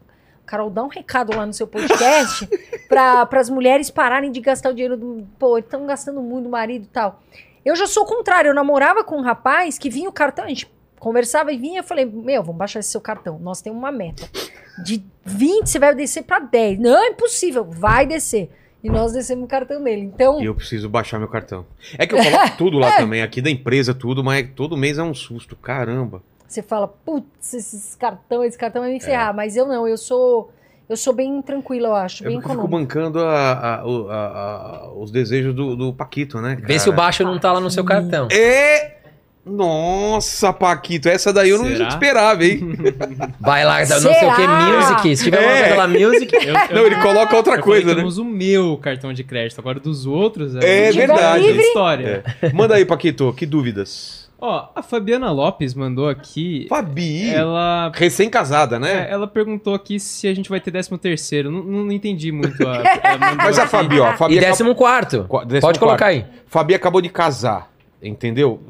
[0.44, 2.46] Carol, dá um recado lá no seu podcast
[2.88, 5.26] para as mulheres pararem de gastar o dinheiro do.
[5.38, 7.22] Pô, estão gastando muito do marido e tal.
[7.68, 10.48] Eu já sou o contrário, eu namorava com um rapaz que vinha o cartão, a
[10.48, 13.38] gente conversava e vinha, eu falei, meu, vamos baixar esse seu cartão.
[13.38, 14.26] Nós temos uma meta.
[14.82, 16.78] De 20, você vai descer para 10.
[16.78, 18.50] Não, é impossível, vai descer.
[18.82, 20.00] E nós descemos o cartão dele.
[20.00, 20.40] Então.
[20.40, 21.66] E eu preciso baixar meu cartão.
[21.98, 25.02] É que eu coloco tudo lá também, aqui da empresa, tudo, mas todo mês é
[25.02, 25.54] um susto.
[25.54, 26.22] Caramba.
[26.48, 29.34] Você fala, putz, esses cartão, esse cartão vai me ferrar.
[29.34, 30.50] Mas eu não, eu sou.
[30.88, 32.78] Eu sou bem tranquila, eu acho, Eu bem fico econômica.
[32.78, 36.56] bancando a- a- a- a- os desejos do, do Paquito, né?
[36.62, 38.28] Vê se o baixo não tá lá no seu cartão.
[38.32, 38.94] É.
[39.44, 41.88] Nossa, Paquito, essa daí eu não Será?
[41.88, 42.60] esperava, hein?
[43.40, 45.16] Vai lá, não sei o que, music.
[45.16, 45.60] Se tiver uma É.
[45.60, 46.34] coisa lá, music.
[46.34, 48.02] Eu- eu- Não, ele coloca outra eu coisa, né?
[48.02, 49.58] eu uso o meu cartão de crédito.
[49.58, 51.44] Agora dos outros É outra verdade.
[51.46, 51.62] Livre.
[51.62, 52.24] história.
[52.52, 54.27] Manda aí, Paquito, que dúvidas?
[54.40, 56.66] Ó, a Fabiana Lopes mandou aqui.
[56.68, 59.06] Fabi, Ela, recém-casada, é, né?
[59.10, 61.50] ela perguntou aqui se a gente vai ter 13 terceiro.
[61.50, 62.78] Não, não entendi muito a.
[63.18, 63.66] mandou Mas a.
[63.66, 65.24] Fabi, ó, a Fabi E acabou- décimo quarto.
[65.28, 66.10] Qua- décimo Pode colocar quarto.
[66.14, 66.24] aí.
[66.46, 67.68] Fabi acabou de casar,
[68.00, 68.60] entendeu?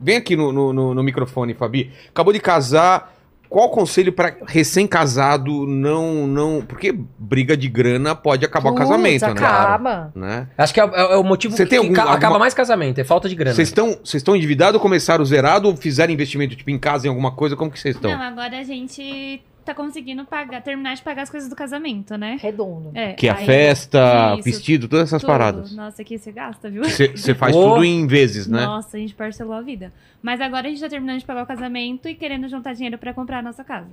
[0.00, 1.92] Vem aqui no, no, no- no microfone, Fabi.
[2.08, 3.14] Acabou de casar.
[3.52, 6.62] Qual conselho pra recém-casado não, não.
[6.62, 9.30] Porque briga de grana pode acabar o Putz, casamento, né?
[9.32, 10.12] acaba.
[10.14, 10.48] né?
[10.56, 12.54] Acho que é, é- é o motivo Você que tem algum- ca- alguma- acaba mais
[12.54, 13.54] casamento, é falta de grana.
[13.54, 17.10] Vocês estão vocês estão endividados ou começaram zerado ou fizeram investimento tipo em casa em
[17.10, 17.54] alguma coisa?
[17.54, 18.10] Como que vocês estão?
[18.10, 22.36] Não, agora a gente tá conseguindo pagar, terminar de pagar as coisas do casamento, né?
[22.40, 22.90] Redondo.
[22.94, 25.30] É, Que é a aí- festa, Isso, vestido, todas essas tudo.
[25.30, 25.74] paradas.
[25.74, 26.82] Nossa, aqui você gasta, viu?
[26.84, 27.70] Você faz Oh.
[27.74, 28.64] tudo em vezes, né?
[28.64, 29.92] Nossa, a gente parcelou a vida.
[30.22, 33.12] Mas agora a gente tá terminando de pagar o casamento e querendo juntar dinheiro pra
[33.14, 33.88] comprar a nossa casa.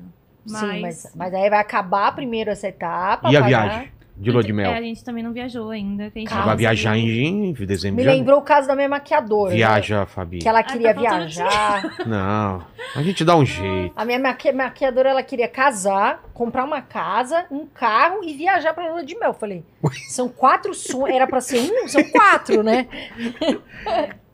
[0.49, 3.31] Mas, Sim, mas, mas aí vai acabar primeiro essa etapa.
[3.31, 3.69] E a pagar.
[3.69, 3.91] viagem
[4.21, 4.71] de lua de mel?
[4.71, 6.11] É, a gente também não viajou ainda.
[6.13, 7.23] não vai viajar conseguiu.
[7.23, 8.03] em dezembro.
[8.03, 9.51] Me lembrou o caso da minha maquiadora.
[9.51, 9.55] né?
[9.55, 10.39] Viaja, Fabi.
[10.39, 11.95] Que ela Ah, queria tá viajar.
[12.05, 12.63] Não,
[12.95, 13.93] a gente dá um jeito.
[13.95, 18.91] A minha maqui- maquiadora, ela queria casar, comprar uma casa, um carro e viajar pra
[18.91, 19.33] lua de mel.
[19.33, 19.63] Falei,
[20.09, 21.15] são quatro sonhos.
[21.15, 21.87] Era pra ser um?
[21.87, 22.87] São quatro, né?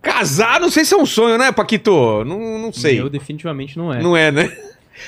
[0.02, 2.24] Casar, não sei se é um sonho, né, Paquito?
[2.26, 3.00] Não, não sei.
[3.00, 4.02] Eu definitivamente não é.
[4.02, 4.56] Não é, né?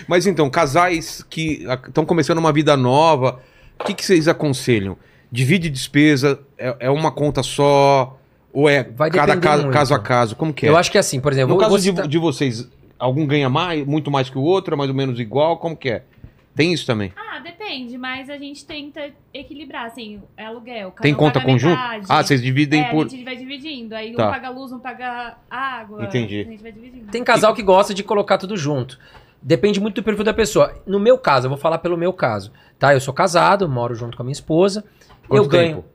[0.07, 3.39] Mas então, casais que estão começando uma vida nova,
[3.79, 4.97] o que, que vocês aconselham?
[5.31, 8.17] Divide despesa, é, é uma conta só?
[8.53, 9.73] Ou é Vai cada caso, muito.
[9.73, 10.35] caso a caso?
[10.35, 10.69] Como que é?
[10.69, 12.67] Eu acho que assim, por exemplo, no caso de, de vocês,
[12.97, 15.57] algum ganha mais, muito mais que o outro, é mais ou menos igual?
[15.57, 16.03] Como que é?
[16.55, 17.13] Tem isso também?
[17.15, 20.89] Ah, depende, mas a gente tenta equilibrar, assim, é aluguel.
[20.89, 22.05] cada Tem um conta metade.
[22.09, 23.05] Ah, vocês dividem é, por.
[23.05, 23.93] a gente vai dividindo.
[23.93, 24.27] Aí Tá.
[24.27, 26.03] um paga luz, um paga água.
[26.03, 26.41] Entendi.
[26.41, 27.11] A gente vai dividindo.
[27.11, 28.97] Tem casal que gosta de colocar tudo junto.
[29.39, 30.73] Depende muito do perfil da pessoa.
[30.87, 32.51] No meu caso, eu vou falar pelo meu caso.
[32.79, 34.83] Tá, eu sou casado, moro junto com a minha esposa.
[35.27, 35.87] Quanto eu ganho tempo?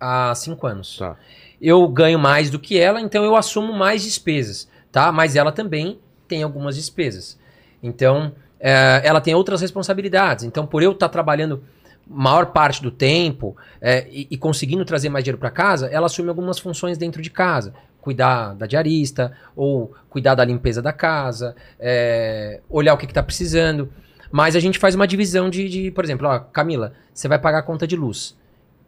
[0.00, 0.96] há cinco anos.
[0.98, 1.16] Tá.
[1.60, 5.10] Eu ganho mais do que ela, então eu assumo mais despesas, tá?
[5.12, 7.38] Mas ela também tem algumas despesas.
[7.82, 10.44] Então, é, ela tem outras responsabilidades.
[10.44, 11.62] Então, por eu estar trabalhando
[12.06, 16.28] maior parte do tempo é, e, e conseguindo trazer mais dinheiro para casa, ela assume
[16.28, 17.74] algumas funções dentro de casa.
[18.00, 23.90] Cuidar da diarista, ou cuidar da limpeza da casa, é, olhar o que está precisando.
[24.30, 27.58] Mas a gente faz uma divisão de, de, por exemplo, ó, Camila, você vai pagar
[27.58, 28.36] a conta de luz.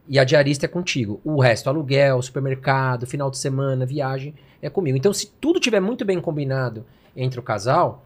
[0.09, 1.20] E a diarista é contigo.
[1.24, 4.97] O resto, aluguel, supermercado, final de semana, viagem, é comigo.
[4.97, 6.84] Então, se tudo tiver muito bem combinado
[7.16, 8.05] entre o casal,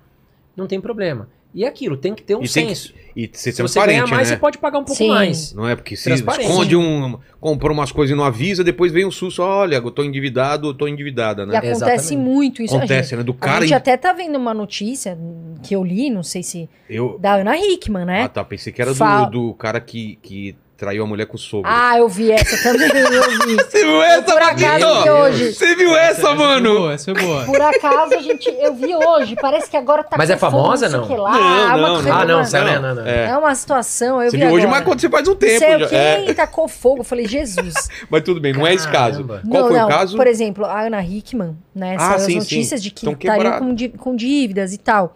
[0.57, 1.29] não tem problema.
[1.53, 2.95] E aquilo, tem que ter um E tem que senso.
[3.17, 4.35] E ser Se você ganhar transparente, mais, né?
[4.37, 5.09] você pode pagar um pouco Sim.
[5.09, 5.53] mais.
[5.53, 7.19] Não é porque se esconde um.
[7.41, 10.75] comprou umas coisas e não avisa, depois vem um susto, olha, eu tô endividado, eu
[10.75, 11.57] tô endividada, E né?
[11.57, 11.85] acontece
[12.15, 12.17] Exatamente.
[12.17, 12.75] muito isso.
[12.75, 13.25] A Acontece, gente- né?
[13.25, 13.61] Do A cara.
[13.63, 15.19] gente em- até tá vendo uma notícia
[15.63, 16.69] que eu li, não sei se.
[16.89, 17.19] Eu...
[17.19, 18.23] Da Ana Hickman, né?
[18.23, 18.45] Ah, tá.
[18.45, 21.71] Pensei que era do, do cara que, que traiu a mulher com o sogro.
[21.71, 23.55] Ah, eu vi essa também, eu vi.
[23.71, 25.53] Você viu essa, Por acaso vi hoje.
[25.53, 26.75] Você viu essa, Foi mano?
[26.75, 27.45] boa, essa foi boa.
[27.45, 28.49] Por acaso a gente.
[28.59, 29.37] Eu vi hoje.
[29.39, 30.17] Parece que agora tá.
[30.17, 31.07] Mas com é famosa, não?
[31.17, 32.17] lá, Não, uma não, coisa- não.
[32.19, 33.07] Ah, não, sério, não, não.
[33.07, 33.27] É.
[33.27, 34.23] É uma situação.
[34.23, 34.81] Eu Você vi viu hoje, agora.
[34.81, 35.59] mas aconteceu faz um tempo.
[35.59, 35.87] Sei já.
[35.87, 35.99] quem
[36.31, 37.01] É, tacou fogo.
[37.01, 37.75] Eu falei, Jesus.
[38.09, 39.23] mas tudo bem, não é esse caso.
[39.23, 39.43] Caramba.
[39.51, 39.87] Qual não, foi não.
[39.87, 40.17] o caso?
[40.17, 41.97] Por exemplo, a Ana Hickman, né?
[41.99, 45.15] Ah, saiu sim, as notícias de que estariam com dívidas e tal.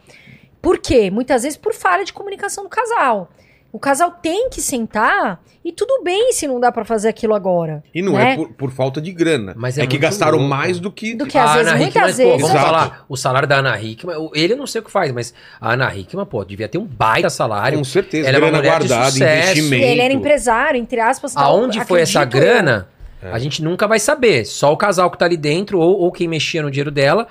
[0.61, 1.11] Por quê?
[1.11, 3.31] Muitas vezes por falha de comunicação do casal.
[3.75, 7.83] O casal tem que sentar e tudo bem se não dá pra fazer aquilo agora.
[7.93, 8.35] E não né?
[8.35, 9.53] é por, por falta de grana.
[9.57, 10.49] Mas é, é que gastaram louco.
[10.49, 11.13] mais do que.
[11.17, 12.25] Do que às A vezes, Ana muitas pô, vezes.
[12.41, 12.65] vamos Exato.
[12.65, 15.73] falar, o salário da Ana Hickman, ele eu não sei o que faz, mas a
[15.73, 17.77] Ana Hickman, pô, devia ter um baita salário.
[17.79, 19.51] Com certeza, Ela é uma grana mulher de guardada, sucesso.
[19.59, 19.85] investimento.
[19.85, 21.35] Ele era empresário, entre aspas.
[21.35, 22.87] tal, Aonde foi essa grana,
[23.21, 23.33] É.
[23.33, 24.45] a gente nunca vai saber.
[24.45, 27.27] Só o casal que tá ali dentro, ou, ou quem mexia no dinheiro dela,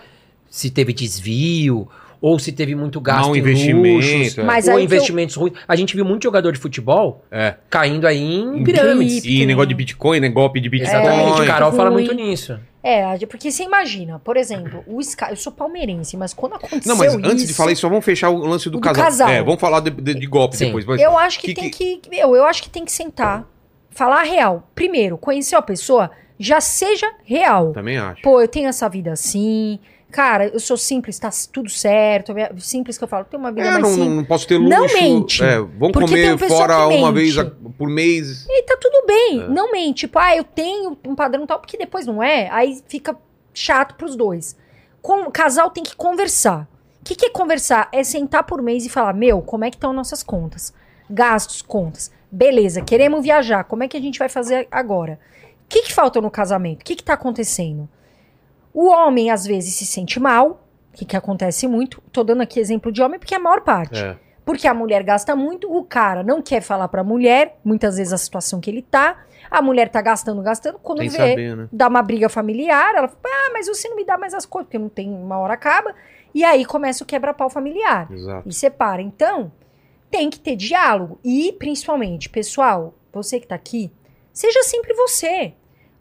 [0.50, 1.88] se teve desvio,
[2.26, 3.96] ou se teve muito gasto Mau em investimento.
[3.98, 4.44] luxos, é.
[4.44, 5.52] Mas ou que eu- investimentos ruins.
[5.68, 7.56] A gente viu muito jogador de futebol É.
[7.70, 9.26] caindo aí em Em pirâmides.
[9.26, 10.30] E negócio de Bitcoin, né?
[10.30, 10.90] Golpe de Bitcoin.
[11.02, 12.58] Exatamente, o Carol fala muito nisso.
[12.82, 16.96] É, porque você imagina, por exemplo, o Sky, eu sou palmeirense, mas quando aconteceu Não,
[16.98, 19.04] mas isso, antes de falar isso, só vamos fechar o lance do, do casal.
[19.04, 19.30] casal.
[19.30, 20.68] É, vamos falar de, de- de golpe Sim.
[20.68, 20.86] depois.
[20.86, 23.46] Mas eu acho que, que tem que, meu, eu acho que tem que sentar,
[23.90, 24.70] falar a real.
[24.74, 26.10] Primeiro, conhecer a pessoa,
[26.40, 27.74] já seja real.
[27.74, 28.22] Também acho.
[28.22, 29.78] Pô, eu tenho essa vida assim.
[30.14, 32.34] Cara, eu sou simples, tá tudo certo.
[32.60, 34.10] Simples que eu falo, tenho uma vida É, mais não, simples.
[34.16, 34.70] não posso ter luxo.
[34.70, 35.44] Não mente.
[35.44, 37.46] É, vamos tem comer fora uma vez a-
[37.78, 38.46] por mês.
[38.48, 39.48] E tá tudo bem, É.
[39.48, 40.02] não mente.
[40.02, 43.18] Tipo, ah, eu tenho um padrão tal, porque depois não é, aí fica
[43.56, 44.56] chato pros dois.
[45.02, 46.68] Com, casal tem que conversar.
[47.02, 47.90] O que, que é conversar?
[47.92, 50.72] É sentar por mês e falar, meu, como é que estão nossas contas?
[51.10, 52.12] Gastos, contas.
[52.32, 55.20] Beleza, queremos viajar, como é que a gente vai fazer agora?
[55.66, 56.82] O que, que falta no casamento?
[56.82, 57.90] O que, que tá acontecendo?
[58.74, 62.02] O homem, às vezes, se sente mal, o que, que acontece muito.
[62.12, 64.00] Tô dando aqui exemplo de homem porque é a maior parte.
[64.00, 64.18] É.
[64.46, 68.18] Porque a mulher gasta muito, o cara não quer falar pra mulher, muitas vezes a
[68.18, 71.70] situação que ele tá, a mulher tá gastando, gastando, quando Sem vê, saber, né?
[71.72, 74.68] dá uma briga familiar, ela fala, ah, mas você não me dá mais as coisas,
[74.68, 75.96] porque não tem, uma hora acaba,
[76.34, 78.50] e aí começa o quebra-pau familiar, Exato.
[78.50, 79.02] e separa.
[79.02, 79.50] Então,
[80.12, 83.92] tem que ter diálogo, e principalmente, pessoal, você que tá aqui,
[84.34, 85.54] seja sempre você.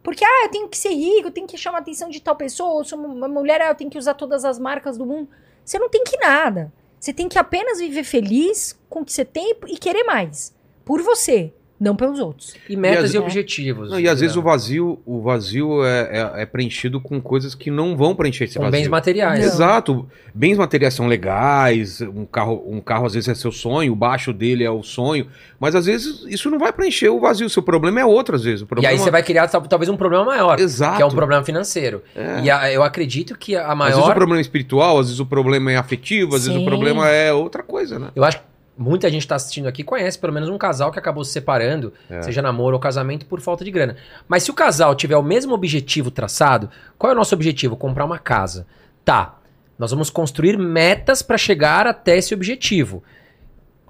[0.03, 2.35] Porque, ah, eu tenho que ser rico, eu tenho que chamar a atenção de tal
[2.35, 5.29] pessoa, eu sou uma mulher, ah, eu tenho que usar todas as marcas do mundo.
[5.65, 6.73] Você não tem que nada.
[6.99, 10.55] Você tem que apenas viver feliz com o que você tem e querer mais.
[10.85, 12.55] Por você, não pelos outros.
[12.69, 13.91] E metas às- e, objetivos.
[13.91, 14.45] Não, e às vezes o né?
[14.45, 18.63] vazio, o vazio é, é- é preenchido com coisas que não vão preencher esse Com
[18.65, 18.79] vazio.
[18.81, 19.41] bens materiais.
[19.41, 19.47] Não.
[19.47, 20.09] Exato.
[20.35, 24.33] Bens materiais são legais, um carro, um carro às vezes é seu sonho, o baixo
[24.33, 25.27] dele é o sonho,
[25.59, 27.51] mas às vezes isso não vai preencher o vazio.
[27.51, 28.63] Seu problema é outro, às vezes.
[28.63, 30.97] O E aí você vai criar tal- talvez um problema maior, Exato.
[30.97, 32.03] que é um problema financeiro.
[32.15, 32.43] É.
[32.45, 34.15] E a- eu acredito que a Às vezes o maior.
[34.15, 36.63] problema é espiritual, às vezes o problema é afetivo, às vezes Sim.
[36.63, 38.09] o problema é outra coisa, né?
[38.15, 38.45] Eu acho que
[38.77, 42.23] muita gente está assistindo aqui conhece pelo menos um casal que acabou se separando, É.
[42.23, 43.97] seja namoro ou casamento, por falta de grana.
[44.27, 47.77] Mas se o casal tiver o mesmo objetivo traçado, qual é o nosso objetivo?
[47.77, 48.67] Comprar uma casa.
[49.05, 49.39] Tá.
[49.79, 53.03] Nós vamos construir metas para chegar até esse objetivo.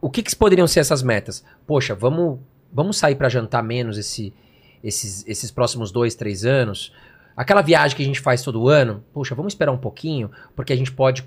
[0.01, 1.45] O que, que poderiam ser essas metas?
[1.67, 2.41] Poxa, vamos,
[2.73, 4.33] vamos sair para jantar menos esse,
[4.83, 6.93] esses, esses próximos dois, três anos?
[7.37, 10.77] Aquela viagem que a gente faz todo ano, poxa, vamos esperar um pouquinho, porque a
[10.77, 11.25] gente pode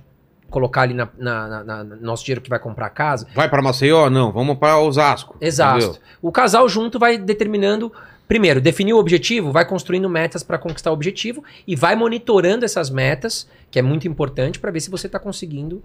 [0.55, 3.27] colocar ali na, na- na- na- no nosso dinheiro que vai comprar a casa.
[3.35, 4.09] Vai pra Maceió?
[4.09, 5.35] Não, vamos pra Osasco.
[5.41, 5.77] Exato.
[5.83, 5.99] entendeu?
[6.21, 7.91] O casal junto vai determinando,
[8.25, 12.89] primeiro, definir o objetivo, vai construindo metas para conquistar o objetivo e vai monitorando essas
[12.89, 15.83] metas, que é muito importante para ver se você está conseguindo.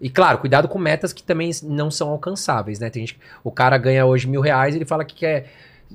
[0.00, 2.88] E claro, cuidado com metas que também não são alcançáveis, né?
[2.88, 5.52] Tem gente, o cara ganha hoje mil reais, ele fala que quer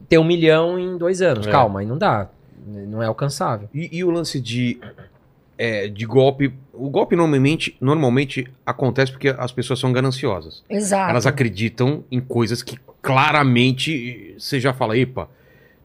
[0.07, 1.47] ter um milhão em dois anos.
[1.47, 1.51] É.
[1.51, 2.28] Calma, aí não dá,
[2.68, 3.68] não é alcançável.
[3.74, 4.80] E, e o lance de,
[5.58, 6.54] é, de golpe.
[6.74, 10.64] O golpe normalmente, normalmente acontece porque as pessoas são gananciosas.
[10.70, 11.10] Exato.
[11.12, 15.30] Elas acreditam em coisas que claramente você já fala, epa,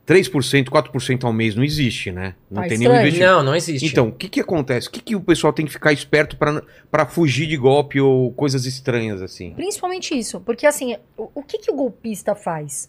[0.07, 2.35] 3%, 4% ao mês não existe, né?
[2.51, 3.31] Não Tá tem nenhum investimento.
[3.31, 3.87] Não, não existe.
[3.87, 4.89] Então, o que que acontece?
[4.89, 8.33] O que que o pessoal tem que ficar esperto pra pra fugir de golpe ou
[8.33, 9.53] coisas estranhas assim?
[9.53, 10.41] Principalmente isso.
[10.41, 12.89] Porque assim, o, o que, que o golpista faz?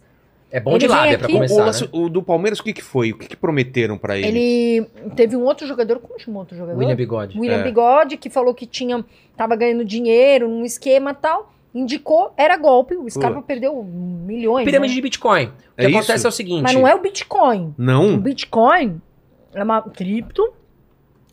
[0.51, 1.65] É bom ele de lábia para aqui- O, começar.
[1.65, 1.89] lance- né?
[1.93, 3.11] o do Palmeiras, o que que foi?
[3.11, 4.27] O que que prometeram pra ele?
[4.27, 4.85] Ele
[5.15, 6.77] teve um outro jogador, como chamou outro jogador?
[6.79, 7.39] William Bigode.
[7.39, 7.63] William É.
[7.63, 9.03] Bigode, que falou que tinha,
[9.37, 11.51] tava ganhando dinheiro num esquema tal.
[11.73, 12.95] Indicou, era golpe.
[12.95, 14.65] O Scarpa perdeu milhões.
[14.65, 14.95] Pirâmide né?
[14.95, 15.45] de Bitcoin.
[15.45, 16.25] O que É acontece isso?
[16.27, 16.63] é o seguinte.
[16.63, 17.75] Mas não é o Bitcoin.
[17.77, 18.17] O Não?
[18.17, 18.99] Bitcoin
[19.53, 20.51] é uma cripto,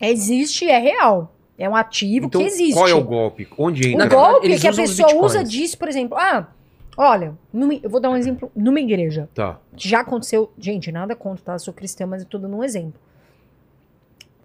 [0.01, 1.33] existe, é real.
[1.59, 2.75] É um ativo Então, que existe.
[2.75, 3.49] qual é o golpe?
[3.57, 4.09] Onde O entra?
[4.09, 6.15] Verdade, golpe é que a pessoa usa disso, por exemplo.
[6.19, 6.49] Ah,
[6.97, 9.29] olha, numa- eu vou dar um exemplo numa igreja.
[9.35, 9.59] Tá.
[9.77, 11.53] Já aconteceu, gente, nada contra, tá?
[11.55, 13.01] Eu sou cristã, mas eu tô dando um exemplo.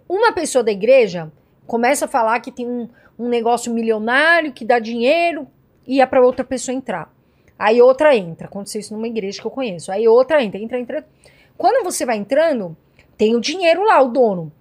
[0.07, 1.31] Uma pessoa da igreja
[1.65, 5.47] começa a falar que tem um, um negócio milionário que dá dinheiro
[5.87, 7.13] e é pra outra pessoa entrar.
[7.57, 8.47] Aí outra entra.
[8.47, 9.91] Aconteceu isso numa igreja que eu conheço.
[9.91, 11.07] Aí outra entra, entra, entra.
[11.57, 12.75] Quando você vai entrando,
[13.17, 14.51] tem o dinheiro lá, o dono.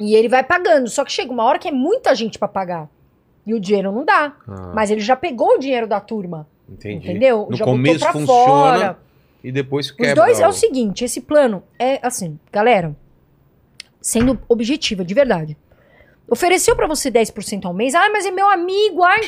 [0.00, 0.88] E ele vai pagando.
[0.88, 2.88] Só que chega uma hora que é muita gente pra pagar.
[3.46, 4.34] E o dinheiro não dá.
[4.48, 6.48] Ah, Mas ele já pegou o dinheiro da turma.
[6.68, 7.08] Entendi.
[7.10, 7.46] Entendeu?
[7.50, 8.98] No já começo funciona fora.
[9.42, 10.14] e depois Os quebra.
[10.14, 12.94] dois é o- seguinte, esse plano é assim, galera,
[14.00, 15.56] sendo objetiva, de verdade.
[16.28, 19.20] Ofereceu pra você 10% ao mês, ah, mas é meu amigo, ai,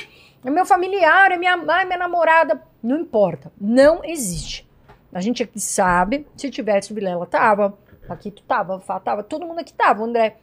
[0.44, 2.60] é meu familiar, é minha, ai, minha namorada.
[2.82, 3.52] Não importa.
[3.60, 4.68] Não existe.
[5.12, 9.46] A gente aqui sabe, se tivesse o Vilela tava, Paquito tava, o Fá tava, todo
[9.46, 10.36] mundo aqui tava, o André.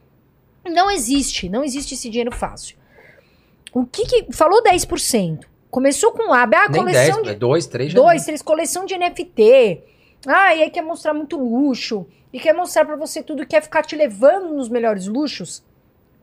[0.66, 2.78] Não existe, não existe esse dinheiro fácil.
[3.74, 4.34] O que que...
[4.34, 5.46] Falou 10%.
[5.76, 7.36] Começou com A, ah, Nem coleção 10, de...
[7.36, 8.00] 2, 3 já.
[8.00, 9.84] Dois, três, coleção de NFT.
[10.26, 12.08] Ah, e aí quer mostrar muito luxo.
[12.32, 15.62] E quer mostrar pra você tudo, quer ficar te levando nos melhores luxos.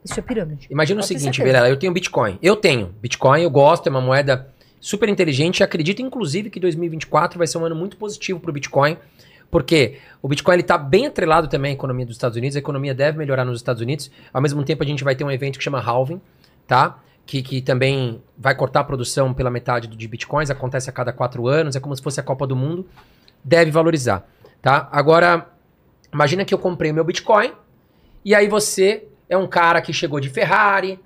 [0.02, 0.68] Isso é pirâmide.
[0.70, 1.42] Imagina o Pode ter seguinte.
[1.42, 2.38] Vilela, eu tenho Bitcoin.
[2.42, 2.94] Eu tenho.
[3.02, 4.48] Bitcoin eu gosto, é uma moeda
[4.80, 5.62] super inteligente.
[5.62, 8.96] Acredito, inclusive, que 2024 vai ser um ano muito positivo pro Bitcoin.
[9.50, 12.56] Porque o Bitcoin ele tá bem atrelado também à economia dos Estados Unidos.
[12.56, 14.10] A economia deve melhorar nos Estados Unidos.
[14.32, 16.22] Ao mesmo tempo, a gente vai ter um evento que chama Halving,
[16.66, 16.98] tá?
[17.24, 20.50] Que, que também vai cortar a produção pela metade do- de Bitcoins.
[20.50, 21.76] Acontece a cada quatro anos.
[21.76, 22.86] É como se fosse a Copa do Mundo.
[23.44, 24.26] Deve valorizar,
[24.60, 24.88] tá?
[24.92, 25.48] Agora,
[26.12, 27.52] imagina que eu comprei meu Bitcoin.
[28.24, 30.98] E aí você é um cara que chegou de Ferrari,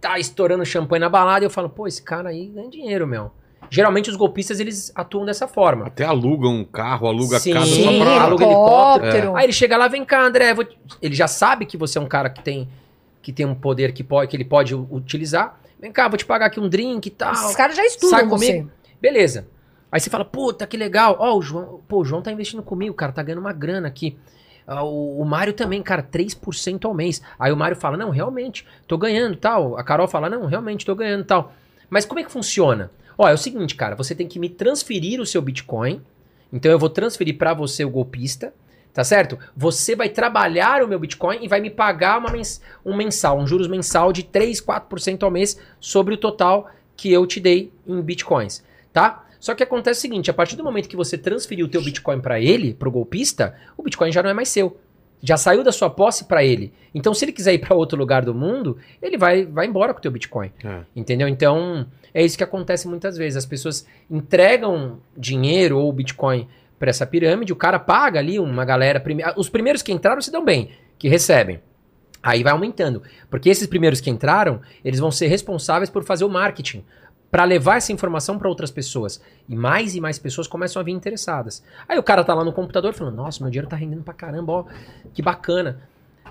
[0.00, 3.32] tá estourando champanhe na balada, e eu falo, pô, esse cara aí ganha dinheiro, meu.
[3.70, 5.86] Geralmente os golpistas, eles atuam dessa forma.
[5.86, 7.54] Até aluga um carro, aluga Sim.
[7.54, 8.22] casa Sim, pra...
[8.22, 9.34] aluga helicóptero.
[9.36, 12.06] Aí ele chega lá, vem cá, André, te- ele já sabe que você é um
[12.06, 12.68] cara que tem,
[13.24, 15.58] que tem um poder que, pode, que ele pode utilizar.
[15.80, 17.32] Vem cá, vou te pagar aqui um drink e tal.
[17.32, 18.46] Esses caras já estudam Sai você.
[18.52, 18.70] comigo?
[19.00, 19.48] Beleza.
[19.90, 21.16] Aí você fala, puta, que legal.
[21.18, 24.18] Ó, o João, pô, o João tá investindo comigo, cara, tá ganhando uma grana aqui.
[24.66, 27.22] Ah, o, o Mário também, cara, 3% ao mês.
[27.38, 29.78] Aí o Mário fala, não, realmente, tô ganhando tal.
[29.78, 31.54] A Carol fala, não, realmente, tô ganhando tal.
[31.88, 32.90] Mas como é que funciona?
[33.16, 36.02] Ó, é o seguinte, cara, você tem que me transferir o seu Bitcoin.
[36.52, 38.52] Então eu vou transferir pra você o golpista,
[38.94, 39.36] tá certo?
[39.56, 43.46] Você vai trabalhar o meu Bitcoin e vai me pagar uma mens um mensal, um
[43.46, 48.00] juros mensal de 3, 4% ao mês sobre o total que eu te dei em
[48.00, 48.62] Bitcoins,
[48.92, 49.24] tá?
[49.40, 52.20] Só que acontece o seguinte, a partir do momento que você transferiu o teu Bitcoin
[52.20, 54.78] pra ele, pro golpista, o Bitcoin já não é mais seu.
[55.20, 56.72] Já saiu da sua posse pra ele.
[56.94, 59.98] Então se ele quiser ir pra outro lugar do mundo, ele vai, vai embora com
[59.98, 60.50] o teu Bitcoin.
[60.64, 60.80] É.
[60.94, 61.26] Entendeu?
[61.26, 63.36] Então, é isso que acontece muitas vezes.
[63.36, 66.46] As pessoas entregam dinheiro ou Bitcoin
[66.84, 69.00] para essa pirâmide, o cara paga ali uma galera.
[69.00, 71.58] prime- Os primeiros que entraram se dão bem, que recebem.
[72.22, 73.02] Aí vai aumentando.
[73.30, 76.84] Porque esses primeiros que entraram, eles vão ser responsáveis por fazer o marketing.
[77.30, 79.18] Para levar essa informação para outras pessoas.
[79.48, 81.64] E mais e mais pessoas começam a vir interessadas.
[81.88, 84.52] Aí o cara tá lá no computador falando: Nossa, meu dinheiro tá rendendo pra caramba,
[84.52, 84.64] ó,
[85.14, 85.80] que bacana.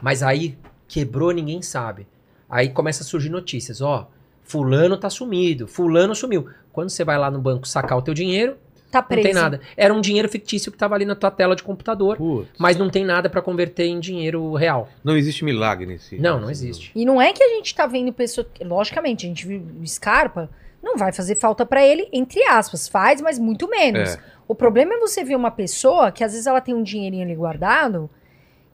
[0.04, 0.56] Mas aí
[0.88, 2.06] quebrou, ninguém sabe.
[2.48, 4.08] Aí começa a surgir notícias: Ó,
[4.44, 6.48] Fulano tá sumido, Fulano sumiu.
[6.72, 8.56] Quando você vai lá no banco sacar o teu dinheiro,
[8.94, 9.24] Tá não preso.
[9.24, 9.60] tem nada.
[9.76, 12.90] Era um dinheiro fictício que tava ali na tua tela de computador, Putz, mas não
[12.90, 14.88] tem nada para converter em dinheiro real.
[15.04, 16.18] não existe milagre nesse...
[16.20, 16.92] Não, não existe.
[16.96, 18.48] E não é que a gente tá vendo pessoa.
[18.62, 20.50] Logicamente, a gente viu o Scarpa,
[20.82, 22.88] não vai fazer falta pra ele, entre aspas.
[22.88, 24.10] Faz, mas muito menos.
[24.16, 24.20] É.
[24.48, 27.36] O problema é você ver uma pessoa que às vezes ela tem um dinheirinho ali
[27.36, 28.10] guardado.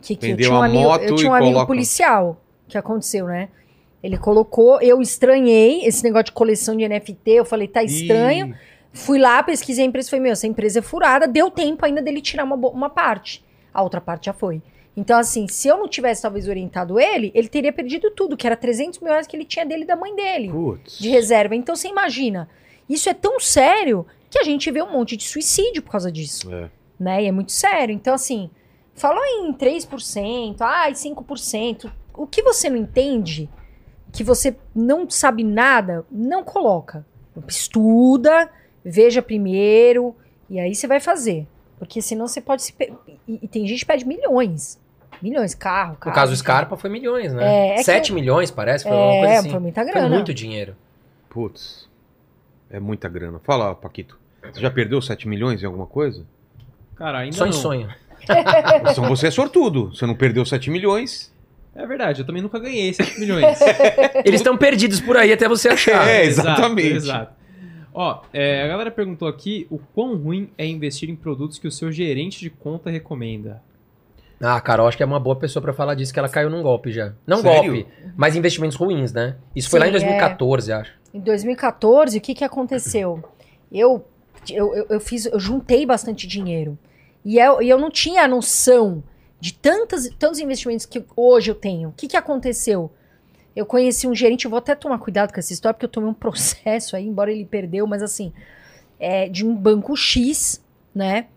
[0.02, 3.26] Que, que eu tinha um amigo, moto eu tinha um amigo coloca- policial que aconteceu,
[3.28, 3.50] né?
[4.02, 7.32] Ele colocou, eu estranhei esse negócio de coleção de NFT.
[7.32, 8.48] Eu falei, tá estranho.
[8.48, 8.56] Ih,
[8.94, 12.22] Fui lá, pesquisei a empresa, falei, meu, essa empresa é furada, deu tempo ainda dele
[12.22, 13.44] tirar uma, uma parte.
[13.74, 14.61] A outra parte já foi.
[14.98, 18.57] Então, assim, se eu não tivesse talvez orientado ele, ele teria perdido tudo, que era
[18.57, 20.98] 300 mil reais que ele tinha dele e da mãe dele, Putz.
[20.99, 21.56] de reserva.
[21.56, 22.49] Então, você imagina,
[22.90, 26.53] isso é tão sério que a gente vê um monte de suicídio por causa disso,
[26.53, 26.70] É.
[26.99, 27.24] né?
[27.24, 27.94] E é muito sério.
[27.94, 28.49] Então, assim,
[28.95, 33.48] falou em 3%, ai, 5%, o que você não entende,
[34.11, 37.06] que você não sabe nada, não coloca.
[37.48, 38.49] Estuda,
[38.90, 40.16] veja primeiro,
[40.49, 41.45] e aí você vai fazer.
[41.78, 42.74] Porque senão você pode se.
[42.74, 42.91] pe-
[43.28, 44.80] E, e tem gente que pede milhões.
[45.22, 46.11] Milhões, carro, carro.
[46.11, 46.38] No caso do.
[46.38, 47.44] Scarpa foi milhões, né?
[47.44, 49.49] É, é que- 7 milhões, parece, foi uma É, coisa assim.
[49.52, 50.10] foi muita Foi grana.
[50.10, 50.76] muito dinheiro.
[51.30, 51.88] Putz.
[52.70, 53.40] É muita grana.
[53.44, 54.18] Fala, Paquito.
[54.53, 56.26] Você já perdeu 7 milhões em alguma coisa?
[56.95, 57.53] Cara, ainda Só em não.
[57.57, 57.90] sonho.
[58.91, 59.95] Então você é sortudo.
[59.95, 61.34] Você não perdeu 7 milhões.
[61.76, 63.57] É verdade, eu também nunca ganhei 7 milhões.
[64.26, 66.07] Eles estão perdidos por aí até você achar.
[66.07, 66.95] É, Exato, exatamente.
[66.95, 67.34] Exato.
[67.94, 71.72] Ó, é, a galera perguntou aqui o quão ruim é investir em produtos que o
[71.72, 73.61] seu gerente de conta recomenda.
[74.41, 76.61] Ah, Carol acho que é uma boa pessoa pra falar disso, que ela caiu num
[76.61, 77.14] golpe já.
[77.28, 77.74] Não Sério?
[77.74, 79.36] golpe, mas investimentos ruins, né?
[79.53, 80.94] Isso foi Sim, lá em 2014, acho.
[81.14, 83.22] Em 2014, o que, que aconteceu?
[83.72, 84.06] Eu,
[84.49, 86.78] eu, eu, fiz, eu juntei bastante dinheiro.
[87.26, 89.03] E eu, e eu não tinha a noção
[89.41, 91.90] de tantas, tantos investimentos que hoje eu tenho.
[91.90, 92.91] O que, que aconteceu?
[93.56, 96.10] Eu conheci um gerente, eu vou até tomar cuidado com essa história, porque eu tomei
[96.10, 98.32] um processo aí, embora ele perdeu, mas assim,
[99.00, 100.64] é, de um banco X,
[100.94, 101.28] né?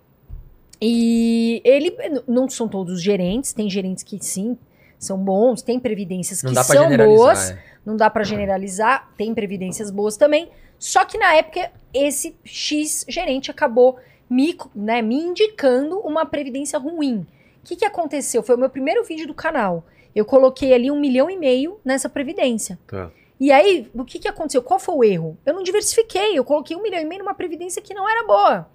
[0.81, 4.59] E ele, não são todos gerentes, tem gerentes que sim,
[4.99, 7.63] são bons, tem previdências Não que são boas, é.
[7.85, 10.49] não dá pra generalizar, tem previdências boas também.
[10.79, 13.97] Só que na época esse X gerente acabou
[14.29, 17.27] me, né, me indicando uma previdência ruim.
[17.63, 18.43] O que, que aconteceu?
[18.43, 19.85] Foi o meu primeiro vídeo do canal.
[20.15, 22.79] Eu coloquei ali um milhão e meio nessa previdência.
[22.87, 23.11] Tá.
[23.41, 24.63] E aí, o que, que aconteceu?
[24.63, 25.39] Qual foi o erro?
[25.45, 28.69] Eu não diversifiquei, eu coloquei um milhão e meio numa previdência que não era boa.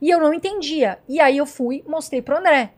[0.00, 0.98] E eu não entendia.
[1.08, 2.72] E aí eu fui, mostrei pro André.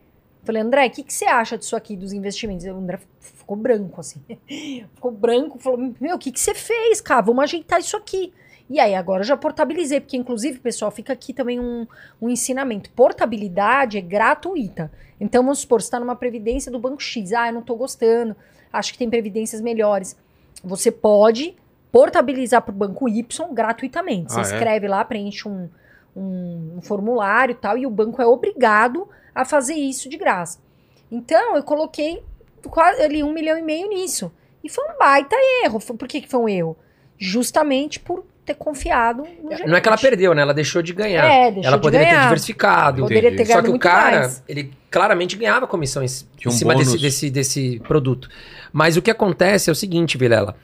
[0.45, 2.65] Falei, André, o que, que você acha disso aqui, dos investimentos?
[2.67, 4.21] O André ficou branco, assim.
[4.95, 7.23] ficou branco, falou, meu, o que, que você fez, cara?
[7.23, 8.33] Vamos ajeitar isso aqui.
[8.69, 11.87] E aí, agora eu já portabilizei, porque inclusive, pessoal, fica aqui também um,
[12.21, 12.91] um ensinamento.
[12.91, 14.91] Portabilidade é gratuita.
[15.21, 17.33] Então, vamos supor, você está numa previdência do Banco X.
[17.33, 18.35] Ah, eu não estou gostando,
[18.73, 20.17] acho que tem previdências melhores.
[20.65, 21.55] Você pode
[21.93, 24.33] portabilizar para o Banco Y gratuitamente.
[24.33, 24.47] Você Ah, é?
[24.47, 25.69] escreve lá, preenche um,
[26.15, 30.59] um, um formulário e tal, e o banco é obrigado a fazer isso de graça.
[31.11, 32.23] Então, eu coloquei
[32.69, 34.33] quase ali um milhão e meio nisso.
[34.65, 35.79] E foi um baita erro.
[35.79, 36.77] Por que, que foi um erro?
[37.17, 39.69] Justamente por ter confiado no gerente.
[39.69, 40.43] Não é que ela perdeu, né?
[40.43, 41.25] Ela deixou de ganhar.
[41.25, 42.23] É, deixou ela de poderia ter ganhar.
[42.25, 43.03] diversificado.
[43.03, 43.39] Poderia ter.
[43.39, 44.43] Só ganhado que o muito cara, mais.
[44.49, 48.29] ele claramente ganhava comissão em, em um cima desse, desse, desse produto.
[48.73, 50.57] Mas o que acontece é o seguinte, Vilela.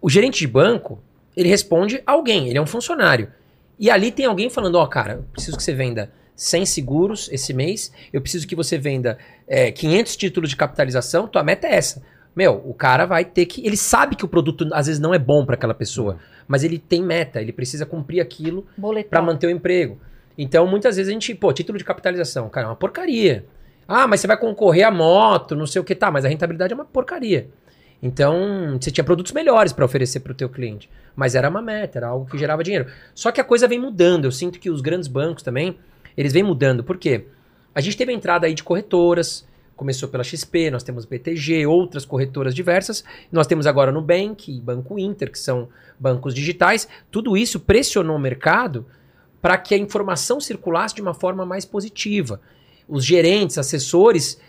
[0.00, 0.98] O gerente de banco,
[1.36, 3.30] ele responde a alguém, ele é um funcionário.
[3.78, 7.52] E ali tem alguém falando, ó, cara, eu preciso que você venda 100 seguros esse
[7.52, 12.02] mês, eu preciso que você venda é, 500 títulos de capitalização, tua meta é essa.
[12.36, 13.66] Meu, o cara vai ter que...
[13.66, 16.78] Ele sabe que o produto às vezes não é bom para aquela pessoa, mas ele
[16.78, 18.66] tem meta, ele precisa cumprir aquilo
[19.08, 19.98] para manter o emprego.
[20.36, 23.46] Então, muitas vezes a gente, pô, título de capitalização, cara, é uma porcaria.
[23.88, 26.74] Ah, mas você vai concorrer a moto, não sei o que tá, mas a rentabilidade
[26.74, 27.48] é uma porcaria.
[28.02, 31.98] Então, você tinha produtos melhores para oferecer para o teu cliente, mas era uma meta,
[31.98, 32.86] era algo que gerava dinheiro.
[33.14, 34.26] Só que a coisa vem mudando.
[34.26, 35.78] Eu sinto que os grandes bancos também,
[36.14, 36.84] eles vêm mudando.
[36.84, 37.24] Por quê?
[37.74, 39.46] A gente teve a entrada aí de corretoras,
[39.76, 43.04] começou pela XP, nós temos BTG, outras corretoras diversas.
[43.30, 45.68] Nós temos agora Nubank e Banco Inter, que são
[46.00, 46.88] bancos digitais.
[47.10, 48.86] Tudo isso pressionou o mercado
[49.40, 52.40] para que a informação circulasse de uma forma mais positiva.
[52.88, 54.40] Os gerentes, assessores,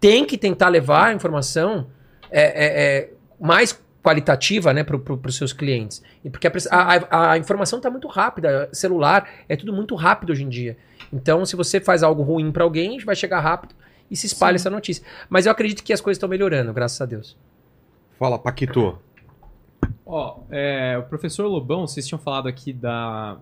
[0.00, 1.86] têm que tentar levar a informação
[2.30, 3.10] é, é, é,
[3.40, 6.02] mais qualitativa né, para pro, os seus clientes.
[6.22, 10.42] E porque a, a- a informação está muito rápida, celular, é tudo muito rápido hoje
[10.42, 10.76] em dia.
[11.12, 13.74] Então, se você faz algo ruim para alguém, vai chegar rápido
[14.10, 14.62] e se espalha Sim.
[14.62, 15.04] essa notícia.
[15.28, 17.36] Mas eu acredito que as coisas estão melhorando, graças a Deus.
[18.18, 18.98] Fala, Paquito.
[20.06, 23.36] Ó, é, o professor Lobão, vocês tinham falado aqui da,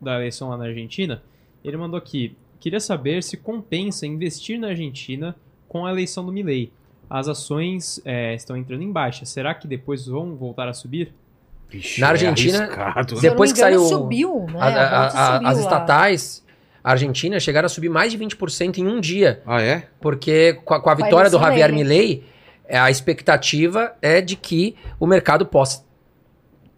[0.00, 1.22] da eleição lá na Argentina.
[1.64, 5.36] Ele mandou aqui: queria saber se compensa investir na Argentina
[5.68, 6.72] com a eleição do Milei.
[7.08, 9.24] As ações é, estão entrando em baixa.
[9.24, 11.12] Será que depois vão voltar a subir?
[11.68, 12.68] Vixe, Na Argentina,
[13.12, 14.58] não depois que engano, saiu subiu, né?
[14.60, 16.45] A- a- a- subiu as estatais,
[16.86, 19.42] a Argentina, chegaram a subir mais de 20% em um dia.
[19.44, 19.88] Ah, é?
[20.00, 21.72] Porque com a, com a vitória do Javier.
[21.72, 22.22] Milei,
[22.64, 25.84] é, a expectativa é de que o mercado possa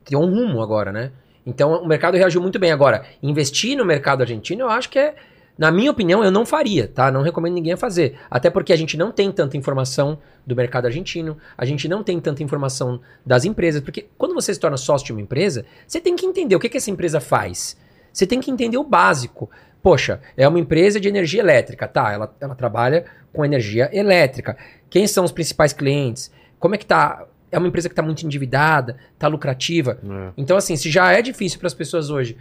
[0.06, 1.12] ter um rumo agora, né?
[1.44, 2.72] Então o mercado reagiu muito bem.
[2.72, 5.14] Agora, investir no mercado argentino, eu acho que é,
[5.58, 7.10] na minha opinião, eu não faria, tá?
[7.12, 8.18] Não recomendo ninguém a fazer.
[8.30, 12.18] Até porque a gente não tem tanta informação do mercado argentino, a gente não tem
[12.18, 16.16] tanta informação das empresas, porque quando você se torna sócio de uma empresa, você tem
[16.16, 17.76] que entender o que, que essa empresa faz.
[18.18, 19.48] Você tem que entender o básico.
[19.82, 22.12] Poxa, é uma empresa de energia elétrica, tá?
[22.12, 24.56] Ela, ela trabalha com energia elétrica.
[24.90, 26.32] Quem são os principais clientes?
[26.58, 27.24] Como é que tá?
[27.50, 29.98] É uma empresa que está muito endividada, está lucrativa.
[30.02, 30.32] É.
[30.36, 32.36] Então, assim, se já é difícil para as pessoas hoje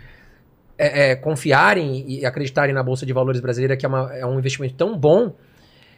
[0.77, 4.37] é, é, confiarem e acreditarem na Bolsa de Valores brasileira, que é, uma- é um
[4.37, 5.33] investimento tão bom,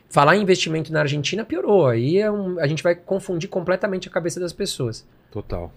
[0.09, 1.87] falar em investimento na Argentina piorou.
[1.87, 5.05] Aí é um- a gente vai confundir completamente a cabeça das pessoas.
[5.31, 5.71] Total.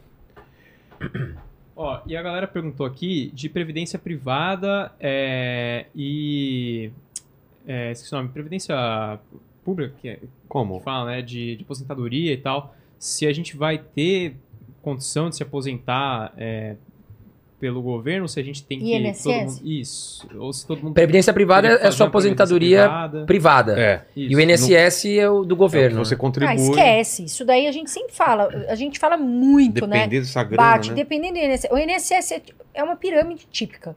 [1.74, 6.90] Ó, e a galera perguntou aqui de previdência privada é, e.
[7.66, 9.18] É, esqueci o nome, previdência
[9.64, 10.80] pública, que, é, que Como?
[10.80, 11.22] fala, né?
[11.22, 12.74] De, de aposentadoria e tal.
[12.98, 14.36] Se a gente vai ter
[14.82, 16.76] condição de se aposentar é,
[17.62, 18.92] pelo governo, se a gente tem que.
[18.92, 19.22] INSS?
[19.22, 20.28] Todo mundo, isso.
[20.36, 20.94] Ou se todo mundo.
[20.94, 23.24] Previdência privada é sua aposentadoria privada.
[23.24, 23.80] privada.
[23.80, 24.04] É.
[24.16, 24.32] Isso.
[24.32, 26.00] E o INSS é o do É o governo.
[26.02, 26.20] que você né?
[26.20, 26.50] contribui.
[26.52, 27.24] Ah, esquece.
[27.24, 28.48] Isso daí a gente sempre fala.
[28.68, 29.98] A gente fala muito, né?
[29.98, 30.96] Depender dessa grana, Bate, né?
[30.96, 31.68] dependendo do INSS.
[31.70, 32.42] O INSS é,
[32.74, 33.96] é uma pirâmide típica.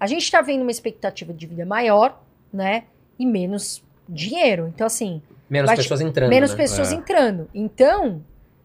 [0.00, 2.18] A gente está vendo uma expectativa de vida maior,
[2.50, 2.84] né?
[3.18, 4.72] E menos dinheiro.
[4.74, 5.20] Então, assim,
[5.50, 6.30] Menos Vai- pessoas entrando.
[6.30, 6.56] menos né?
[6.56, 6.94] pessoas É.
[6.96, 7.50] entrando.
[7.54, 8.22] Então,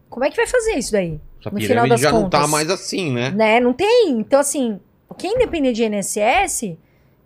[0.08, 1.20] como é que vai fazer isso daí?
[1.40, 2.50] Essa no final das já não tá contas.
[2.50, 3.30] mais assim, né?
[3.30, 3.60] Né?
[3.60, 4.10] Não tem.
[4.10, 4.78] Então, assim,
[5.18, 6.76] quem depender de INSS,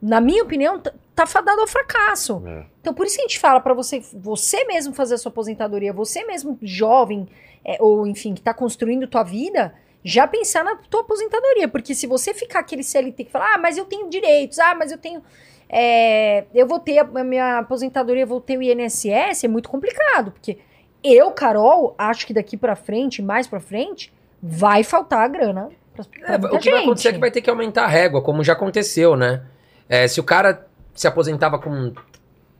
[0.00, 0.80] na minha opinião,
[1.14, 2.42] tá, fadado ao fracasso.
[2.46, 2.64] É.
[2.80, 5.92] Então, por isso que a gente fala pra você, você mesmo fazer a sua aposentadoria,
[5.92, 7.26] você mesmo jovem,
[7.64, 9.74] é, ou enfim, que tá construindo tua vida,
[10.04, 11.66] já pensar na tua aposentadoria.
[11.66, 14.92] Porque se você ficar aquele CLT que fala, ah, mas eu tenho direitos, ah, mas
[14.92, 15.22] eu tenho.
[15.68, 20.30] é, eu vou ter a minha aposentadoria, vou ter o INSS, é muito complicado.
[20.30, 20.58] Porque
[21.04, 24.12] eu, Carol, acho que daqui pra frente, mais pra frente,
[24.42, 25.68] vai faltar a grana.
[25.94, 26.86] Pra, pra É, muita o que vai gente.
[26.86, 29.42] acontecer é que vai ter que aumentar a régua, como já aconteceu, né?
[29.88, 31.92] É, se o cara se aposentava com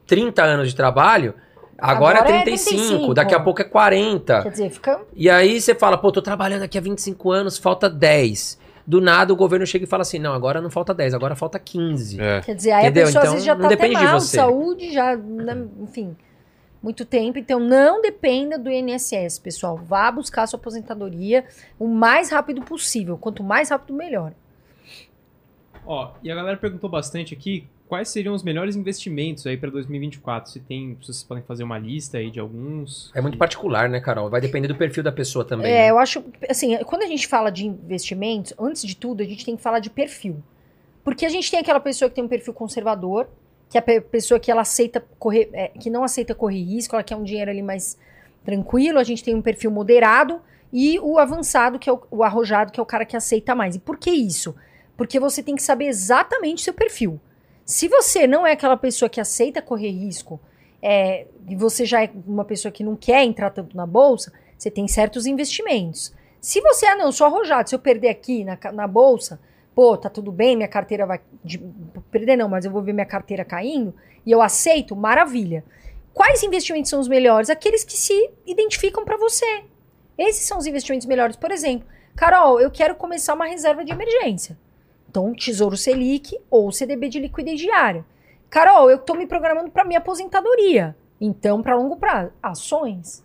[0.07, 1.33] 30 anos de trabalho,
[1.77, 3.13] Agora, Agora é é 35, 35.
[3.13, 4.43] daqui a pouco é 40.
[4.43, 5.01] Quer dizer, fica.
[5.13, 8.57] E aí você fala, pô, tô trabalhando aqui há 25 anos, falta 10.
[8.87, 11.59] Do nada o governo chega e fala assim: não, agora não falta 10, agora falta
[11.59, 12.21] 15.
[12.21, 12.39] É.
[12.39, 13.03] Quer dizer, aí Entendeu?
[13.03, 14.37] a pessoa Então, às vezes já não tá até de mal, você.
[14.37, 16.15] saúde, já, né, enfim,
[16.85, 17.39] muito tempo.
[17.39, 19.75] Então, não dependa do INSS, pessoal.
[19.75, 21.43] Vá buscar sua aposentadoria
[21.79, 23.17] o mais rápido possível.
[23.17, 24.33] Quanto mais rápido, melhor.
[25.85, 30.51] Ó, e a galera perguntou bastante aqui quais seriam os melhores investimentos aí para 2024.
[30.51, 33.11] Se tem, se vocês podem fazer uma lista aí de alguns.
[33.15, 34.29] É muito particular, né, Carol?
[34.29, 35.71] Vai depender do perfil da pessoa também.
[35.71, 35.89] É, né?
[35.89, 39.55] eu acho, assim, quando a gente fala de investimentos, antes de tudo, a gente tem
[39.55, 40.43] que falar de perfil.
[41.03, 43.27] Porque a gente tem aquela pessoa que tem um perfil conservador,
[43.69, 47.03] que a pe- pessoa que ela aceita correr, é, que não aceita correr risco, ela
[47.03, 47.97] quer um dinheiro ali mais
[48.43, 48.99] tranquilo.
[48.99, 52.79] A gente tem um perfil moderado e o avançado, que é o, o arrojado, que
[52.79, 53.75] é o cara que aceita mais.
[53.75, 54.55] E por que isso?
[54.95, 57.19] Porque você tem que saber exatamente seu perfil.
[57.65, 60.39] Se você não é aquela pessoa que aceita correr risco,
[60.81, 64.69] é, e você já é uma pessoa que não quer entrar tanto na bolsa, você
[64.69, 66.13] tem certos investimentos.
[66.39, 69.39] Se você, ah, não, sou arrojado, se eu perder aqui na, na bolsa,
[69.75, 71.19] pô, tá tudo bem, minha carteira vai.
[71.43, 71.59] de-
[72.09, 73.93] perder não, mas eu vou ver minha carteira caindo
[74.25, 75.63] e eu aceito, maravilha.
[76.13, 77.49] Quais investimentos são os melhores?
[77.49, 79.63] Aqueles que se identificam para você.
[80.17, 81.35] Esses são os investimentos melhores.
[81.35, 81.85] Por exemplo,
[82.15, 84.57] Carol, eu quero começar uma reserva de emergência.
[85.09, 88.05] Então, Tesouro Selic ou CDB de liquidez diária.
[88.49, 90.95] Carol, eu estou me programando para minha aposentadoria.
[91.19, 93.24] Então, para longo prazo, ações.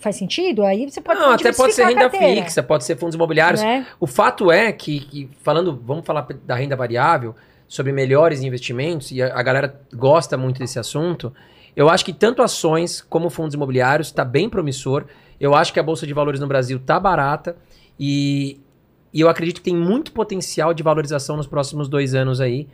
[0.00, 0.64] Faz sentido?
[0.64, 3.62] Aí você pode Não, até pode ser renda fixa, pode ser fundos imobiliários.
[3.62, 3.86] né?
[3.98, 7.34] O fato é que, que, falando, vamos falar da renda variável,
[7.68, 11.32] sobre melhores investimentos, e a, a galera gosta muito desse assunto,
[11.76, 15.04] eu acho que tanto ações como fundos imobiliários está bem promissor.
[15.38, 17.56] Eu acho que a Bolsa de Valores no Brasil está barata
[17.98, 18.58] e,
[19.12, 22.66] e eu acredito que tem muito potencial de valorização nos próximos dois anos aí.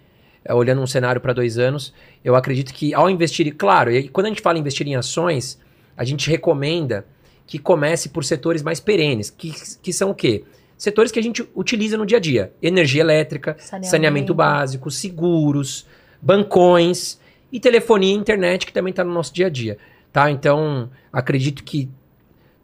[0.45, 1.93] é, olhando um cenário para dois anos,
[2.25, 5.59] eu acredito que ao investir, claro, e quando a gente fala em investir em ações,
[5.97, 7.05] a gente recomenda
[7.47, 9.53] que comece por setores mais perenes, que,
[9.83, 10.45] que são o quê?
[10.77, 13.91] Setores que a gente utiliza no dia a dia: energia elétrica, Saneamento.
[13.91, 15.87] saneamento básico, seguros,
[16.21, 17.19] bancões
[17.51, 19.79] e telefonia e internet, que também está no nosso dia a dia.
[20.13, 20.31] Tá?
[20.31, 21.89] Então, acredito que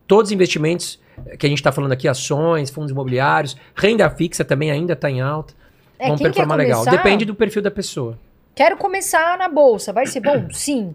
[0.06, 1.00] todos os investimentos
[1.38, 5.20] que a gente está falando aqui, ações, fundos imobiliários, renda fixa também ainda está em
[5.20, 5.54] alta,
[5.98, 6.84] É, vão performar legal.
[6.84, 8.18] Depende do perfil da pessoa.
[8.54, 9.92] Quero começar na bolsa.
[9.92, 10.48] Vai ser bom?
[10.50, 10.94] Sim.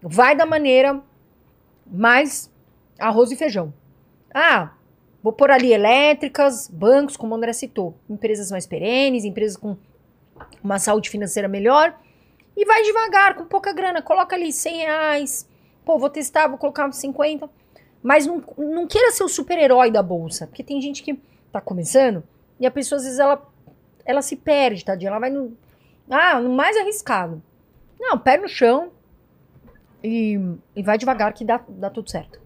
[0.00, 1.00] Vai da maneira
[1.90, 2.50] mais
[2.98, 3.72] arroz e feijão.
[4.34, 4.72] Ah,
[5.22, 7.94] vou pôr ali elétricas, bancos, como o André citou.
[8.08, 9.76] Empresas mais perenes, empresas com
[10.62, 11.98] uma saúde financeira melhor.
[12.56, 14.02] E vai devagar, com pouca grana.
[14.02, 15.48] Coloca ali 100 reais.
[15.84, 17.48] Pô, vou testar, vou colocar uns 50.
[18.02, 20.46] Mas não, não queira ser o super-herói da bolsa.
[20.46, 21.20] Porque tem gente que
[21.52, 22.22] tá começando
[22.60, 23.46] e a pessoa, às vezes, ela,
[24.04, 25.10] ela se perde, tadinha.
[25.10, 25.56] Ela vai no,
[26.10, 27.42] ah, no mais arriscado.
[27.98, 28.90] Não, pé no chão
[30.02, 30.38] e,
[30.74, 32.40] e vai devagar que dá, dá tudo certo.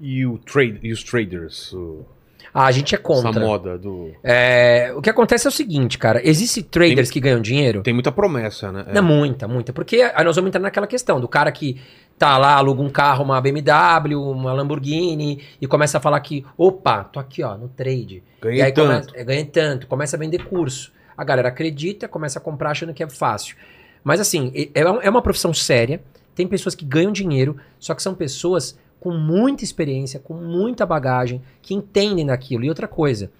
[0.00, 1.72] E, o trade, e os traders?
[1.72, 2.04] o-
[2.52, 3.40] Ah, a gente é essa contra.
[3.44, 4.12] moda do.
[4.22, 6.20] É, o que acontece é o seguinte, cara.
[6.26, 7.82] Existem traders que ganham dinheiro?
[7.82, 8.84] Tem muita promessa, né?
[8.88, 8.94] É.
[8.94, 9.72] Não, muita, muita.
[9.72, 11.78] Porque aí nós vamos entrar naquela questão do cara que
[12.18, 17.04] tá lá, aluga um carro, uma BMW, uma Lamborghini, e começa a falar que, opa,
[17.04, 18.22] tô aqui, ó, no trade.
[18.38, 18.86] e Ganhei aí tanto.
[19.08, 20.92] Começa, é, ganha tanto, começa a vender curso.
[21.16, 23.56] A galera acredita, começa a comprar achando que é fácil.
[24.02, 26.00] Mas assim, é, é uma profissão séria,
[26.34, 31.42] tem pessoas que ganham dinheiro, só que são pessoas com muita experiência, com muita bagagem,
[31.62, 32.64] que entendem daquilo.
[32.64, 33.30] E outra coisa,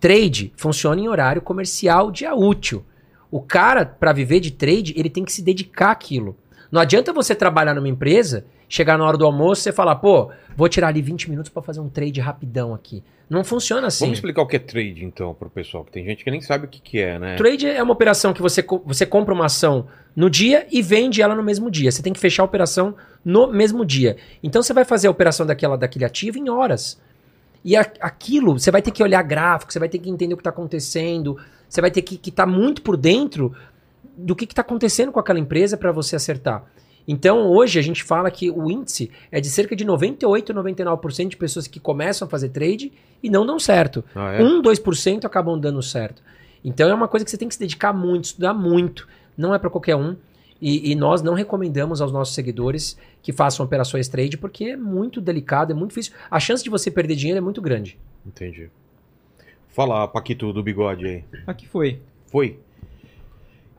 [0.00, 2.84] trade funciona em horário comercial dia útil.
[3.30, 6.36] O cara, para viver de trade, ele tem que se dedicar àquilo.
[6.70, 10.30] Não adianta você trabalhar numa empresa, chegar na hora do almoço e você falar, pô,
[10.56, 13.04] vou tirar ali 20 minutos para fazer um trade rapidão aqui.
[13.28, 14.06] Não funciona assim.
[14.06, 16.64] Vamos explicar o que é trade, então, pro pessoal, que tem gente que nem sabe
[16.64, 17.36] o que, que é, né?
[17.36, 21.34] Trade é uma operação que você, você compra uma ação no dia e vende ela
[21.34, 21.90] no mesmo dia.
[21.92, 24.16] Você tem que fechar a operação no mesmo dia.
[24.42, 26.98] Então você vai fazer a operação daquela, daquele ativo em horas.
[27.62, 30.36] E a- aquilo, você vai ter que olhar gráfico, você vai ter que entender o
[30.38, 31.36] que está acontecendo,
[31.68, 33.54] você vai ter que estar muito por dentro
[34.16, 36.64] do que está acontecendo com aquela empresa para você acertar.
[37.06, 41.36] Então, hoje a gente fala que o índice é de cerca de 98, 99% de
[41.36, 42.92] pessoas que começam a fazer trade
[43.22, 44.04] e não dão certo.
[44.14, 44.42] Ah, é?
[44.42, 46.22] 1, 2% acabam dando certo.
[46.64, 49.08] Então é uma coisa que você tem que se dedicar muito, estudar muito.
[49.36, 50.16] Não é para qualquer um.
[50.60, 55.20] E, e nós não recomendamos aos nossos seguidores que façam operações trade porque é muito
[55.20, 56.12] delicado, é muito difícil.
[56.30, 57.98] A chance de você perder dinheiro é muito grande.
[58.24, 58.70] Entendi.
[59.70, 61.24] Fala, Paquito do bigode aí.
[61.46, 62.00] Aqui foi.
[62.26, 62.60] Foi?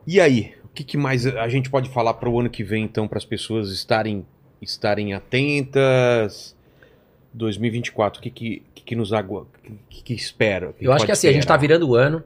[0.05, 0.53] E aí?
[0.73, 3.19] O que, que mais a gente pode falar para o ano que vem, então, para
[3.19, 4.25] as pessoas estarem,
[4.59, 6.55] estarem atentas?
[7.31, 10.73] 2024, o que, que, que, nos agua, o que, que espera?
[10.73, 11.77] Que Eu acho que assim, a gente tá esperar?
[11.79, 12.23] virando o ano.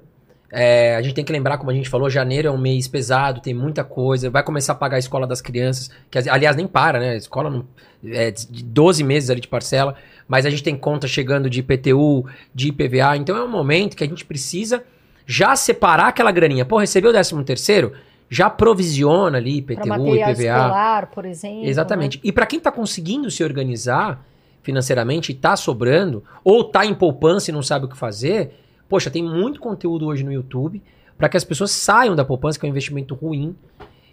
[0.50, 3.42] É, a gente tem que lembrar, como a gente falou, janeiro é um mês pesado,
[3.42, 4.30] tem muita coisa.
[4.30, 7.10] Vai começar a pagar a escola das crianças, que aliás nem para, né?
[7.12, 7.66] A escola não,
[8.06, 9.96] é de 12 meses ali de parcela,
[10.26, 12.26] mas a gente tem conta chegando de IPTU,
[12.56, 13.18] de IPVA.
[13.18, 14.86] Então é um momento que a gente precisa
[15.26, 16.64] já separar aquela graninha.
[16.64, 17.92] Pô, recebeu o 13 terceiro?
[18.30, 20.32] Já provisiona ali IPTU, IPVA.
[20.32, 21.66] escolar, por exemplo.
[21.66, 22.20] Exatamente.
[22.24, 24.26] E para quem tá conseguindo se organizar
[24.62, 28.54] financeiramente e tá sobrando, ou tá em poupança e não sabe o que fazer,
[28.90, 30.82] poxa, tem muito conteúdo hoje no YouTube
[31.18, 33.56] para que as pessoas saiam da poupança, que é um investimento ruim,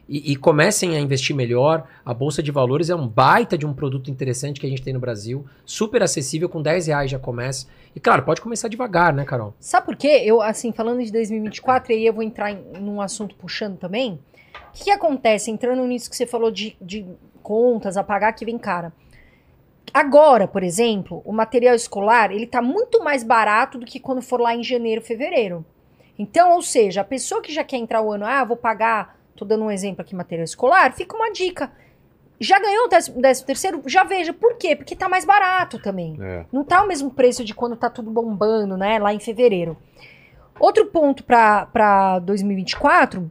[0.09, 1.87] e, e comecem a investir melhor.
[2.05, 4.93] A Bolsa de Valores é um baita de um produto interessante que a gente tem
[4.93, 7.67] no Brasil, super acessível, com 10 reais já começa.
[7.95, 9.55] E claro, pode começar devagar, né, Carol?
[9.59, 10.23] Sabe por quê?
[10.25, 14.19] Eu, assim, falando de 2024, e aí eu vou entrar em, num assunto puxando também.
[14.71, 17.07] O que, que acontece, entrando nisso que você falou de, de
[17.43, 18.93] contas a pagar que vem cara?
[19.93, 24.41] Agora, por exemplo, o material escolar, ele tá muito mais barato do que quando for
[24.41, 25.65] lá em janeiro, fevereiro.
[26.19, 29.45] Então, ou seja, a pessoa que já quer entrar o ano, ah, vou pagar, tô
[29.45, 31.73] dando um exemplo aqui, material escolar, fica uma dica.
[32.41, 33.83] Já ganhou o décimo, décimo terceiro?
[33.87, 34.33] Já veja.
[34.33, 34.75] Por quê?
[34.75, 36.17] Porque tá mais barato também.
[36.21, 36.45] É.
[36.53, 38.99] Não tá o mesmo preço de quando tá tudo bombando, né?
[38.99, 39.77] Lá em fevereiro.
[40.59, 43.31] Outro ponto para 2024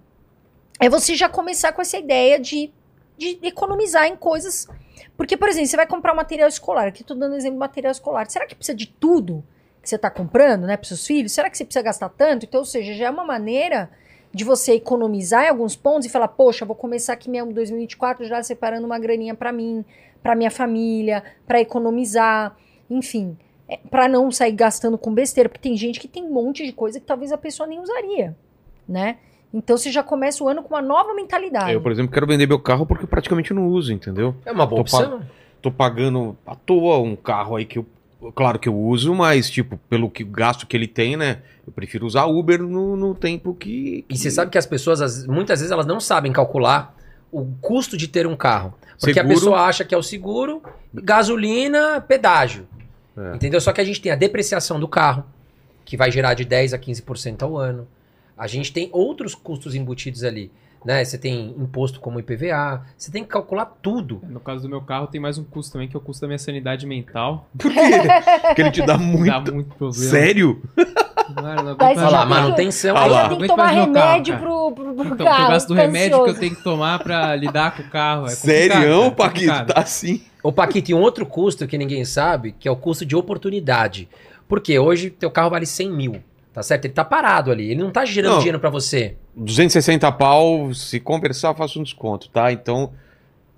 [0.80, 2.72] é você já começar com essa ideia de,
[3.18, 4.68] de economizar em coisas.
[5.16, 6.88] Porque, por exemplo, você vai comprar um material escolar.
[6.88, 8.30] Aqui tô dando exemplo de material escolar.
[8.30, 9.44] Será que precisa de tudo
[9.82, 11.34] que você tá comprando, né, para seus filhos?
[11.34, 12.46] Será que você precisa gastar tanto?
[12.46, 13.90] Então, ou seja, já é uma maneira
[14.34, 18.42] de você economizar em alguns pontos e falar, poxa, vou começar aqui mesmo 2024 já
[18.42, 19.86] separando uma graninha para mim,
[20.24, 22.56] para minha família, para economizar,
[22.90, 23.38] enfim,
[23.68, 26.72] é, para não sair gastando com besteira, porque tem gente que tem um monte de
[26.72, 28.36] coisa que talvez a pessoa nem usaria,
[28.88, 29.18] né?
[29.54, 31.72] Então você já começa o ano com uma nova mentalidade.
[31.72, 34.36] Eu, por exemplo, quero vender meu carro porque eu praticamente não uso, entendeu?
[34.44, 35.22] É uma boa Tô opção.
[35.62, 37.86] Tô pagando à toa um carro aí que eu.
[38.32, 41.41] Claro que eu uso, mas, tipo, pelo que, gasto que ele tem, né?
[41.66, 44.06] Eu prefiro usar Uber no, no tempo que.
[44.10, 46.95] E você sabe que as pessoas, muitas vezes, elas não sabem calcular
[47.32, 48.74] o custo de ter um carro.
[49.00, 49.34] Porque a Seguro.
[49.34, 50.62] pessoa acha que é o seguro,
[50.94, 52.68] gasolina, pedágio.
[53.18, 53.36] É.
[53.36, 53.60] Entendeu?
[53.60, 55.26] Só que a gente tem a depreciação do carro,
[55.84, 57.88] que vai gerar de 10% a 15% ao ano.
[58.38, 60.52] A gente tem outros custos embutidos ali.
[60.86, 61.04] Né?
[61.06, 64.22] Você tem imposto como IPVA, você tem que calcular tudo.
[64.28, 66.28] No caso do meu carro, tem mais um custo também, que é o custo da
[66.28, 67.48] minha sanidade mental.
[67.58, 67.80] Por quê?
[68.48, 69.54] Porque ele te dá Dá muito.
[69.54, 70.10] muito problema.
[70.10, 70.62] Sério?
[70.76, 72.98] Ser Olha lá, manutenção.
[72.98, 73.30] Aí lá.
[73.30, 74.46] tem que tomar carro, remédio cara.
[74.46, 75.44] pro, pro, pro Então, carro.
[75.44, 78.26] eu gasto do remédio que eu tenho que tomar pra lidar com o carro.
[78.26, 79.66] É Sério, é Paquito?
[79.66, 80.22] Tá assim.
[80.44, 84.10] Ô, Paquito, e um outro custo que ninguém sabe, que é o custo de oportunidade.
[84.48, 86.22] Porque hoje teu carro vale 100 mil,
[86.54, 86.86] tá certo?
[86.86, 88.38] Ele tá parado ali, ele não tá gerando Não.
[88.40, 89.16] dinheiro pra você.
[89.36, 92.52] 260 pau, se conversar, eu faço um desconto, tá?
[92.52, 92.92] Então,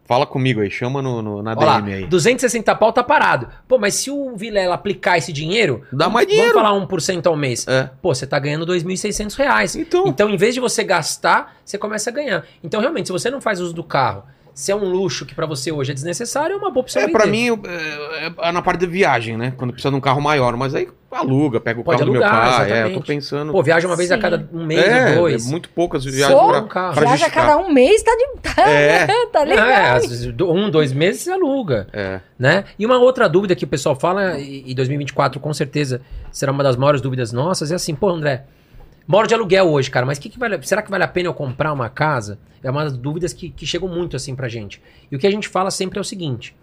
[0.06, 2.06] fala comigo aí, chama no, no- na Olha lá, DM aí.
[2.08, 3.48] 260 pau tá parado.
[3.68, 6.54] Pô, mas se o Vilela aplicar esse dinheiro, Dá mais vamos dinheiro.
[6.54, 7.68] falar 1% ao mês.
[7.68, 7.90] É.
[8.02, 9.76] Pô, você tá ganhando 2.600 reais.
[9.76, 12.46] Então, Então, em vez de você gastar, você começa a ganhar.
[12.64, 14.24] Então, realmente, se você não faz uso do carro,
[14.56, 17.02] se é um luxo que pra você hoje é desnecessário, é uma boa opção.
[17.03, 17.52] é, pra vender.
[17.52, 19.53] mim, é, é na parte de viagem, né?
[19.57, 22.23] Quando precisa de um carro maior, mas aí aluga, pega o Pode carro do meu
[22.23, 22.49] alugar, pai.
[22.49, 22.94] É, eu exatamente.
[22.99, 23.52] tô pensando.
[23.52, 24.22] Pô, viaja uma vez a Sim.
[24.22, 25.45] cada um mês é, ou dois.
[25.48, 26.94] é muito poucas viagens Só pra, um carro.
[26.95, 29.07] pra Viaja a cada um mês, tá, de, tá, É.
[29.27, 29.65] tá legal.
[29.68, 31.88] É, às vezes, do- um, dois meses você aluga.
[31.94, 32.19] É.
[32.40, 32.64] né?
[32.80, 36.02] E uma outra dúvida que o pessoal fala, e 2024 com certeza
[36.32, 38.44] será uma das maiores dúvidas nossas, é assim, pô, André,
[39.07, 41.34] moro de aluguel hoje, cara, mas que que vale, será que vale a pena eu
[41.34, 42.40] comprar uma casa?
[42.64, 44.82] É uma das dúvidas que, que chegam muito assim pra gente.
[45.11, 46.56] E o que a gente fala sempre é o seguinte: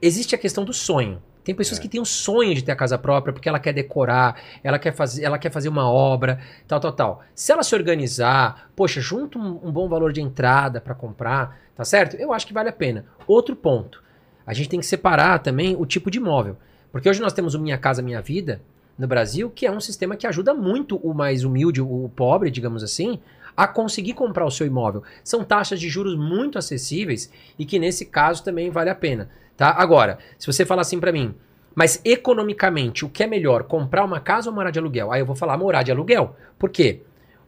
[0.00, 1.22] existe a questão do sonho.
[1.44, 1.82] Tem pessoas É.
[1.82, 4.92] que têm o sonho de ter a casa própria porque ela quer decorar, ela quer
[4.92, 7.24] fazer, ela quer fazer uma obra, tal, tal, tal.
[7.36, 11.84] Se ela se organizar, poxa, junta um, um bom valor de entrada pra comprar, tá
[11.84, 12.16] certo?
[12.16, 13.04] Eu acho que vale a pena.
[13.28, 14.02] Outro ponto,
[14.44, 16.56] a gente tem que separar também o tipo de imóvel.
[16.90, 18.60] Porque hoje nós temos o Minha Casa Minha Vida
[18.98, 22.82] no Brasil, que é um sistema que ajuda muito o mais humilde, o pobre, digamos
[22.82, 23.20] assim,
[23.56, 25.02] a conseguir comprar o seu imóvel.
[25.24, 29.70] São taxas de juros muito acessíveis e que nesse caso também vale a pena, tá?
[29.70, 31.34] Agora, se você falar assim pra mim,
[31.74, 35.12] mas economicamente, o que é melhor, comprar uma casa ou morar de aluguel?
[35.12, 36.36] Aí eu vou falar morar de aluguel.
[36.58, 37.02] Por quê?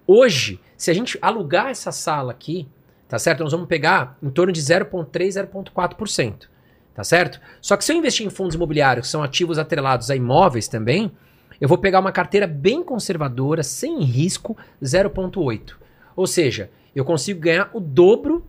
[0.07, 2.69] Hoje, se a gente alugar essa sala aqui,
[3.09, 3.43] tá certo?
[3.43, 6.47] Nós vamos pegar em torno de 0,3, 0,4%.
[6.95, 7.41] Tá certo?
[7.61, 11.13] Só que se eu investir em fundos imobiliários, que são ativos atrelados a imóveis também,
[11.61, 15.75] eu vou pegar uma carteira bem conservadora, sem risco, 0,8.
[16.15, 18.45] Ou seja, eu consigo ganhar o dobro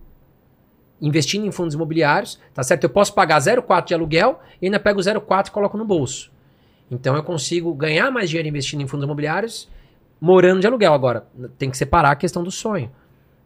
[1.02, 2.84] investindo em fundos imobiliários, tá certo?
[2.84, 6.32] Eu posso pagar 0,4 de aluguel e ainda pego 0,4 e coloco no bolso.
[6.92, 9.70] Então eu consigo ganhar mais dinheiro investindo em fundos imobiliários
[10.20, 10.94] morando de aluguel.
[10.94, 11.26] Agora,
[11.58, 12.92] tem que separar a questão do sonho.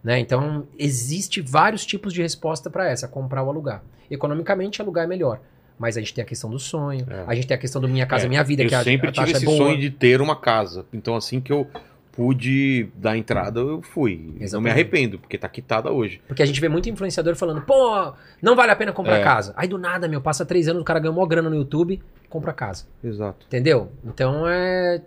[0.04, 0.20] Né?
[0.20, 3.84] Então, existe vários tipos de resposta para essa, comprar ou alugar.
[4.10, 5.40] Economicamente, alugar é melhor.
[5.80, 7.24] Mas a gente tem a questão do sonho, É.
[7.28, 9.10] a gente tem a questão do Minha Casa É, Minha Vida, eu que a, sempre
[9.10, 9.58] a tive esse é boa.
[9.58, 10.86] sonho de ter uma casa.
[10.94, 11.68] Então, assim que eu
[12.12, 14.16] pude dar entrada, eu fui.
[14.18, 14.72] Não me Exatamente.
[14.72, 16.22] arrependo, porque tá quitada hoje.
[16.28, 19.24] Porque a gente vê muito influenciador falando, pô, não vale a pena comprar É.
[19.24, 19.54] casa.
[19.58, 22.54] Aí do nada, meu, passa três anos, o cara ganhou mó grana no YouTube, compra
[22.54, 22.86] casa.
[23.04, 23.46] Exato.
[23.48, 23.92] Entendeu?
[24.06, 25.02] Então é.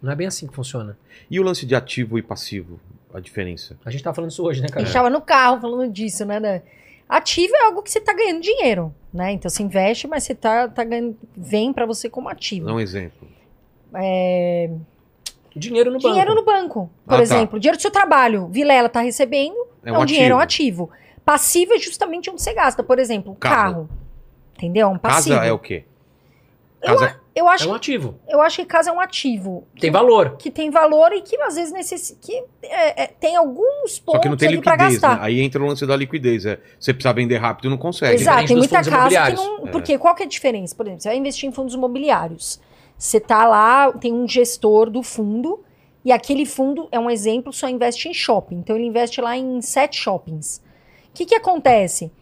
[0.00, 0.96] Não é bem assim que funciona.
[1.30, 2.80] E o lance de ativo e passivo?
[3.14, 3.76] A diferença?
[3.84, 4.84] A gente tá falando isso hoje, né, A cara?
[4.84, 6.40] gente tava no carro falando disso, né?
[6.40, 6.60] da-
[7.14, 9.32] Ativo é algo que você tá ganhando dinheiro, né?
[9.32, 11.16] Então você investe, mas você tá, tá ganhando.
[11.36, 12.66] Vem pra você como ativo.
[12.66, 13.28] Dá um exemplo.
[13.94, 14.70] É,
[15.54, 16.40] Dinheiro no dinheiro banco.
[16.40, 17.22] no banco, por Ah, tá.
[17.22, 17.60] exemplo.
[17.60, 18.46] Dinheiro do seu trabalho.
[18.48, 20.84] Vilela tá recebendo, É é um dinheiro, é um ativo.
[20.84, 21.02] ativo.
[21.24, 22.82] Passivo é justamente onde você gasta.
[22.82, 23.54] Por exemplo, Carro.
[23.86, 23.88] carro.
[24.56, 24.86] Entendeu?
[24.88, 25.36] É um passivo.
[25.36, 25.84] Casa é o quê?
[26.80, 28.20] Casa eu, acho, É um ativo.
[28.28, 29.66] eu acho que casa é um ativo.
[29.80, 30.36] Tem valor.
[30.36, 32.18] Que tem valor e que às vezes necessita.
[32.20, 34.90] Que é, é, tem alguns Só pontos que não tem liquidez, né?
[34.90, 35.22] gastar.
[35.22, 36.44] Aí entra o lance da liquidez.
[36.44, 38.14] É, você precisa vender rápido e não consegue.
[38.14, 39.66] Exato, tem muita casa que não.
[39.68, 40.74] Porque qual que é a diferença?
[40.74, 42.60] Por exemplo, você vai investir em fundos imobiliários.
[42.98, 45.64] Você tá lá, tem um gestor do fundo,
[46.04, 48.56] e aquele fundo é um exemplo, só investe em shopping.
[48.56, 50.62] Então ele investe lá em sete shoppings.
[51.08, 52.12] O que, que acontece?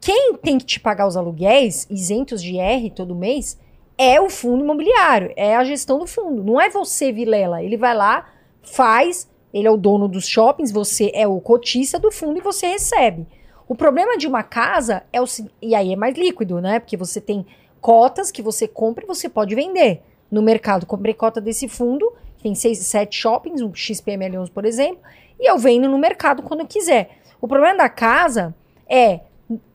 [0.00, 3.58] Quem tem que te pagar os aluguéis, isentos de R todo mês,
[3.98, 6.44] é o fundo imobiliário, é a gestão do fundo.
[6.44, 7.62] Não é você, Vilela.
[7.62, 8.30] Ele vai lá,
[8.62, 12.68] faz, ele é o dono dos shoppings, você é o cotista do fundo e você
[12.68, 13.26] recebe.
[13.66, 15.24] O problema de uma casa é o
[15.60, 16.78] e aí é mais líquido, né?
[16.78, 17.44] Porque você tem
[17.80, 20.02] cotas que você compra e você pode vender.
[20.30, 22.12] No mercado, comprei cota desse fundo,
[22.42, 25.00] tem seis, sete shoppings, um XPML11, por exemplo,
[25.40, 27.18] e eu vendo no mercado quando eu quiser.
[27.40, 28.54] O problema da casa
[28.88, 29.20] é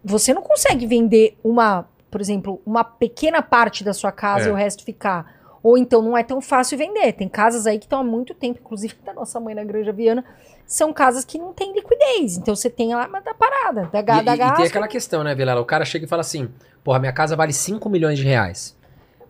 [0.03, 4.49] você não consegue vender uma, por exemplo, uma pequena parte da sua casa É.
[4.49, 5.41] e o resto ficar.
[5.63, 7.11] Ou então não é tão fácil vender.
[7.13, 10.23] Tem casas aí que estão há muito tempo, inclusive da nossa mãe na Granja Viana,
[10.67, 12.37] são casas que não têm liquidez.
[12.37, 13.89] Então você tem lá, mas tá parada.
[13.91, 15.59] Da, E, da e- e tem aquela questão, né, Vilela?
[15.59, 16.49] O cara chega e fala assim:
[16.83, 18.77] porra, minha casa vale 5 milhões de reais.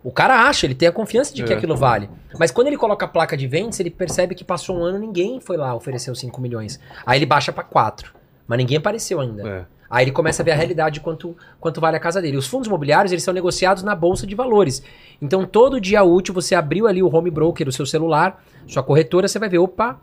[0.04, 1.56] O cara acha, ele tem a confiança de que É.
[1.56, 2.10] aquilo vale.
[2.38, 5.40] Mas quando ele coloca a placa de vendas, ele percebe que passou um ano ninguém
[5.40, 6.78] foi lá oferecer os 5 milhões.
[7.06, 8.14] Aí ele baixa pra 4.
[8.46, 9.48] Mas ninguém apareceu ainda.
[9.48, 9.66] É.
[9.94, 12.36] Aí ele começa a ver a realidade de quanto, quanto vale a casa dele.
[12.36, 14.82] Os fundos imobiliários, eles são negociados na bolsa de valores.
[15.22, 19.28] Então, todo dia útil, você abriu ali o home broker, o seu celular, sua corretora,
[19.28, 20.02] você vai ver, opa,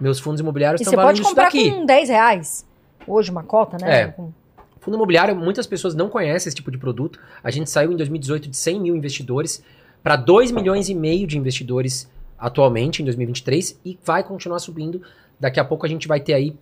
[0.00, 1.68] meus fundos imobiliários estão você valendo pode isso comprar daqui.
[1.72, 2.64] com 10 reais.
[3.08, 4.02] Hoje, uma cota, né?
[4.02, 4.06] É.
[4.06, 4.30] Com-
[4.78, 7.18] Fundo imobiliário, muitas pessoas não conhecem esse tipo de produto.
[7.42, 9.64] A gente saiu em 2018 de 100 mil investidores
[10.02, 12.08] para 2 milhões e meio de investidores
[12.38, 15.00] atualmente, em 2023, e vai continuar subindo.
[15.40, 16.54] Daqui a pouco a gente vai ter aí,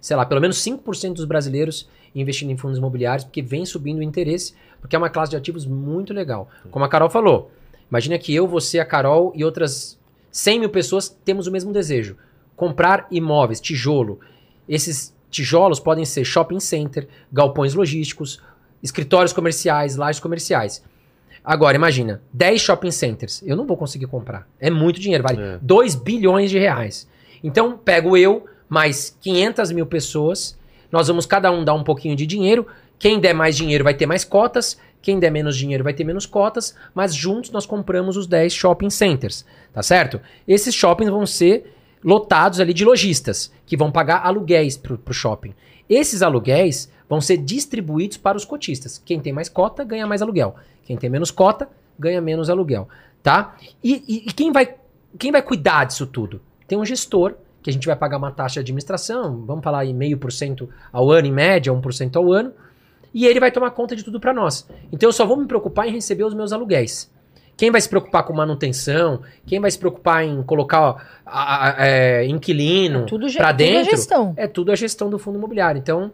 [0.00, 4.02] sei lá, pelo menos 5% dos brasileiros investindo em fundos imobiliários, porque vem subindo o
[4.02, 6.48] interesse, porque é uma classe de ativos muito legal.
[6.70, 7.50] Como a Carol falou,
[7.88, 9.98] imagina que eu, você, a Carol e outras
[10.30, 12.16] 100 mil pessoas temos o mesmo desejo.
[12.56, 14.20] Comprar imóveis, tijolo.
[14.68, 18.42] Esses tijolos podem ser shopping center, galpões logísticos,
[18.82, 20.82] escritórios comerciais, lajes comerciais.
[21.44, 23.42] Agora, imagina, 10 shopping centers.
[23.46, 24.46] Eu não vou conseguir comprar.
[24.58, 25.58] É muito dinheiro, vale É.
[25.62, 27.08] 2 bilhões de reais.
[27.42, 30.56] Então, pego eu, mais 500 mil pessoas,
[30.90, 32.66] nós vamos cada um dar um pouquinho de dinheiro.
[32.98, 36.24] Quem der mais dinheiro vai ter mais cotas, quem der menos dinheiro vai ter menos
[36.24, 40.20] cotas, mas juntos nós compramos os 10 shopping centers, tá certo?
[40.46, 41.74] Esses shoppings vão ser
[42.04, 45.52] lotados ali de lojistas, que vão pagar aluguéis pro, pro shopping.
[45.88, 49.02] Esses aluguéis vão ser distribuídos para os cotistas.
[49.04, 50.54] Quem tem mais cota ganha mais aluguel.
[50.84, 51.68] Quem tem menos cota
[51.98, 52.88] ganha menos aluguel,
[53.22, 53.56] tá?
[53.82, 54.76] E, e- e quem vai
[55.18, 56.40] quem vai cuidar disso tudo?
[56.68, 59.94] Tem um gestor que a gente vai pagar uma taxa de administração, vamos falar em
[59.94, 62.52] meio por cento ao ano em média, 1% ao ano,
[63.12, 64.66] e ele vai tomar conta de tudo para nós.
[64.92, 67.10] Então eu só vou me preocupar em receber os meus aluguéis.
[67.56, 69.20] Quem vai se preocupar com manutenção?
[69.46, 70.96] Quem vai se preocupar em colocar ó,
[71.26, 73.90] a- a- é, inquilino Tudo, ge- para tudo é dentro?
[73.90, 74.32] gestão.
[74.36, 75.78] É tudo a gestão do fundo imobiliário.
[75.78, 76.10] Então,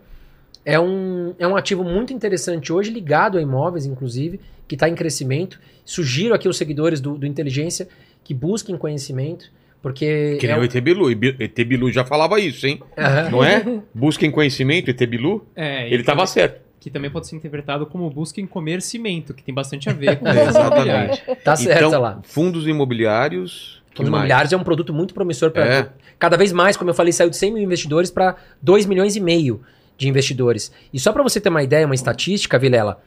[0.64, 4.97] é um, é um ativo muito interessante hoje, ligado a imóveis, inclusive, que está em
[4.97, 5.60] crescimento.
[5.85, 7.86] Sugiro aqui aos seguidores do, do Inteligência
[8.24, 9.48] que busquem conhecimento,
[9.90, 10.36] porque.
[10.40, 11.10] Que é nem um- o ET Bilu.
[11.10, 12.80] E Bi- ET Bilu já falava isso, hein?
[12.98, 13.30] Aham.
[13.30, 13.64] Não é?
[13.94, 15.46] Busquem conhecimento, ET Bilu.
[15.54, 16.60] É, Ele tava certo.
[16.80, 20.18] Que também pode ser interpretado como busca em comer cimento, que tem bastante a ver
[20.18, 21.16] com É, fundos imobiliários.
[21.18, 21.42] exatamente.
[21.44, 22.20] Tá certo então, lá.
[22.24, 23.82] fundos imobiliários.
[23.94, 25.88] Fundos imobiliários é um produto muito promissor para É.
[26.18, 29.20] cada vez mais, como eu falei, saiu de 100 mil investidores para 2 milhões e
[29.20, 29.60] meio
[29.96, 30.70] de investidores.
[30.92, 33.00] E só para você ter uma ideia, uma estatística, Vilela,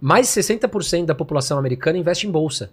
[0.00, 2.70] mais de 60% da população americana investe em bolsa.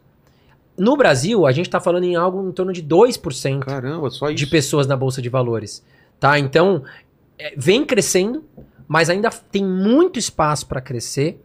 [0.79, 4.47] No Brasil, a gente está falando em algo em torno de 2% Caramba, só de
[4.47, 5.83] pessoas na bolsa de valores,
[6.19, 6.39] tá?
[6.39, 6.83] Então,
[7.37, 8.45] é, vem crescendo,
[8.87, 11.39] mas ainda tem muito espaço para crescer.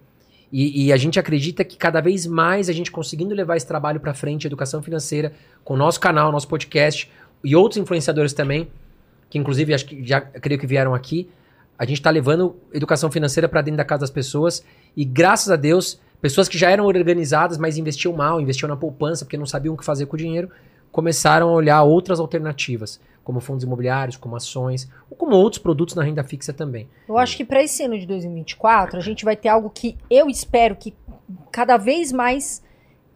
[0.53, 3.99] E, e a gente acredita que cada vez mais a gente conseguindo levar esse trabalho
[3.99, 5.33] para frente, educação financeira,
[5.65, 7.11] com o nosso canal, nosso podcast
[7.43, 8.69] e outros influenciadores também,
[9.29, 11.29] que inclusive acho que já creio que vieram aqui,
[11.77, 14.65] a gente está levando educação financeira para dentro da casa das pessoas
[14.97, 19.27] e graças a Deus, pessoas que já eram organizadas, mas investiam mal, investiam na poupança
[19.27, 20.49] porque não sabiam o que fazer com o dinheiro,
[20.91, 22.99] começaram a olhar outras alternativas.
[23.23, 26.89] como fundos imobiliários, como ações, ou como outros produtos na renda fixa também.
[27.09, 30.29] Eu acho que para esse ano de 2024, a gente vai ter algo que eu
[30.29, 30.95] espero que
[31.51, 32.63] cada vez mais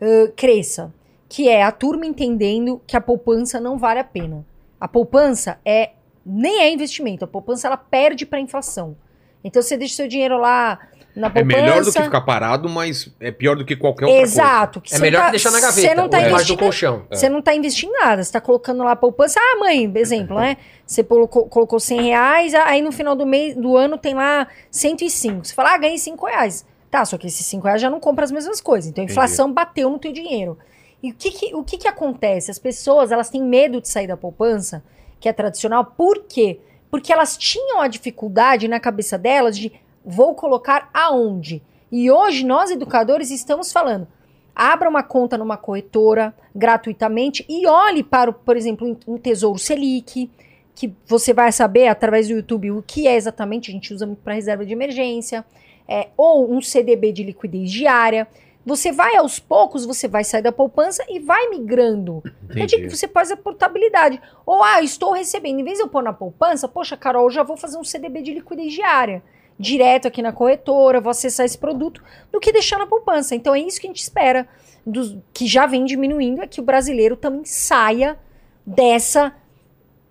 [0.00, 0.92] ãh, cresça,
[1.28, 4.46] que é a turma entendendo que a poupança não vale a pena.
[4.80, 5.92] A poupança é
[6.24, 8.96] nem é investimento, a poupança ela perde para inflação.
[9.44, 10.78] Então você deixa seu dinheiro lá
[11.18, 11.44] na É poupança.
[11.60, 14.32] melhor do que ficar parado, mas é pior do que qualquer outra coisa.
[14.40, 14.80] Exato.
[14.80, 16.58] que É melhor tá- que deixar na gaveta, Você não ou tá debaixo do investindo
[16.58, 17.02] colchão.
[17.10, 19.38] Você não tá investindo em nada, você tá colocando lá a poupança.
[19.40, 20.56] Ah, mãe, exemplo, né?
[20.86, 25.44] Você colocou, colocou 100 reais, aí no final do mês do ano tem lá 105.
[25.44, 26.64] Você fala, ah, ganhei 5 reais.
[26.90, 28.90] Tá, só que esses 5 reais já não compra as mesmas coisas.
[28.90, 30.56] Então a inflação bateu no teu dinheiro.
[31.02, 32.50] E o que que, o que que acontece?
[32.50, 34.82] As pessoas, elas têm medo de sair da poupança,
[35.20, 36.58] que é tradicional, por quê?
[36.90, 39.70] Porque elas tinham a dificuldade na cabeça delas de
[40.08, 41.62] vou colocar aonde?
[41.92, 44.08] E hoje nós educadores estamos falando,
[44.56, 50.30] abra uma conta numa corretora gratuitamente e olhe para, por exemplo, um Tesouro Selic,
[50.74, 54.22] que você vai saber através do YouTube o que é exatamente, a gente usa muito
[54.22, 55.44] para reserva de emergência,
[55.86, 58.26] é, ou um CDB de liquidez diária.
[58.64, 62.22] Você vai aos poucos, você vai sair da poupança e vai migrando.
[62.54, 64.20] É de que você faz a portabilidade.
[64.44, 67.42] Ou, ah, estou recebendo, em vez de eu pôr na poupança, poxa, Carol, eu já
[67.42, 69.22] vou fazer um CDB de liquidez diária.
[69.58, 72.02] Direto aqui na corretora, vou acessar esse produto,
[72.32, 73.34] do que deixar na poupança.
[73.34, 74.46] Então é isso que a gente espera,
[74.86, 78.16] dos, que já vem diminuindo, é que o brasileiro também saia
[78.64, 79.32] dessa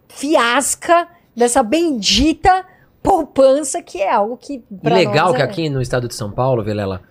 [0.10, 2.66] fiasca, dessa bendita
[3.02, 4.62] poupança, que é algo que.
[4.84, 7.02] E legal que é- aqui no estado de São Paulo, Vilela,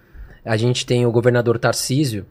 [0.44, 2.26] a gente tem o governador Tarcísio,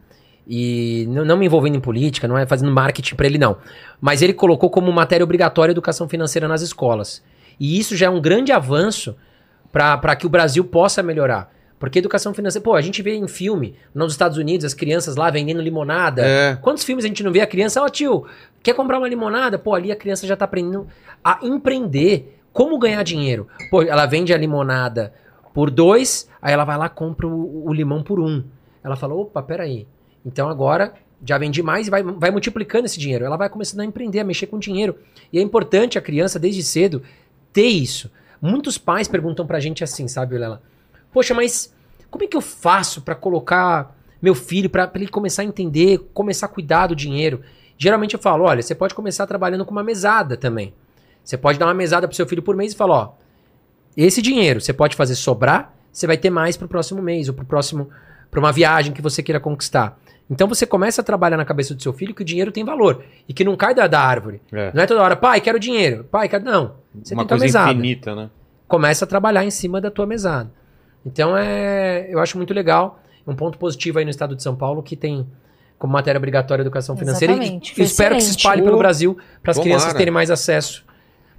[0.46, 3.56] e não, não me envolvendo em política, não é fazendo marketing pra ele, não.
[4.00, 7.22] Mas ele colocou como matéria obrigatória a educação financeira nas escolas.
[7.58, 9.16] E isso já é um grande avanço
[9.76, 11.52] para que o Brasil possa melhorar.
[11.78, 12.64] Porque educação financeira.
[12.64, 16.22] Pô, a gente vê em filme, nos Estados Unidos, as crianças lá vendendo limonada.
[16.26, 16.56] É.
[16.56, 18.24] Quantos filmes a gente não vê a criança, ó tio,
[18.62, 19.58] quer comprar uma limonada?
[19.58, 20.86] Pô, ali a criança já tá aprendendo
[21.22, 23.46] a empreender, como ganhar dinheiro.
[23.70, 25.12] Pô, ela vende a limonada
[25.52, 28.42] por dois, aí ela vai lá e compra o, o limão por um.
[28.82, 29.86] Ela fala, opa, peraí.
[30.24, 33.26] Então agora já vendi mais e vai, vai multiplicando esse dinheiro.
[33.26, 34.96] Ela vai começando a empreender, a mexer com dinheiro.
[35.30, 37.02] E é importante a criança, desde cedo,
[37.52, 38.10] ter isso.
[38.40, 40.62] Muitos pais perguntam pra gente assim, sabe, Lela?
[41.12, 41.74] Poxa, mas
[42.10, 46.46] como é que eu faço pra colocar meu filho, pra ele começar a entender, começar
[46.46, 47.42] a cuidar do dinheiro?
[47.78, 50.72] Geralmente eu falo, olha, você pode começar trabalhando com uma mesada também.
[51.22, 53.14] Você pode dar uma mesada pro seu filho por mês e falar, ó,
[53.96, 57.44] esse dinheiro você pode fazer sobrar, você vai ter mais pro próximo mês ou pro
[57.44, 57.88] próximo
[58.30, 59.98] para uma viagem que você queira conquistar.
[60.28, 63.04] Então você começa a trabalhar na cabeça do seu filho que o dinheiro tem valor
[63.28, 64.40] e que não cai da, da árvore.
[64.52, 64.72] É.
[64.74, 66.04] Não é toda hora, pai, quero dinheiro.
[66.10, 66.74] Pai, quero não.
[67.02, 67.72] Você Uma tem coisa mesada.
[67.72, 68.30] infinita, né?
[68.66, 70.50] Começa a trabalhar em cima da tua mesada.
[71.04, 74.82] Então é, eu acho muito legal, um ponto positivo aí no estado de São Paulo
[74.82, 75.24] que tem
[75.78, 78.74] como matéria obrigatória a educação financeira e- Exatamente, e, foi espero que se espalhe pelo
[78.76, 80.84] Oh, Brasil para as crianças terem mais acesso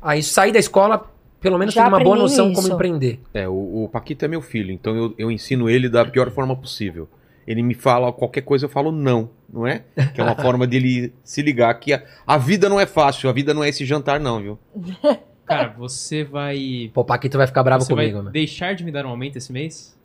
[0.01, 0.31] a isso.
[0.31, 1.11] Sair da escola,
[1.41, 2.73] pelo menos Já ter uma boa noção como isso.
[2.73, 3.19] empreender.
[3.33, 6.55] É, o, o Paquito é meu filho, então eu, eu ensino ele da pior forma
[6.55, 7.09] possível.
[7.47, 9.83] Ele me fala qualquer coisa, eu falo não, não é?
[10.13, 13.33] Que é uma forma dele se ligar que a, a vida não é fácil, a
[13.33, 14.59] vida não é esse jantar, não, viu?
[15.47, 16.91] Cara, você vai.
[16.93, 18.31] Pô, o Paquito vai ficar bravo você comigo, vai né?
[18.31, 19.97] deixar de me dar um aumento esse mês?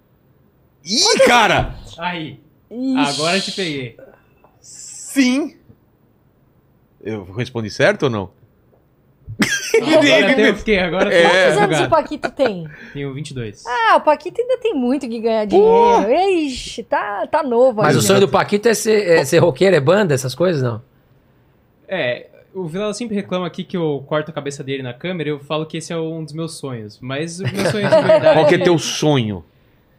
[0.84, 1.74] Ih, cara!
[1.98, 2.40] Aí,
[2.70, 3.14] Ixi.
[3.14, 3.96] agora eu te peguei.
[4.60, 5.56] Sim!
[7.00, 8.30] Eu respondi certo ou não?
[9.80, 10.76] Agora tem o quê?
[10.78, 11.22] Agora É.
[11.22, 11.90] tem Quantos anos o.
[11.90, 12.68] Paquito tem?
[12.92, 13.64] Tenho 22.
[13.66, 16.10] Ah, o Paquito ainda tem muito que ganhar dinheiro.
[16.12, 17.98] Ixi, tá, tá novo Mas ainda.
[17.98, 20.82] o sonho do Paquito é ser, é ser roqueiro, é banda, essas coisas, não?
[21.88, 25.38] É, o Vilela sempre reclama aqui que eu corto a cabeça dele na câmera eu
[25.40, 26.98] falo que esse é um dos meus sonhos.
[27.00, 28.34] Mas o meu sonho de verdade.
[28.38, 29.44] Qual que é teu sonho?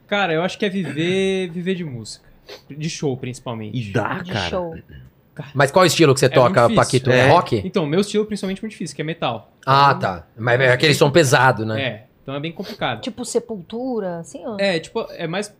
[0.07, 2.25] Cara, eu acho que é viver, viver de música.
[2.69, 3.77] De show, principalmente.
[3.77, 4.49] E dá, De cara.
[4.49, 4.75] show.
[5.53, 6.69] Mas qual estilo que você É toca.
[6.69, 7.09] Paquito?
[7.11, 7.29] É, É.
[7.29, 7.61] rock?
[7.65, 9.51] Então, meu estilo principalmente muito difícil, que é metal.
[9.65, 10.27] Ah, tá.
[10.37, 11.81] Mas é aquele som pesado, né?
[11.81, 13.01] É, então é bem complicado.
[13.01, 14.57] Tipo Sepultura, assim, ó.
[14.59, 15.53] É, tipo, é mais.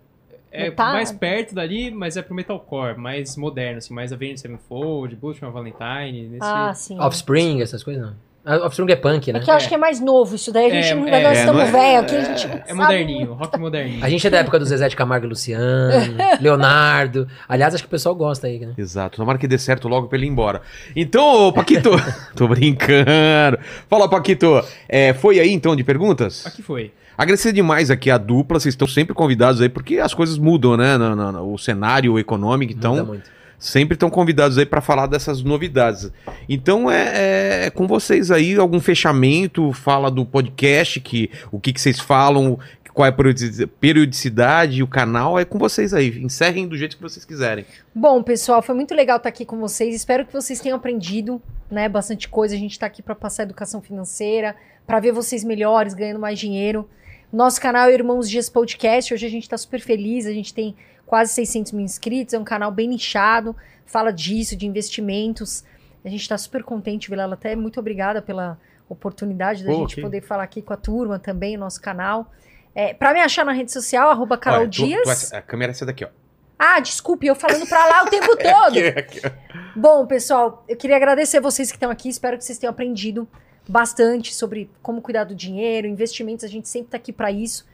[0.51, 0.93] É Metal?
[0.93, 6.27] mais perto dali, mas é pro metalcore, mais moderno, assim, mais Avenged Sevenfold, Bullet Valentine,
[6.27, 6.43] nesse.
[6.43, 6.99] Ah, sim.
[6.99, 8.13] Offspring, essas coisas, não.
[8.45, 9.39] Offspring é punk, né?
[9.39, 10.65] É que eu acho que é mais novo isso daí.
[10.69, 12.61] A gente É, não, é, nós é, estamos não é- velhos aqui, a gente.
[12.67, 13.33] É moderninho, muito.
[13.39, 14.03] rock moderninho.
[14.05, 15.63] A gente é da época do Zezé de Camargo e Luciano,
[16.41, 17.27] Leonardo.
[17.47, 18.73] Aliás, acho que o pessoal gosta aí, né?
[18.77, 20.61] Exato, tomara que dê certo logo pra ele ir embora.
[20.95, 21.89] Então, ô, Paquito,
[22.35, 23.57] tô brincando.
[23.89, 26.45] Fala, Paquito, é, foi aí então de perguntas?
[26.45, 26.91] Aqui foi.
[27.17, 30.97] Agradecer demais aqui a dupla, vocês estão sempre convidados aí, porque as coisas mudam, né?
[30.97, 33.29] No, no- no- o cenário econômico, então Muda muito.
[33.63, 36.11] Sempre estão convidados aí para falar dessas novidades.
[36.47, 41.79] Então é, é com vocês aí algum fechamento, fala do podcast, que o que, que
[41.79, 42.59] vocês falam,
[42.93, 46.21] qual é a periodici- periodicidade, o canal, é com vocês aí.
[46.21, 47.65] Encerrem do jeito que vocês quiserem.
[47.95, 49.95] Bom, pessoal, foi muito legal estar aqui com vocês.
[49.95, 51.41] Espero que vocês tenham aprendido
[51.73, 51.89] né?
[51.89, 52.55] Bastante coisa.
[52.55, 56.87] A gente tá aqui para passar educação financeira, para ver vocês melhores, ganhando mais dinheiro.
[57.31, 59.13] Nosso canal é Irmãos Dias Podcast.
[59.13, 60.27] Hoje a gente tá super feliz.
[60.27, 60.75] A gente tem
[61.13, 62.33] quase 600 mil inscritos.
[62.33, 63.55] É um canal bem nichado.
[63.85, 65.63] Fala disso, de investimentos.
[66.03, 67.35] A gente tá super contente, Vilela.
[67.35, 68.57] Até muito obrigada pela
[68.89, 72.31] oportunidade da Pô, gente que- poder falar aqui com a turma também, nosso canal.
[72.73, 75.31] É, para me achar na rede social, arroba Carol Olha, tu- tu- Dias.
[75.31, 76.07] a câmera é essa daqui, ó.
[76.57, 78.77] Ah, desculpe, eu falando pra lá o tempo todo.
[78.79, 79.29] Aqui, aqui, ó.
[79.75, 82.09] Bom, pessoal, eu queria agradecer vocês que estão aqui.
[82.09, 83.27] Espero que vocês tenham aprendido
[83.69, 86.43] bastante sobre como cuidar do dinheiro, investimentos.
[86.43, 87.65] A gente sempre tá aqui para isso,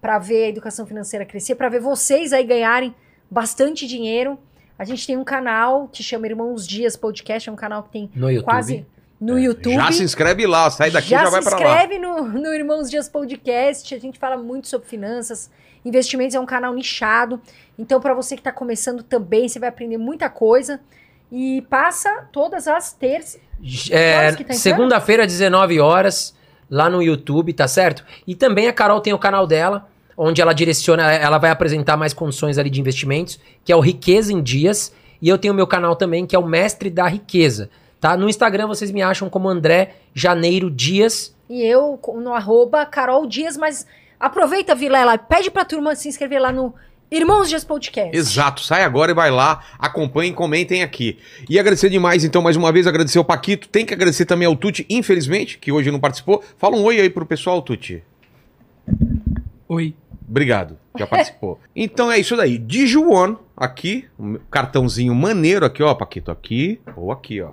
[0.00, 2.94] para ver a educação financeira crescer, para ver vocês aí ganharem
[3.30, 4.38] bastante dinheiro.
[4.78, 8.10] A gente tem um canal que chama Irmãos Dias Podcast, é um canal que tem
[8.14, 8.44] No YouTube.
[8.44, 8.86] quase
[9.20, 9.74] no YouTube.
[9.74, 11.64] Já se inscreve lá, sai daqui e já, já vai se pra lá.
[11.74, 13.92] inscreve no, no Irmãos Dias Podcast.
[13.94, 15.50] A gente fala muito sobre finanças.
[15.84, 17.40] Investimentos é um canal nichado.
[17.76, 20.80] Então, para você que está começando também, você vai aprender muita coisa.
[21.32, 23.40] E passa todas as terças.
[23.90, 24.52] É, tá?
[24.54, 26.34] Segunda-feira, 19 horas,
[26.70, 28.04] lá no YouTube, tá certo?
[28.26, 32.12] E também a Carol tem o canal dela, onde ela direciona, ela vai apresentar mais
[32.12, 34.92] condições ali de investimentos, que é o Riqueza em Dias.
[35.20, 37.70] E eu tenho o meu canal também, que é o Mestre da Riqueza.
[38.00, 38.16] Tá?
[38.16, 41.34] No Instagram vocês me acham como André Janeiro Dias.
[41.48, 43.56] E eu no arroba Carol Dias.
[43.56, 43.86] Mas
[44.20, 46.74] aproveita, Vilela, pede pra turma se inscrever lá no
[47.10, 48.14] Irmãos Dias Podcast.
[48.14, 51.18] Exato, sai agora e vai lá, acompanhem, comentem aqui.
[51.48, 53.66] E agradecer demais, então, mais uma vez, agradecer ao Paquito.
[53.66, 56.44] Tem que agradecer também ao Tuti, infelizmente, que hoje não participou.
[56.58, 58.02] Fala um oi aí pro pessoal, Tuti.
[59.66, 59.94] Oi.
[60.28, 61.58] Obrigado, já participou.
[61.74, 62.58] Então é isso daí.
[62.58, 67.52] Dijuan, aqui, um cartãozinho maneiro aqui, ó, Paquito, aqui, ou aqui, ó.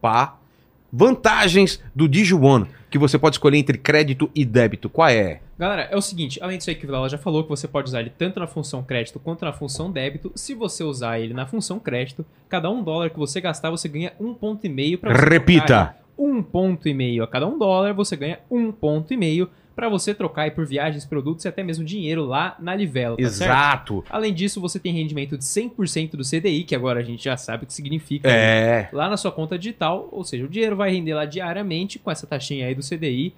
[0.00, 0.38] Pá.
[0.90, 4.88] Vantagens do Dijuan, que você pode escolher entre crédito e débito.
[4.88, 5.40] Qual é?
[5.58, 7.88] Galera, é o seguinte, além disso aí que o Vilela já falou, que você pode
[7.88, 10.32] usar ele tanto na função crédito quanto na função débito.
[10.34, 14.12] Se você usar ele na função crédito, cada um dólar que você gastar, você ganha
[14.18, 15.96] um ponto e meio para Repita.
[16.18, 19.88] um ponto e meio a cada um dólar, você ganha um ponto e meio para
[19.88, 23.50] você trocar por viagens, produtos e até mesmo dinheiro lá na Livelo, tá certo?
[23.50, 24.04] Exato.
[24.08, 27.64] Além disso, você tem rendimento de 100% do CDI, que agora a gente já sabe
[27.64, 28.28] o que significa.
[28.28, 28.88] É.
[28.92, 32.26] Lá na sua conta digital, ou seja, o dinheiro vai render lá diariamente com essa
[32.26, 33.34] taxinha aí do CDI,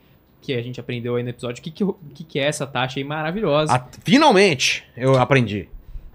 [0.46, 3.04] que a gente aprendeu aí no episódio o que, que, que, é essa taxa aí
[3.04, 3.72] maravilhosa.
[3.74, 5.68] A- Finalmente eu aprendi.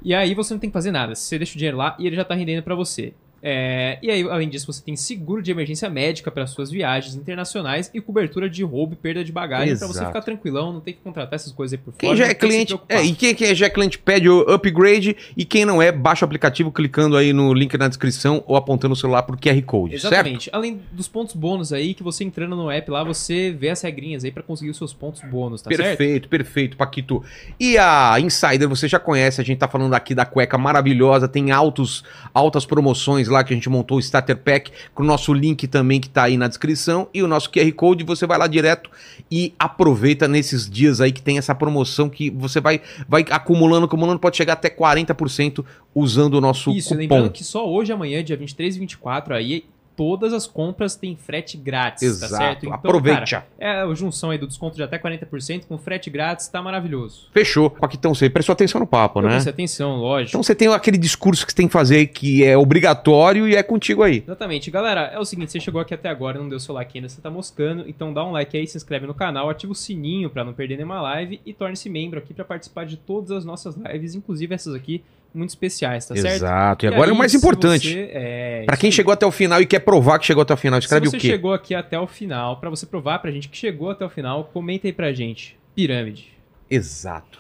[0.04, 2.16] E aí você não tem que fazer nada, você deixa o dinheiro lá e ele
[2.16, 3.14] já tá rendendo pra você.
[3.44, 7.90] É, e aí, além disso, você tem seguro de emergência médica para suas viagens internacionais
[7.94, 11.00] e cobertura de roubo e perda de bagagem pra você ficar tranquilão, não tem que
[11.00, 12.00] contratar essas coisas aí por fora.
[12.00, 15.16] Quem já não é cliente, é, e quem, quem já é cliente pede o upgrade
[15.36, 18.94] e quem não é, baixa o aplicativo clicando aí no link na descrição ou apontando
[18.94, 20.14] o celular pro QR Code, certo?
[20.14, 20.50] Exatamente.
[20.54, 24.24] Além dos pontos bônus aí, que você entrando no app lá, você vê as regrinhas
[24.24, 25.82] aí pra conseguir os seus pontos bônus, tá certo?
[25.82, 27.24] Perfeito, perfeito, Paquito.
[27.60, 31.52] E a Insider, você já conhece, a gente tá falando aqui da cueca maravilhosa, tem
[31.52, 32.04] altos,
[32.34, 36.00] altas promoções lá que a gente montou o Starter Pack, com o nosso link também
[36.00, 38.90] que tá aí na descrição e o nosso QR Code, você vai lá direto
[39.32, 44.20] e aproveita nesses dias aí que tem essa promoção que você vai, vai acumulando, acumulando,
[44.20, 47.00] pode chegar até 40% usando o nosso Isso, cupom.
[47.00, 49.66] lembrando que só hoje, amanhã, dia 23 e 24, aí
[49.96, 52.66] todas as compras têm frete grátis, Exato, tá certo?
[52.66, 53.32] Então, aproveite.
[53.32, 57.28] cara, é a junção aí do desconto de até 40% com frete grátis, tá maravilhoso.
[57.34, 57.70] Fechou.
[57.70, 59.30] Paquitão, você prestou atenção no papo, Eu né?
[59.30, 60.30] preste atenção, lógico.
[60.30, 63.64] Então você tem aquele discurso que você tem que fazer que é obrigatório e é
[63.64, 64.24] contigo aí.
[64.26, 64.70] Exatamente.
[64.72, 67.22] Galera, é o seguinte, você chegou aqui até agora não deu seu like ainda, você
[67.22, 70.44] tá moscando, então dá um like aí, se inscreve no canal, ativa o sininho pra
[70.44, 74.16] não perder nenhuma live e torne-se membro aqui pra participar de todas as nossas lives,
[74.16, 76.36] inclusive essas aqui muito especiais, tá certo?
[76.36, 76.86] Exato.
[76.86, 77.90] E agora é o mais se importante.
[77.94, 80.54] você- é, Pra isso quem chegou até o final e quer provar que chegou até
[80.54, 81.28] o final, escreve Se você o quê?
[81.28, 84.46] chegou aqui até o final, pra você provar pra gente que chegou até o final,
[84.54, 85.58] comenta aí pra gente.
[85.76, 86.34] Pirâmide.
[86.70, 87.40] Exato.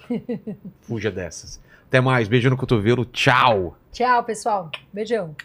[0.81, 1.61] Fuja dessas.
[1.87, 2.27] Até mais.
[2.27, 3.03] Beijo no cotovelo.
[3.05, 3.77] Tchau.
[3.91, 4.71] Tchau, pessoal.
[4.93, 5.35] Beijão.